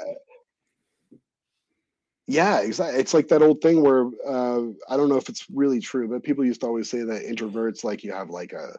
yeah, 2.30 2.60
exactly. 2.60 3.00
It's 3.00 3.14
like 3.14 3.26
that 3.28 3.42
old 3.42 3.60
thing 3.60 3.82
where 3.82 4.06
uh, 4.24 4.66
I 4.88 4.96
don't 4.96 5.08
know 5.08 5.16
if 5.16 5.28
it's 5.28 5.46
really 5.52 5.80
true, 5.80 6.08
but 6.08 6.22
people 6.22 6.44
used 6.44 6.60
to 6.60 6.66
always 6.66 6.88
say 6.90 7.02
that 7.02 7.24
introverts 7.24 7.82
like 7.82 8.04
you 8.04 8.12
have 8.12 8.30
like 8.30 8.52
a 8.52 8.76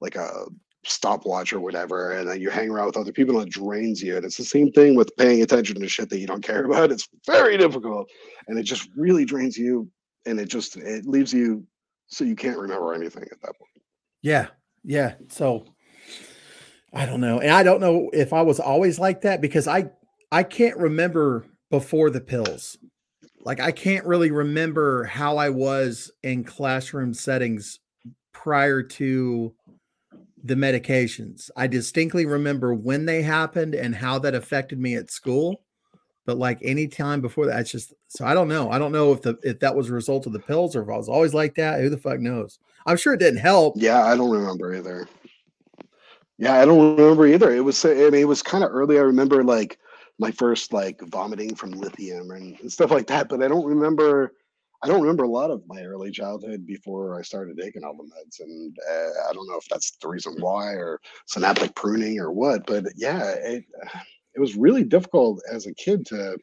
like 0.00 0.16
a 0.16 0.46
stopwatch 0.84 1.52
or 1.52 1.60
whatever, 1.60 2.12
and 2.12 2.28
then 2.28 2.40
you 2.40 2.48
hang 2.50 2.70
around 2.70 2.86
with 2.86 2.96
other 2.96 3.12
people 3.12 3.38
and 3.38 3.46
it 3.46 3.52
drains 3.52 4.02
you. 4.02 4.16
And 4.16 4.24
it's 4.24 4.38
the 4.38 4.44
same 4.44 4.72
thing 4.72 4.96
with 4.96 5.16
paying 5.16 5.42
attention 5.42 5.78
to 5.78 5.88
shit 5.88 6.08
that 6.10 6.18
you 6.18 6.26
don't 6.26 6.42
care 6.42 6.64
about. 6.66 6.90
It's 6.90 7.08
very 7.26 7.56
difficult, 7.58 8.10
and 8.48 8.58
it 8.58 8.64
just 8.64 8.88
really 8.96 9.24
drains 9.24 9.56
you, 9.56 9.88
and 10.26 10.40
it 10.40 10.48
just 10.48 10.76
it 10.76 11.06
leaves 11.06 11.32
you 11.32 11.64
so 12.08 12.24
you 12.24 12.34
can't 12.34 12.58
remember 12.58 12.92
anything 12.94 13.22
at 13.22 13.40
that 13.42 13.56
point. 13.58 13.84
Yeah, 14.22 14.48
yeah. 14.84 15.14
So 15.28 15.66
I 16.92 17.06
don't 17.06 17.20
know, 17.20 17.40
and 17.40 17.50
I 17.50 17.62
don't 17.62 17.80
know 17.80 18.10
if 18.12 18.32
I 18.32 18.42
was 18.42 18.60
always 18.60 18.98
like 18.98 19.22
that 19.22 19.40
because 19.40 19.68
I 19.68 19.90
I 20.32 20.42
can't 20.42 20.76
remember 20.76 21.46
before 21.70 22.10
the 22.10 22.20
pills. 22.20 22.76
Like 23.44 23.60
I 23.60 23.72
can't 23.72 24.06
really 24.06 24.30
remember 24.30 25.04
how 25.04 25.36
I 25.36 25.50
was 25.50 26.10
in 26.22 26.44
classroom 26.44 27.14
settings 27.14 27.80
prior 28.32 28.82
to 28.82 29.54
the 30.42 30.54
medications. 30.54 31.50
I 31.56 31.66
distinctly 31.66 32.26
remember 32.26 32.74
when 32.74 33.06
they 33.06 33.22
happened 33.22 33.74
and 33.74 33.94
how 33.94 34.18
that 34.20 34.34
affected 34.34 34.78
me 34.78 34.94
at 34.94 35.10
school. 35.10 35.62
But 36.26 36.38
like 36.38 36.58
any 36.62 36.86
time 36.86 37.20
before 37.20 37.46
that, 37.46 37.60
it's 37.60 37.72
just 37.72 37.94
so 38.08 38.24
I 38.24 38.34
don't 38.34 38.48
know. 38.48 38.70
I 38.70 38.78
don't 38.78 38.92
know 38.92 39.12
if 39.12 39.22
the 39.22 39.38
if 39.42 39.60
that 39.60 39.74
was 39.74 39.88
a 39.88 39.94
result 39.94 40.26
of 40.26 40.32
the 40.32 40.38
pills 40.38 40.76
or 40.76 40.82
if 40.82 40.88
I 40.88 40.96
was 40.96 41.08
always 41.08 41.34
like 41.34 41.54
that. 41.56 41.80
Who 41.80 41.88
the 41.88 41.98
fuck 41.98 42.20
knows? 42.20 42.58
I'm 42.86 42.96
sure 42.96 43.14
it 43.14 43.20
didn't 43.20 43.40
help. 43.40 43.74
Yeah, 43.76 44.04
I 44.04 44.16
don't 44.16 44.30
remember 44.30 44.74
either. 44.74 45.08
Yeah, 46.38 46.60
I 46.60 46.64
don't 46.64 46.96
remember 46.96 47.26
either. 47.26 47.52
It 47.52 47.60
was 47.60 47.84
I 47.84 47.94
mean 47.94 48.14
it 48.14 48.28
was 48.28 48.42
kind 48.42 48.64
of 48.64 48.70
early. 48.72 48.98
I 48.98 49.02
remember 49.02 49.44
like 49.44 49.78
my 50.18 50.30
first 50.30 50.72
like 50.72 51.00
vomiting 51.02 51.54
from 51.54 51.72
lithium 51.72 52.30
and, 52.30 52.58
and 52.60 52.72
stuff 52.76 52.90
like 52.90 53.06
that. 53.08 53.28
But 53.28 53.42
I 53.42 53.48
don't 53.48 53.66
remember. 53.66 54.32
I 54.82 54.88
don't 54.88 55.02
remember 55.02 55.24
a 55.24 55.28
lot 55.28 55.50
of 55.50 55.62
my 55.66 55.82
early 55.82 56.10
childhood 56.10 56.66
before 56.66 57.18
I 57.18 57.22
started 57.22 57.58
taking 57.58 57.84
all 57.84 57.94
the 57.94 58.04
meds, 58.04 58.40
and 58.40 58.74
uh, 58.90 59.28
I 59.28 59.34
don't 59.34 59.46
know 59.46 59.58
if 59.58 59.68
that's 59.68 59.90
the 59.98 60.08
reason 60.08 60.36
why 60.38 60.72
or 60.72 60.98
synaptic 61.26 61.74
pruning 61.74 62.18
or 62.18 62.32
what. 62.32 62.66
But 62.66 62.86
yeah, 62.96 63.32
it 63.32 63.64
it 64.34 64.40
was 64.40 64.56
really 64.56 64.84
difficult 64.84 65.42
as 65.52 65.66
a 65.66 65.74
kid 65.74 66.06
to 66.06 66.38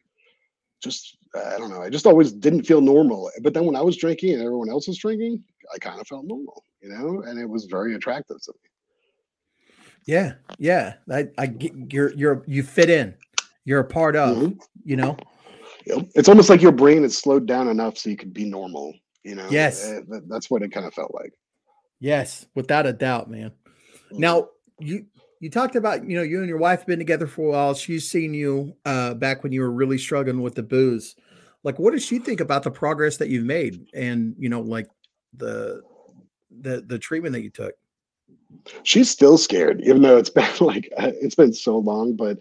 just 0.83 1.17
I 1.35 1.57
don't 1.57 1.71
know. 1.71 1.81
I 1.81 1.89
just 1.89 2.05
always 2.05 2.31
didn't 2.31 2.63
feel 2.63 2.81
normal. 2.81 3.31
But 3.41 3.53
then 3.53 3.65
when 3.65 3.75
I 3.75 3.81
was 3.81 3.97
drinking 3.97 4.33
and 4.33 4.43
everyone 4.43 4.69
else 4.69 4.87
was 4.87 4.97
drinking, 4.97 5.43
I 5.73 5.77
kind 5.79 5.99
of 5.99 6.07
felt 6.07 6.25
normal, 6.25 6.63
you 6.81 6.89
know, 6.89 7.23
and 7.23 7.39
it 7.39 7.47
was 7.47 7.65
very 7.65 7.95
attractive 7.95 8.41
to 8.43 8.53
me. 8.53 8.69
Yeah, 10.05 10.35
yeah. 10.57 10.93
I, 11.11 11.27
I 11.37 11.53
you're 11.91 12.13
you're 12.13 12.43
you 12.47 12.63
fit 12.63 12.89
in. 12.89 13.15
You're 13.65 13.81
a 13.81 13.85
part 13.85 14.15
of. 14.15 14.37
Mhm. 14.37 14.59
You 14.85 14.95
know. 14.95 15.17
It's 15.85 16.27
almost 16.29 16.49
like 16.49 16.61
your 16.61 16.71
brain 16.71 17.03
is 17.03 17.17
slowed 17.17 17.45
down 17.45 17.67
enough 17.67 17.97
so 17.97 18.09
you 18.09 18.17
could 18.17 18.33
be 18.33 18.45
normal. 18.45 18.93
You 19.23 19.35
know. 19.35 19.47
Yes. 19.49 19.85
Uh, 19.85 20.19
that's 20.27 20.49
what 20.49 20.61
it 20.61 20.71
kind 20.71 20.85
of 20.85 20.93
felt 20.93 21.13
like. 21.13 21.33
Yes, 21.99 22.45
without 22.55 22.85
a 22.85 22.93
doubt, 22.93 23.29
man. 23.29 23.51
Mhm. 24.11 24.19
Now 24.19 24.49
you 24.79 25.05
you 25.41 25.49
talked 25.49 25.75
about 25.75 26.07
you 26.09 26.15
know 26.15 26.23
you 26.23 26.39
and 26.39 26.47
your 26.47 26.57
wife 26.57 26.79
have 26.79 26.87
been 26.87 26.99
together 26.99 27.27
for 27.27 27.47
a 27.47 27.51
while. 27.51 27.73
She's 27.73 28.09
seen 28.09 28.33
you 28.33 28.75
uh, 28.85 29.13
back 29.15 29.43
when 29.43 29.51
you 29.51 29.61
were 29.61 29.71
really 29.71 29.97
struggling 29.97 30.41
with 30.41 30.55
the 30.55 30.63
booze. 30.63 31.15
Like, 31.63 31.79
what 31.79 31.91
does 31.91 32.05
she 32.05 32.19
think 32.19 32.39
about 32.39 32.63
the 32.63 32.71
progress 32.71 33.17
that 33.17 33.29
you've 33.29 33.43
made, 33.45 33.87
and 33.93 34.35
you 34.39 34.47
know, 34.47 34.61
like 34.61 34.87
the 35.35 35.81
the 36.61 36.81
the 36.81 36.99
treatment 36.99 37.33
that 37.33 37.41
you 37.41 37.49
took? 37.49 37.73
she's 38.83 39.09
still 39.09 39.37
scared, 39.37 39.81
even 39.81 40.01
though 40.01 40.17
it's 40.17 40.29
been 40.29 40.49
like 40.59 40.91
uh, 40.97 41.11
it's 41.21 41.35
been 41.35 41.53
so 41.53 41.77
long. 41.77 42.15
But 42.15 42.37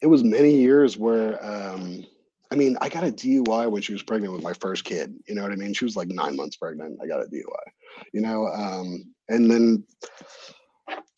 it 0.00 0.06
was 0.06 0.22
many 0.24 0.56
years 0.56 0.96
where, 0.96 1.44
um, 1.44 2.04
I 2.50 2.54
mean, 2.54 2.76
I 2.80 2.88
got 2.88 3.04
a 3.04 3.12
DUI 3.12 3.70
when 3.70 3.82
she 3.82 3.92
was 3.92 4.02
pregnant 4.02 4.32
with 4.32 4.42
my 4.42 4.54
first 4.54 4.84
kid. 4.84 5.14
You 5.26 5.34
know 5.34 5.42
what 5.42 5.52
I 5.52 5.56
mean? 5.56 5.74
She 5.74 5.84
was 5.84 5.96
like 5.96 6.08
nine 6.08 6.36
months 6.36 6.56
pregnant. 6.56 6.98
I 7.02 7.06
got 7.06 7.22
a 7.22 7.26
DUI. 7.26 7.42
You 8.12 8.20
know, 8.20 8.46
um, 8.48 9.12
and 9.28 9.50
then 9.50 9.84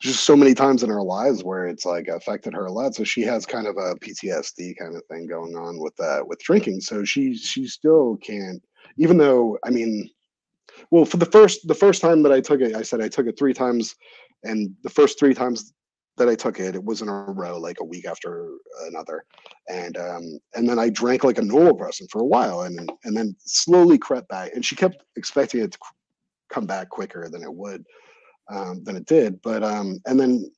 just 0.00 0.24
so 0.24 0.34
many 0.34 0.54
times 0.54 0.82
in 0.82 0.88
her 0.88 1.02
lives 1.02 1.44
where 1.44 1.66
it's 1.66 1.84
like 1.84 2.08
affected 2.08 2.54
her 2.54 2.66
a 2.66 2.72
lot. 2.72 2.94
So 2.94 3.04
she 3.04 3.22
has 3.22 3.46
kind 3.46 3.66
of 3.66 3.76
a 3.76 3.94
PTSD 3.96 4.76
kind 4.78 4.96
of 4.96 5.04
thing 5.06 5.26
going 5.26 5.54
on 5.56 5.78
with 5.78 5.94
that 5.96 6.26
with 6.26 6.40
drinking. 6.40 6.80
So 6.80 7.04
she 7.04 7.36
she 7.36 7.66
still 7.66 8.16
can't, 8.16 8.62
even 8.96 9.18
though 9.18 9.58
I 9.64 9.70
mean, 9.70 10.10
well, 10.90 11.04
for 11.04 11.16
the 11.16 11.26
first 11.26 11.66
the 11.66 11.74
first 11.74 12.00
time 12.00 12.22
that 12.22 12.32
I 12.32 12.40
took 12.40 12.60
it, 12.60 12.74
I 12.74 12.82
said 12.82 13.00
I 13.00 13.08
took 13.08 13.26
it 13.26 13.38
three 13.38 13.54
times, 13.54 13.94
and 14.44 14.74
the 14.82 14.90
first 14.90 15.18
three 15.18 15.34
times 15.34 15.72
that 16.16 16.28
I 16.28 16.34
took 16.34 16.60
it, 16.60 16.74
it 16.74 16.84
was 16.84 17.02
in 17.02 17.08
a 17.08 17.12
row, 17.12 17.58
like 17.58 17.80
a 17.80 17.84
week 17.84 18.06
after 18.06 18.50
another, 18.86 19.24
and 19.68 19.96
um, 19.96 20.38
and 20.54 20.68
then 20.68 20.78
I 20.78 20.90
drank 20.90 21.24
like 21.24 21.38
a 21.38 21.42
normal 21.42 21.74
person 21.74 22.06
for 22.10 22.20
a 22.20 22.26
while, 22.26 22.62
and 22.62 22.90
and 23.04 23.16
then 23.16 23.34
slowly 23.38 23.98
crept 23.98 24.28
back, 24.28 24.52
and 24.54 24.64
she 24.64 24.76
kept 24.76 25.02
expecting 25.16 25.62
it 25.62 25.72
to 25.72 25.78
come 26.50 26.66
back 26.66 26.88
quicker 26.88 27.28
than 27.30 27.42
it 27.42 27.54
would, 27.54 27.84
um, 28.50 28.82
than 28.84 28.96
it 28.96 29.06
did, 29.06 29.40
but 29.42 29.62
um, 29.62 30.00
and 30.06 30.18
then 30.18 30.50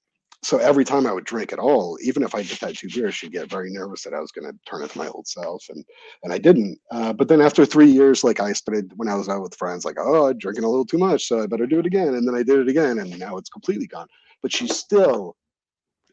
so 0.44 0.58
every 0.58 0.84
time 0.84 1.06
I 1.06 1.12
would 1.12 1.24
drink 1.24 1.52
at 1.52 1.60
all, 1.60 1.96
even 2.02 2.24
if 2.24 2.34
I 2.34 2.42
just 2.42 2.60
had 2.60 2.76
two 2.76 2.88
beers, 2.92 3.14
she'd 3.14 3.32
get 3.32 3.48
very 3.48 3.70
nervous 3.70 4.02
that 4.02 4.12
I 4.12 4.18
was 4.18 4.32
going 4.32 4.50
to 4.50 4.58
turn 4.68 4.82
into 4.82 4.98
my 4.98 5.06
old 5.06 5.28
self, 5.28 5.64
and 5.68 5.84
and 6.24 6.32
I 6.32 6.38
didn't. 6.38 6.78
Uh, 6.90 7.12
but 7.12 7.28
then 7.28 7.40
after 7.40 7.64
three 7.64 7.90
years, 7.90 8.24
like 8.24 8.40
I 8.40 8.52
started 8.52 8.92
when 8.96 9.08
I 9.08 9.14
was 9.14 9.28
out 9.28 9.42
with 9.42 9.54
friends, 9.54 9.84
like 9.84 9.96
oh, 10.00 10.28
I'm 10.28 10.38
drinking 10.38 10.64
a 10.64 10.68
little 10.68 10.84
too 10.84 10.98
much, 10.98 11.26
so 11.26 11.42
I 11.42 11.46
better 11.46 11.66
do 11.66 11.78
it 11.78 11.86
again. 11.86 12.14
And 12.14 12.26
then 12.26 12.34
I 12.34 12.42
did 12.42 12.58
it 12.58 12.68
again, 12.68 12.98
and 12.98 13.16
now 13.18 13.36
it's 13.36 13.50
completely 13.50 13.86
gone. 13.86 14.08
But 14.42 14.52
she's 14.52 14.76
still, 14.76 15.36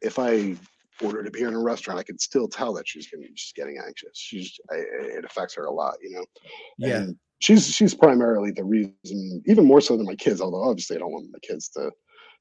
if 0.03 0.19
I 0.19 0.55
ordered 1.01 1.27
a 1.27 1.31
beer 1.31 1.47
in 1.47 1.55
a 1.55 1.59
restaurant, 1.59 1.99
I 1.99 2.03
could 2.03 2.21
still 2.21 2.47
tell 2.47 2.73
that 2.73 2.87
she's 2.87 3.07
getting 3.07 3.29
she's 3.33 3.53
getting 3.53 3.79
anxious. 3.83 4.11
She's 4.13 4.59
I, 4.71 4.75
it 4.75 5.25
affects 5.25 5.55
her 5.55 5.65
a 5.65 5.73
lot, 5.73 5.95
you 6.03 6.11
know. 6.11 6.25
Yeah, 6.77 6.97
And 6.97 7.15
she's 7.39 7.67
she's 7.73 7.95
primarily 7.95 8.51
the 8.51 8.63
reason, 8.63 9.41
even 9.47 9.65
more 9.65 9.81
so 9.81 9.97
than 9.97 10.05
my 10.05 10.15
kids. 10.15 10.39
Although 10.39 10.69
obviously 10.69 10.97
I 10.97 10.99
don't 10.99 11.11
want 11.11 11.31
my 11.31 11.39
kids 11.39 11.69
to 11.69 11.89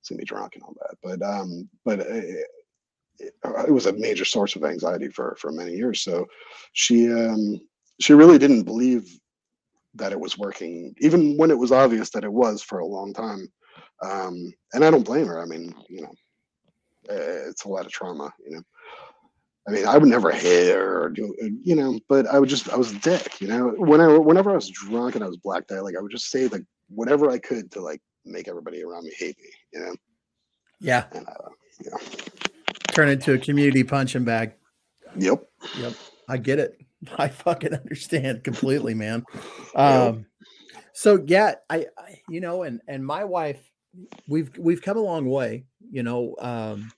see 0.02 0.14
me 0.14 0.24
drunk 0.24 0.54
and 0.54 0.62
all 0.62 0.74
that. 0.80 0.96
But 1.02 1.22
um, 1.26 1.68
but 1.84 2.00
it, 2.00 2.46
it, 3.18 3.34
it 3.66 3.72
was 3.72 3.86
a 3.86 3.92
major 3.92 4.24
source 4.24 4.56
of 4.56 4.64
anxiety 4.64 5.08
for 5.08 5.36
for 5.40 5.52
many 5.52 5.74
years. 5.74 6.00
So 6.00 6.26
she 6.72 7.10
um 7.12 7.60
she 8.00 8.12
really 8.12 8.38
didn't 8.38 8.62
believe 8.62 9.18
that 9.94 10.12
it 10.12 10.20
was 10.20 10.38
working, 10.38 10.94
even 10.98 11.36
when 11.36 11.50
it 11.50 11.58
was 11.58 11.72
obvious 11.72 12.10
that 12.10 12.24
it 12.24 12.32
was 12.32 12.62
for 12.62 12.78
a 12.78 12.86
long 12.86 13.12
time. 13.12 13.50
Um, 14.02 14.52
and 14.72 14.84
I 14.84 14.90
don't 14.90 15.04
blame 15.04 15.26
her. 15.26 15.42
I 15.42 15.46
mean, 15.46 15.74
you 15.88 16.02
know, 16.02 16.12
uh, 17.10 17.48
it's 17.48 17.64
a 17.64 17.68
lot 17.68 17.86
of 17.86 17.92
trauma, 17.92 18.32
you 18.44 18.56
know. 18.56 18.62
I 19.66 19.70
mean, 19.72 19.86
I 19.86 19.98
would 19.98 20.08
never 20.08 20.30
hit 20.30 20.74
her 20.74 21.04
or 21.04 21.10
do, 21.10 21.34
you 21.62 21.74
know, 21.74 21.98
but 22.08 22.26
I 22.26 22.38
would 22.38 22.48
just, 22.48 22.70
I 22.70 22.76
was 22.76 22.92
a 22.92 22.98
dick, 23.00 23.38
you 23.40 23.48
know. 23.48 23.68
When 23.76 24.00
I, 24.00 24.16
whenever 24.16 24.50
I 24.50 24.54
was 24.54 24.70
drunk 24.70 25.14
and 25.14 25.22
I 25.22 25.26
was 25.26 25.36
blacked 25.36 25.72
out, 25.72 25.84
like 25.84 25.96
I 25.96 26.00
would 26.00 26.10
just 26.10 26.30
say 26.30 26.46
like 26.48 26.64
whatever 26.88 27.30
I 27.30 27.38
could 27.38 27.70
to 27.72 27.80
like 27.80 28.00
make 28.28 28.48
everybody 28.48 28.82
around 28.82 29.04
me 29.04 29.12
hate 29.16 29.36
me, 29.38 29.50
you 29.72 29.80
know. 29.80 29.94
yeah. 30.80 31.04
And 31.12 31.26
uh, 31.26 31.48
yeah, 31.80 31.96
Turn 32.88 33.08
into 33.08 33.32
a 33.32 33.38
community 33.38 33.84
punching 33.84 34.24
bag. 34.24 34.54
yep, 35.16 35.44
Yep, 35.80 35.94
I 36.28 36.36
get 36.36 36.58
it. 36.58 36.80
I 37.18 37.28
fucking 37.28 37.74
understand 37.74 38.44
completely, 38.44 38.94
man. 38.94 39.24
Um, 39.74 40.26
so 40.92 41.22
yeah, 41.26 41.54
I, 41.70 41.86
I, 41.96 42.20
you 42.28 42.40
know, 42.40 42.64
and 42.64 42.80
and 42.88 43.06
my 43.06 43.22
wife, 43.22 43.70
we've 44.26 44.50
we've 44.58 44.82
come 44.82 44.96
a 44.96 45.00
long 45.00 45.28
way, 45.28 45.66
you 45.92 46.02
know. 46.02 46.34
Um, 46.40 46.90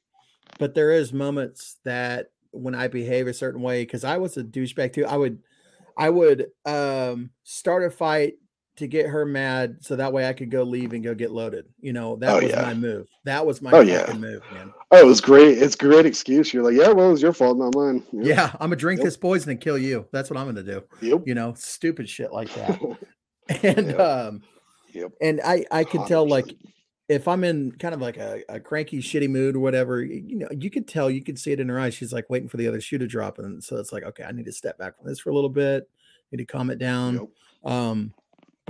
but 0.59 0.75
there 0.75 0.93
is 0.93 1.13
moments 1.13 1.77
that 1.85 2.31
when 2.53 2.75
I 2.75 2.89
behave 2.89 3.27
a 3.27 3.35
certain 3.35 3.61
way, 3.61 3.83
because 3.83 4.05
I 4.05 4.17
was 4.17 4.37
a 4.39 4.45
douchebag 4.45 4.95
too. 4.95 5.05
I 5.05 5.17
would, 5.17 5.43
I 5.99 6.09
would 6.09 6.47
um 6.65 7.31
start 7.43 7.85
a 7.85 7.91
fight 7.91 8.35
to 8.81 8.87
get 8.89 9.07
her 9.07 9.25
mad, 9.25 9.79
so 9.81 9.97
that 9.97 10.13
way 10.13 10.29
I 10.29 10.33
could 10.35 10.51
go 10.51 10.63
leave 10.65 10.93
and 10.93 11.03
go 11.03 11.15
get 11.15 11.31
loaded. 11.31 11.67
You 11.81 11.93
know, 11.95 12.17
that 12.17 12.31
Oh, 12.31 12.41
was 12.43 12.51
yeah. 12.51 12.63
my 12.63 12.75
move. 12.75 13.07
That 13.25 13.47
was 13.47 13.63
my 13.63 13.71
Oh, 13.73 13.81
yeah. 13.81 14.13
move, 14.13 14.43
man. 14.53 14.73
Oh, 14.91 14.99
it 14.99 15.07
was 15.07 15.21
great. 15.21 15.57
It's 15.59 15.75
a 15.75 15.79
great 15.79 16.05
excuse. 16.07 16.53
You're 16.53 16.65
like, 16.65 16.75
yeah, 16.75 16.91
well, 16.91 17.09
it 17.09 17.13
was 17.13 17.23
your 17.23 17.33
fault, 17.33 17.57
not 17.57 17.75
mine. 17.75 18.03
Yep. 18.13 18.27
Yeah, 18.27 18.51
I'm 18.55 18.69
gonna 18.71 18.77
drink 18.77 18.99
Yep. 18.99 19.05
this 19.05 19.17
poison 19.17 19.51
and 19.53 19.61
kill 19.61 19.79
you. 19.79 20.07
That's 20.13 20.29
what 20.29 20.39
I'm 20.39 20.47
gonna 20.47 20.63
do. 20.63 20.83
Yep. 21.01 21.23
You 21.27 21.35
know, 21.35 21.55
stupid 21.57 22.09
shit 22.09 22.33
like 22.33 22.53
that. 22.55 22.81
and 23.63 23.87
Yep. 23.89 24.01
um 24.01 24.43
Yep. 24.93 25.13
and 25.21 25.41
i 25.45 25.65
i 25.71 25.85
could 25.85 26.07
tell 26.07 26.29
like 26.29 26.53
if 27.09 27.27
i'm 27.29 27.43
in 27.45 27.71
kind 27.73 27.95
of 27.95 28.01
like 28.01 28.17
a, 28.17 28.43
a 28.49 28.59
cranky 28.61 28.99
shitty 29.01 29.29
mood 29.29 29.55
or 29.57 29.61
whatever 29.61 30.03
you 30.03 30.37
know 30.37 30.49
you 30.51 30.69
could 30.71 30.87
tell 30.89 31.09
you 31.11 31.23
could 31.23 31.39
see 31.39 31.53
it 31.53 31.61
in 31.61 31.69
her 31.69 31.79
eyes 31.79 31.95
she's 31.95 32.13
like 32.13 32.29
waiting 32.31 32.49
for 32.49 32.57
the 32.57 32.67
other 32.69 32.81
shoe 32.81 32.99
to 32.99 33.07
drop 33.07 33.39
and 33.39 33.63
so 33.63 33.77
it's 33.77 33.93
like 33.93 34.03
okay 34.05 34.25
i 34.25 34.33
need 34.33 34.45
to 34.47 34.53
step 34.53 34.79
back 34.79 34.97
from 34.97 35.07
this 35.09 35.19
for 35.21 35.31
a 35.31 35.35
little 35.35 35.51
bit 35.51 35.89
need 36.33 36.39
to 36.39 36.45
calm 36.45 36.71
it 36.71 36.79
down 36.79 37.15
Yep. 37.65 37.73
um 37.73 38.13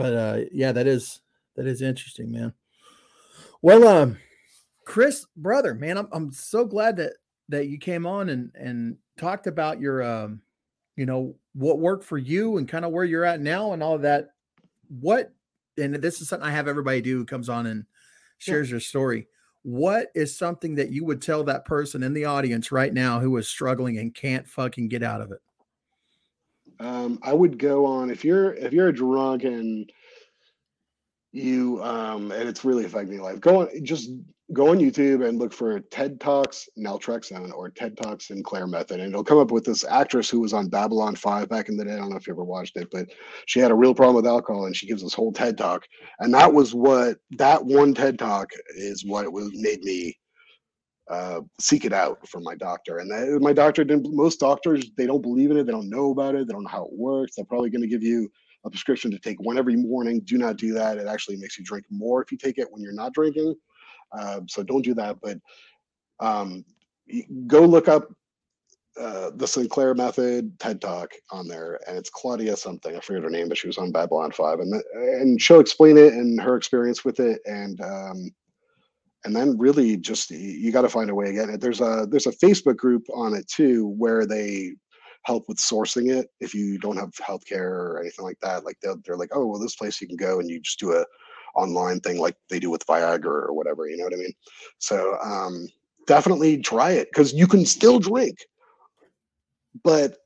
but 0.02 0.14
uh 0.14 0.40
yeah 0.52 0.72
that 0.72 0.86
is 0.86 1.20
that 1.56 1.66
is 1.66 1.82
interesting 1.82 2.30
man. 2.32 2.52
Well 3.62 3.86
um 3.86 4.18
chris 4.86 5.26
brother 5.36 5.74
man 5.74 5.98
i'm, 5.98 6.08
I'm 6.10 6.32
so 6.32 6.64
glad 6.64 6.96
that 6.96 7.12
that 7.48 7.68
you 7.68 7.78
came 7.78 8.06
on 8.06 8.30
and 8.30 8.50
and 8.54 8.96
talked 9.18 9.46
about 9.46 9.80
your 9.80 10.02
um 10.02 10.40
you 10.96 11.06
know 11.06 11.36
what 11.54 11.78
worked 11.78 12.04
for 12.04 12.18
you 12.18 12.56
and 12.56 12.68
kind 12.68 12.84
of 12.84 12.92
where 12.92 13.04
you're 13.04 13.24
at 13.24 13.40
now 13.40 13.72
and 13.72 13.82
all 13.82 13.94
of 13.94 14.02
that. 14.02 14.30
What 14.88 15.32
and 15.78 15.94
this 15.94 16.20
is 16.20 16.28
something 16.28 16.46
i 16.46 16.50
have 16.52 16.68
everybody 16.68 17.00
do 17.00 17.16
who 17.18 17.24
comes 17.24 17.48
on 17.48 17.66
and 17.66 17.80
Yeah. 17.80 18.54
shares 18.54 18.70
your 18.70 18.80
story. 18.80 19.28
What 19.62 20.08
is 20.14 20.36
something 20.36 20.74
that 20.76 20.90
you 20.90 21.04
would 21.04 21.20
tell 21.20 21.44
that 21.44 21.64
person 21.66 22.02
in 22.02 22.14
the 22.14 22.24
audience 22.24 22.72
right 22.72 22.92
now 22.92 23.20
who 23.20 23.36
is 23.36 23.48
struggling 23.48 23.98
and 23.98 24.14
can't 24.14 24.48
fucking 24.48 24.88
get 24.88 25.02
out 25.02 25.20
of 25.20 25.32
it 25.32 25.40
Um, 26.80 27.18
I 27.22 27.34
would 27.34 27.58
go 27.58 27.84
on 27.84 28.10
if 28.10 28.24
you're 28.24 28.54
if 28.54 28.72
you're 28.72 28.88
a 28.88 28.94
drunk 28.94 29.44
and 29.44 29.90
you 31.32 31.82
um 31.84 32.32
and 32.32 32.48
it's 32.48 32.64
really 32.64 32.84
affecting 32.84 33.14
your 33.14 33.22
life. 33.22 33.38
Go 33.40 33.60
on, 33.60 33.84
just 33.84 34.10
go 34.52 34.70
on 34.70 34.78
YouTube 34.78 35.26
and 35.26 35.38
look 35.38 35.52
for 35.52 35.78
TED 35.78 36.18
Talks 36.20 36.68
naltrexone 36.78 37.52
or 37.52 37.68
TED 37.68 37.96
Talks 37.96 38.28
Sinclair 38.28 38.66
method, 38.66 38.98
and 38.98 39.10
it'll 39.10 39.22
come 39.22 39.38
up 39.38 39.50
with 39.50 39.64
this 39.64 39.84
actress 39.84 40.28
who 40.30 40.40
was 40.40 40.54
on 40.54 40.68
Babylon 40.68 41.14
Five 41.14 41.50
back 41.50 41.68
in 41.68 41.76
the 41.76 41.84
day. 41.84 41.92
I 41.92 41.96
don't 41.96 42.10
know 42.10 42.16
if 42.16 42.26
you 42.26 42.32
ever 42.32 42.44
watched 42.44 42.76
it, 42.76 42.88
but 42.90 43.08
she 43.46 43.60
had 43.60 43.70
a 43.70 43.76
real 43.76 43.94
problem 43.94 44.16
with 44.16 44.26
alcohol, 44.26 44.64
and 44.64 44.74
she 44.74 44.86
gives 44.86 45.02
this 45.02 45.14
whole 45.14 45.32
TED 45.32 45.58
talk, 45.58 45.86
and 46.18 46.32
that 46.34 46.52
was 46.52 46.74
what 46.74 47.18
that 47.32 47.64
one 47.64 47.94
TED 47.94 48.18
talk 48.18 48.50
is 48.74 49.04
what 49.04 49.30
was 49.30 49.50
made 49.54 49.82
me 49.82 50.16
uh, 51.11 51.40
seek 51.61 51.85
it 51.85 51.92
out 51.92 52.27
from 52.29 52.44
my 52.44 52.55
doctor. 52.55 52.99
And 52.99 53.11
that, 53.11 53.40
my 53.42 53.53
doctor 53.53 53.85
didn't. 53.85 54.14
Most 54.14 54.38
doctors 54.38 54.90
they 54.96 55.06
don't 55.06 55.23
believe 55.23 55.50
in 55.50 55.56
it. 55.56 55.65
They 55.65 55.73
don't 55.73 55.90
know 55.90 56.13
about 56.13 56.37
it. 56.37 56.46
They 56.46 56.52
don't 56.52 56.63
know 56.63 56.71
how 56.71 56.85
it 56.85 56.92
works. 56.92 57.33
They're 57.35 57.44
probably 57.44 57.71
going 57.71 57.83
to 57.83 57.88
give 57.88 58.02
you 58.02 58.31
a 58.65 58.71
prescription 58.71 59.11
to 59.11 59.19
take 59.19 59.40
one 59.40 59.58
every 59.58 59.77
morning. 59.77 60.21
Do 60.21 60.38
not 60.38 60.56
do 60.56 60.73
that. 60.75 60.98
It 60.98 61.08
actually 61.08 61.37
makes 61.37 61.58
you 61.58 61.65
drink 61.65 61.85
more 61.90 62.23
if 62.23 62.31
you 62.31 62.38
take 62.38 62.58
it 62.58 62.69
when 62.71 62.81
you're 62.81 62.92
not 62.92 63.13
drinking. 63.13 63.54
Uh, 64.17 64.40
so 64.46 64.63
don't 64.63 64.85
do 64.85 64.94
that. 64.94 65.17
But 65.21 65.38
um, 66.21 66.65
go 67.46 67.65
look 67.65 67.88
up 67.88 68.08
uh, 69.00 69.31
the 69.35 69.46
Sinclair 69.46 69.94
Method 69.94 70.58
TED 70.61 70.81
Talk 70.81 71.11
on 71.31 71.48
there, 71.48 71.81
and 71.88 71.96
it's 71.96 72.11
Claudia 72.11 72.56
something. 72.56 72.96
I 72.96 73.00
forget 73.00 73.23
her 73.23 73.31
name, 73.31 73.48
but 73.48 73.58
she 73.58 73.67
was 73.67 73.79
on 73.79 73.92
Babylon 73.92 74.31
Five, 74.31 74.61
and 74.61 74.73
and 74.94 75.40
she'll 75.40 75.61
explain 75.61 75.96
it 75.96 76.13
and 76.13 76.40
her 76.40 76.56
experience 76.56 77.04
with 77.04 77.19
it, 77.19 77.40
and 77.46 77.81
um, 77.81 78.31
and 79.25 79.35
then 79.37 79.58
really 79.58 79.96
just 79.96 80.31
you 80.31 80.73
got 80.73 80.83
to 80.83 80.88
find 80.88 81.10
a 81.10 81.14
way 81.14 81.31
again. 81.31 81.58
There's 81.58 81.81
a 81.81 82.06
there's 82.10 82.27
a 82.27 82.33
Facebook 82.33 82.77
group 82.77 83.04
on 83.12 83.35
it 83.35 83.46
too 83.48 83.88
where 83.98 84.27
they 84.27 84.75
help 85.25 85.44
with 85.48 85.58
sourcing 85.58 86.10
it 86.10 86.29
if 86.40 86.54
you 86.54 86.79
don't 86.79 86.96
have 86.96 87.10
healthcare 87.12 87.71
or 87.71 88.00
anything 88.00 88.25
like 88.25 88.38
that. 88.40 88.64
Like 88.64 88.77
they're 88.83 88.96
they're 89.04 89.16
like, 89.16 89.31
oh 89.33 89.46
well, 89.46 89.60
this 89.60 89.77
place 89.77 90.00
you 90.00 90.08
can 90.08 90.16
go 90.16 90.40
and 90.40 90.48
you 90.48 90.60
just 90.60 90.79
do 90.79 90.92
a 90.92 91.04
online 91.54 92.00
thing 92.00 92.18
like 92.18 92.37
they 92.48 92.58
do 92.58 92.71
with 92.71 92.87
Viagra 92.87 93.27
or 93.48 93.52
whatever. 93.52 93.88
You 93.88 93.96
know 93.96 94.04
what 94.04 94.14
I 94.14 94.18
mean? 94.18 94.33
So 94.79 95.16
um, 95.23 95.68
definitely 96.06 96.58
try 96.58 96.92
it 96.92 97.08
because 97.12 97.33
you 97.33 97.46
can 97.46 97.66
still 97.66 97.98
drink, 97.98 98.38
but 99.85 100.16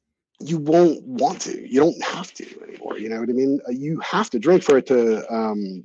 you 0.40 0.59
won't 0.59 1.03
want 1.05 1.40
to. 1.42 1.68
You 1.68 1.80
don't 1.80 2.03
have 2.05 2.32
to 2.34 2.47
anymore. 2.62 2.99
You 2.99 3.09
know 3.09 3.20
what 3.20 3.30
I 3.30 3.32
mean? 3.32 3.61
You 3.70 3.99
have 4.01 4.30
to 4.30 4.38
drink 4.38 4.62
for 4.62 4.78
it 4.78 4.86
to 4.86 5.32
um, 5.32 5.84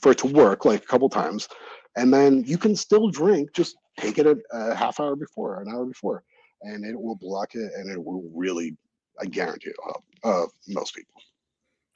for 0.00 0.12
it 0.12 0.18
to 0.18 0.26
work 0.26 0.64
like 0.64 0.82
a 0.82 0.86
couple 0.86 1.08
times, 1.08 1.48
and 1.96 2.12
then 2.12 2.44
you 2.44 2.58
can 2.58 2.76
still 2.76 3.08
drink. 3.08 3.52
Just 3.52 3.76
take 3.98 4.18
it 4.18 4.26
a, 4.26 4.36
a 4.52 4.74
half 4.74 5.00
hour 5.00 5.16
before, 5.16 5.60
an 5.60 5.68
hour 5.68 5.84
before, 5.84 6.24
and 6.62 6.84
it 6.84 6.98
will 6.98 7.16
block 7.16 7.54
it, 7.54 7.70
and 7.76 7.90
it 7.90 8.02
will 8.02 8.28
really, 8.34 8.76
I 9.20 9.26
guarantee, 9.26 9.70
it 9.70 9.76
will 9.84 9.92
help 9.92 10.04
uh, 10.24 10.46
most 10.68 10.94
people. 10.94 11.14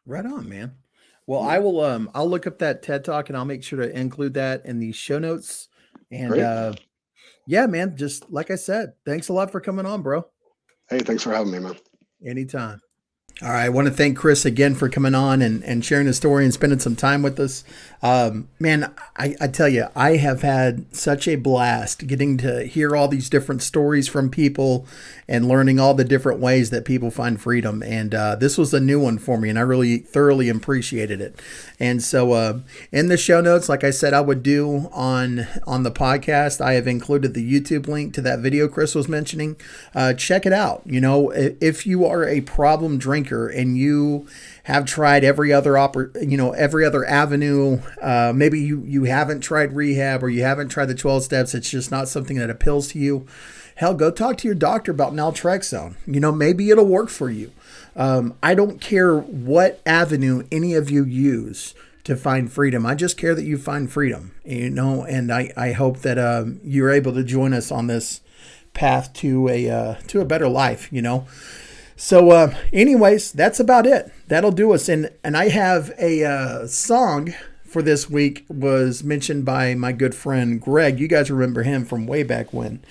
Right 0.05 0.26
on, 0.26 0.49
man. 0.49 0.76
Well, 1.26 1.42
I 1.42 1.59
will. 1.59 1.80
Um, 1.80 2.11
I'll 2.14 2.28
look 2.28 2.47
up 2.47 2.59
that 2.61 2.82
TED 2.82 3.05
Talk, 3.05 3.28
and 3.28 3.36
I'll 3.36 3.44
make 3.44 3.64
sure 3.64 3.80
to 3.80 3.99
include 3.99 4.34
that 4.34 4.64
in 4.64 4.78
the 4.78 4.92
show 4.92 5.18
notes. 5.18 5.68
And 6.11 6.30
Great. 6.30 6.42
uh, 6.42 6.74
yeah, 7.47 7.66
man. 7.66 7.97
Just 7.97 8.30
like 8.30 8.51
I 8.51 8.55
said, 8.55 8.92
thanks 9.05 9.28
a 9.28 9.32
lot 9.32 9.51
for 9.51 9.61
coming 9.61 9.86
on, 9.86 10.03
bro. 10.03 10.26
Hey, 10.88 11.01
thanks 11.01 11.24
for 11.24 11.32
having 11.32 11.51
me, 11.51 11.59
man. 11.59 11.76
Anytime. 12.24 12.80
All 13.43 13.51
right. 13.51 13.64
I 13.64 13.68
want 13.68 13.87
to 13.87 13.93
thank 13.93 14.16
Chris 14.16 14.47
again 14.47 14.74
for 14.74 14.89
coming 14.89 15.14
on 15.14 15.43
and, 15.43 15.62
and 15.62 15.84
sharing 15.84 16.07
his 16.07 16.16
story 16.16 16.45
and 16.45 16.55
spending 16.55 16.78
some 16.78 16.97
time 16.97 17.20
with 17.20 17.39
us. 17.39 17.64
Um, 18.03 18.49
man, 18.59 18.95
I, 19.18 19.34
I 19.39 19.49
tell 19.49 19.68
you, 19.68 19.89
I 19.95 20.16
have 20.16 20.41
had 20.41 20.87
such 20.95 21.28
a 21.28 21.37
blast 21.37 22.07
getting 22.07 22.39
to 22.39 22.64
hear 22.64 22.97
all 22.97 23.09
these 23.09 23.28
different 23.28 23.62
stories 23.62 24.09
from 24.09 24.30
people 24.30 24.87
and 25.28 25.49
learning 25.49 25.78
all 25.78 25.93
the 25.93 26.05
different 26.05 26.41
ways 26.41 26.70
that 26.70 26.87
people 26.87 27.11
find 27.11 27.39
freedom. 27.39 27.82
And 27.82 28.14
uh, 28.14 28.37
this 28.37 28.57
was 28.57 28.72
a 28.72 28.80
new 28.80 29.01
one 29.01 29.18
for 29.18 29.37
me, 29.39 29.51
and 29.51 29.59
I 29.59 29.62
really 29.62 29.99
thoroughly 29.99 30.49
appreciated 30.49 31.20
it. 31.20 31.39
And 31.78 32.03
so, 32.03 32.32
uh, 32.32 32.61
in 32.93 33.09
the 33.09 33.16
show 33.16 33.41
notes, 33.41 33.68
like 33.68 33.82
I 33.82 33.91
said, 33.91 34.14
I 34.14 34.20
would 34.20 34.43
do 34.43 34.89
on 34.93 35.47
on 35.66 35.82
the 35.82 35.91
podcast, 35.91 36.61
I 36.61 36.74
have 36.74 36.87
included 36.87 37.34
the 37.34 37.61
YouTube 37.61 37.89
link 37.89 38.14
to 38.14 38.20
that 38.22 38.39
video 38.39 38.68
Chris 38.68 38.95
was 38.95 39.09
mentioning. 39.09 39.57
Uh, 39.95 40.14
check 40.14 40.47
it 40.47 40.53
out. 40.53 40.82
You 40.87 41.01
know, 41.01 41.30
if 41.30 41.87
you 41.87 42.07
are 42.07 42.26
a 42.26 42.41
problem 42.43 42.99
drinker 42.99 43.26
and 43.31 43.77
you 43.77 44.27
have 44.64 44.85
tried 44.85 45.24
every 45.24 45.53
other 45.53 45.77
you 46.20 46.37
know 46.37 46.53
every 46.53 46.85
other 46.85 47.05
avenue 47.05 47.81
uh, 48.01 48.33
maybe 48.35 48.61
you 48.61 48.83
you 48.87 49.05
haven't 49.05 49.41
tried 49.41 49.74
rehab 49.74 50.22
or 50.22 50.29
you 50.29 50.43
haven't 50.43 50.68
tried 50.68 50.87
the 50.87 50.95
12 50.95 51.24
steps 51.24 51.55
it's 51.55 51.70
just 51.70 51.91
not 51.91 52.09
something 52.09 52.37
that 52.37 52.51
appeals 52.51 52.89
to 52.89 52.99
you. 52.99 53.27
Hell 53.77 53.95
go 53.95 54.11
talk 54.11 54.39
to 54.39 54.49
your 54.49 54.55
doctor 54.55 54.91
about 54.91 55.12
naltrexone. 55.12 55.97
You 56.07 56.20
know 56.20 56.33
maybe 56.33 56.70
it'll 56.70 56.87
work 56.87 57.09
for 57.09 57.31
you. 57.31 57.53
Um, 57.95 58.35
i 58.43 58.55
don't 58.55 58.81
care 58.81 59.16
what 59.16 59.81
avenue 59.87 60.47
any 60.53 60.74
of 60.74 60.91
you 60.91 61.05
use 61.05 61.74
to 62.05 62.14
find 62.14 62.53
freedom. 62.53 62.87
I 62.87 62.95
just 62.95 63.16
care 63.16 63.35
that 63.35 63.45
you 63.45 63.59
find 63.59 63.91
freedom 63.91 64.37
you 64.47 64.70
know 64.70 65.05
and 65.05 65.33
i, 65.33 65.53
I 65.57 65.72
hope 65.72 65.99
that 65.99 66.18
um, 66.18 66.61
you're 66.62 66.91
able 66.91 67.12
to 67.14 67.24
join 67.24 67.53
us 67.53 67.70
on 67.70 67.89
this 67.89 68.20
path 68.72 69.12
to 69.14 69.49
a 69.49 69.70
uh, 69.70 69.95
to 70.09 70.20
a 70.20 70.24
better 70.24 70.49
life 70.49 70.93
you 70.93 71.03
know 71.03 71.27
so, 71.97 72.30
uh, 72.30 72.55
anyways, 72.72 73.32
that's 73.32 73.59
about 73.59 73.86
it. 73.86 74.12
That'll 74.28 74.53
do 74.53 74.72
us. 74.72 74.88
And 74.88 75.11
and 75.24 75.36
I 75.36 75.49
have 75.49 75.92
a 75.99 76.24
uh, 76.24 76.66
song 76.66 77.34
for 77.64 77.82
this 77.82 78.09
week 78.09 78.44
was 78.49 79.03
mentioned 79.03 79.44
by 79.44 79.74
my 79.74 79.92
good 79.92 80.14
friend 80.14 80.61
Greg. 80.61 81.01
You 81.01 81.09
guys 81.09 81.30
remember 81.30 81.62
him 81.62 81.84
from 81.84 82.07
way 82.07 82.22
back 82.22 82.53
when. 82.53 82.82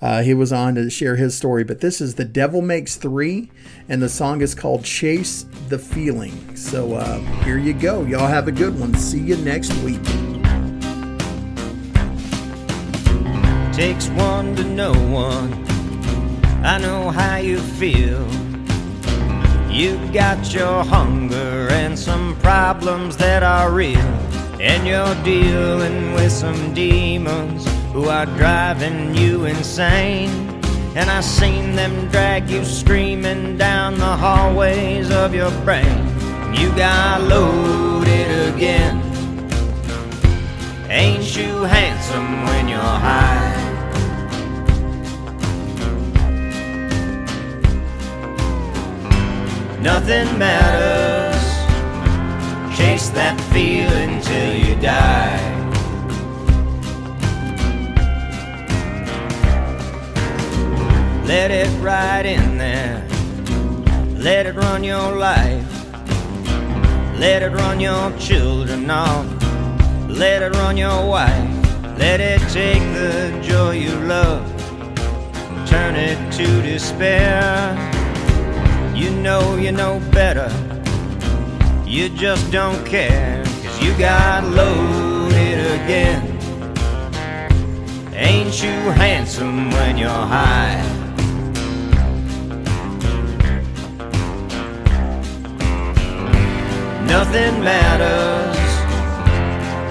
Uh, 0.00 0.22
he 0.22 0.34
was 0.34 0.52
on 0.52 0.74
to 0.74 0.90
share 0.90 1.14
his 1.14 1.36
story, 1.36 1.62
but 1.62 1.80
this 1.80 2.00
is 2.00 2.16
The 2.16 2.24
Devil 2.24 2.60
Makes 2.60 2.96
Three, 2.96 3.52
and 3.88 4.02
the 4.02 4.08
song 4.08 4.40
is 4.40 4.52
called 4.52 4.84
Chase 4.84 5.46
the 5.68 5.78
Feeling. 5.78 6.56
So 6.56 6.94
uh, 6.94 7.20
here 7.44 7.58
you 7.58 7.72
go. 7.72 8.04
Y'all 8.04 8.26
have 8.26 8.48
a 8.48 8.52
good 8.52 8.78
one. 8.80 8.94
See 8.94 9.20
you 9.20 9.36
next 9.36 9.72
week. 9.84 10.02
Takes 13.72 14.08
one 14.08 14.56
to 14.56 14.64
know 14.64 14.92
one. 15.08 15.52
I 16.64 16.78
know 16.78 17.10
how 17.10 17.36
you 17.36 17.60
feel. 17.60 18.51
You 19.72 19.96
got 20.12 20.52
your 20.52 20.84
hunger 20.84 21.66
and 21.70 21.98
some 21.98 22.36
problems 22.40 23.16
that 23.16 23.42
are 23.42 23.72
real. 23.72 23.96
And 24.60 24.86
you're 24.86 25.14
dealing 25.24 26.12
with 26.12 26.30
some 26.30 26.74
demons 26.74 27.66
who 27.94 28.10
are 28.10 28.26
driving 28.26 29.14
you 29.14 29.46
insane. 29.46 30.28
And 30.94 31.08
I 31.08 31.22
seen 31.22 31.74
them 31.74 32.10
drag 32.10 32.50
you 32.50 32.66
screaming 32.66 33.56
down 33.56 33.94
the 33.94 34.14
hallways 34.14 35.10
of 35.10 35.34
your 35.34 35.50
brain. 35.64 36.06
You 36.54 36.68
got 36.76 37.22
loaded 37.22 38.54
again. 38.54 39.00
Ain't 40.90 41.34
you 41.34 41.62
handsome 41.62 42.44
when 42.44 42.68
you're 42.68 42.78
high? 42.78 43.51
Nothing 49.82 50.38
matters. 50.38 51.42
Chase 52.78 53.08
that 53.10 53.36
feeling 53.52 54.20
till 54.20 54.54
you 54.54 54.80
die. 54.80 55.40
Let 61.26 61.50
it 61.50 61.68
ride 61.80 62.26
in 62.26 62.58
there. 62.58 63.04
Let 64.14 64.46
it 64.46 64.54
run 64.54 64.84
your 64.84 65.16
life. 65.16 65.66
Let 67.18 67.42
it 67.42 67.50
run 67.50 67.80
your 67.80 68.16
children 68.18 68.88
off. 68.88 69.26
Let 70.08 70.42
it 70.42 70.54
run 70.54 70.76
your 70.76 71.08
wife. 71.08 71.98
Let 71.98 72.20
it 72.20 72.40
take 72.52 72.84
the 72.94 73.36
joy 73.42 73.72
you 73.72 73.96
love. 74.06 74.46
Turn 75.66 75.96
it 75.96 76.32
to 76.34 76.62
despair. 76.62 77.91
You 78.94 79.10
know 79.10 79.56
you 79.56 79.72
know 79.72 80.00
better. 80.12 80.50
You 81.86 82.10
just 82.10 82.52
don't 82.52 82.84
care. 82.86 83.42
Cause 83.44 83.82
you 83.82 83.96
got 83.98 84.44
loaded 84.44 85.58
again. 85.80 86.38
Ain't 88.14 88.62
you 88.62 88.70
handsome 88.92 89.70
when 89.70 89.96
you're 89.96 90.10
high? 90.10 90.80
Nothing 97.06 97.62
matters. 97.64 98.56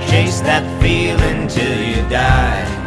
Chase 0.10 0.42
that 0.42 0.64
feeling 0.82 1.48
till 1.48 1.80
you 1.80 2.08
die. 2.10 2.81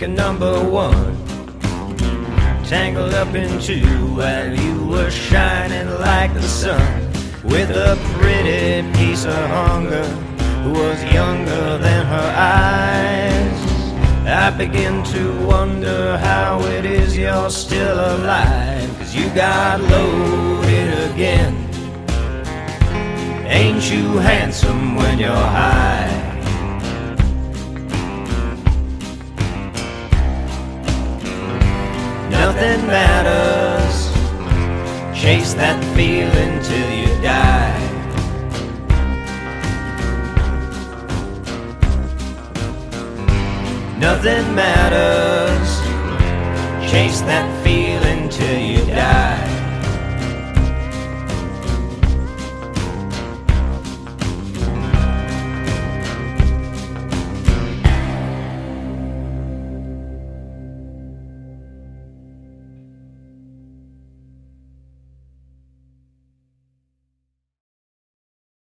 Number 0.00 0.58
one. 0.64 1.16
Tangled 2.64 3.12
up 3.12 3.34
in 3.34 3.60
two 3.60 3.84
while 4.16 4.50
you 4.50 4.86
were 4.86 5.10
shining 5.10 5.86
like 6.00 6.32
the 6.32 6.42
sun. 6.42 7.12
With 7.44 7.68
a 7.70 7.98
pretty 8.14 8.90
piece 8.96 9.26
of 9.26 9.34
hunger 9.34 10.02
who 10.62 10.72
was 10.72 11.04
younger 11.12 11.76
than 11.76 12.06
her 12.06 12.34
eyes. 12.34 14.26
I 14.26 14.50
begin 14.56 15.04
to 15.12 15.46
wonder 15.46 16.16
how 16.16 16.62
it 16.62 16.86
is 16.86 17.16
you're 17.16 17.50
still 17.50 18.16
alive. 18.16 18.88
Cause 18.98 19.14
you 19.14 19.28
got 19.34 19.78
loaded 19.82 21.12
again. 21.12 21.54
Ain't 23.46 23.92
you 23.92 24.16
handsome 24.16 24.96
when 24.96 25.18
you're 25.18 25.30
high? 25.30 26.21
Nothing 32.44 32.88
matters. 32.88 34.10
Chase 35.16 35.54
that 35.54 35.78
feeling 35.94 36.60
till 36.60 36.90
you 36.90 37.06
die. 37.22 37.78
Nothing 44.00 44.56
matters. 44.56 45.70
Chase 46.90 47.20
that 47.20 47.46
feeling 47.62 48.28
till 48.28 48.58
you 48.58 48.84
die. 48.86 49.51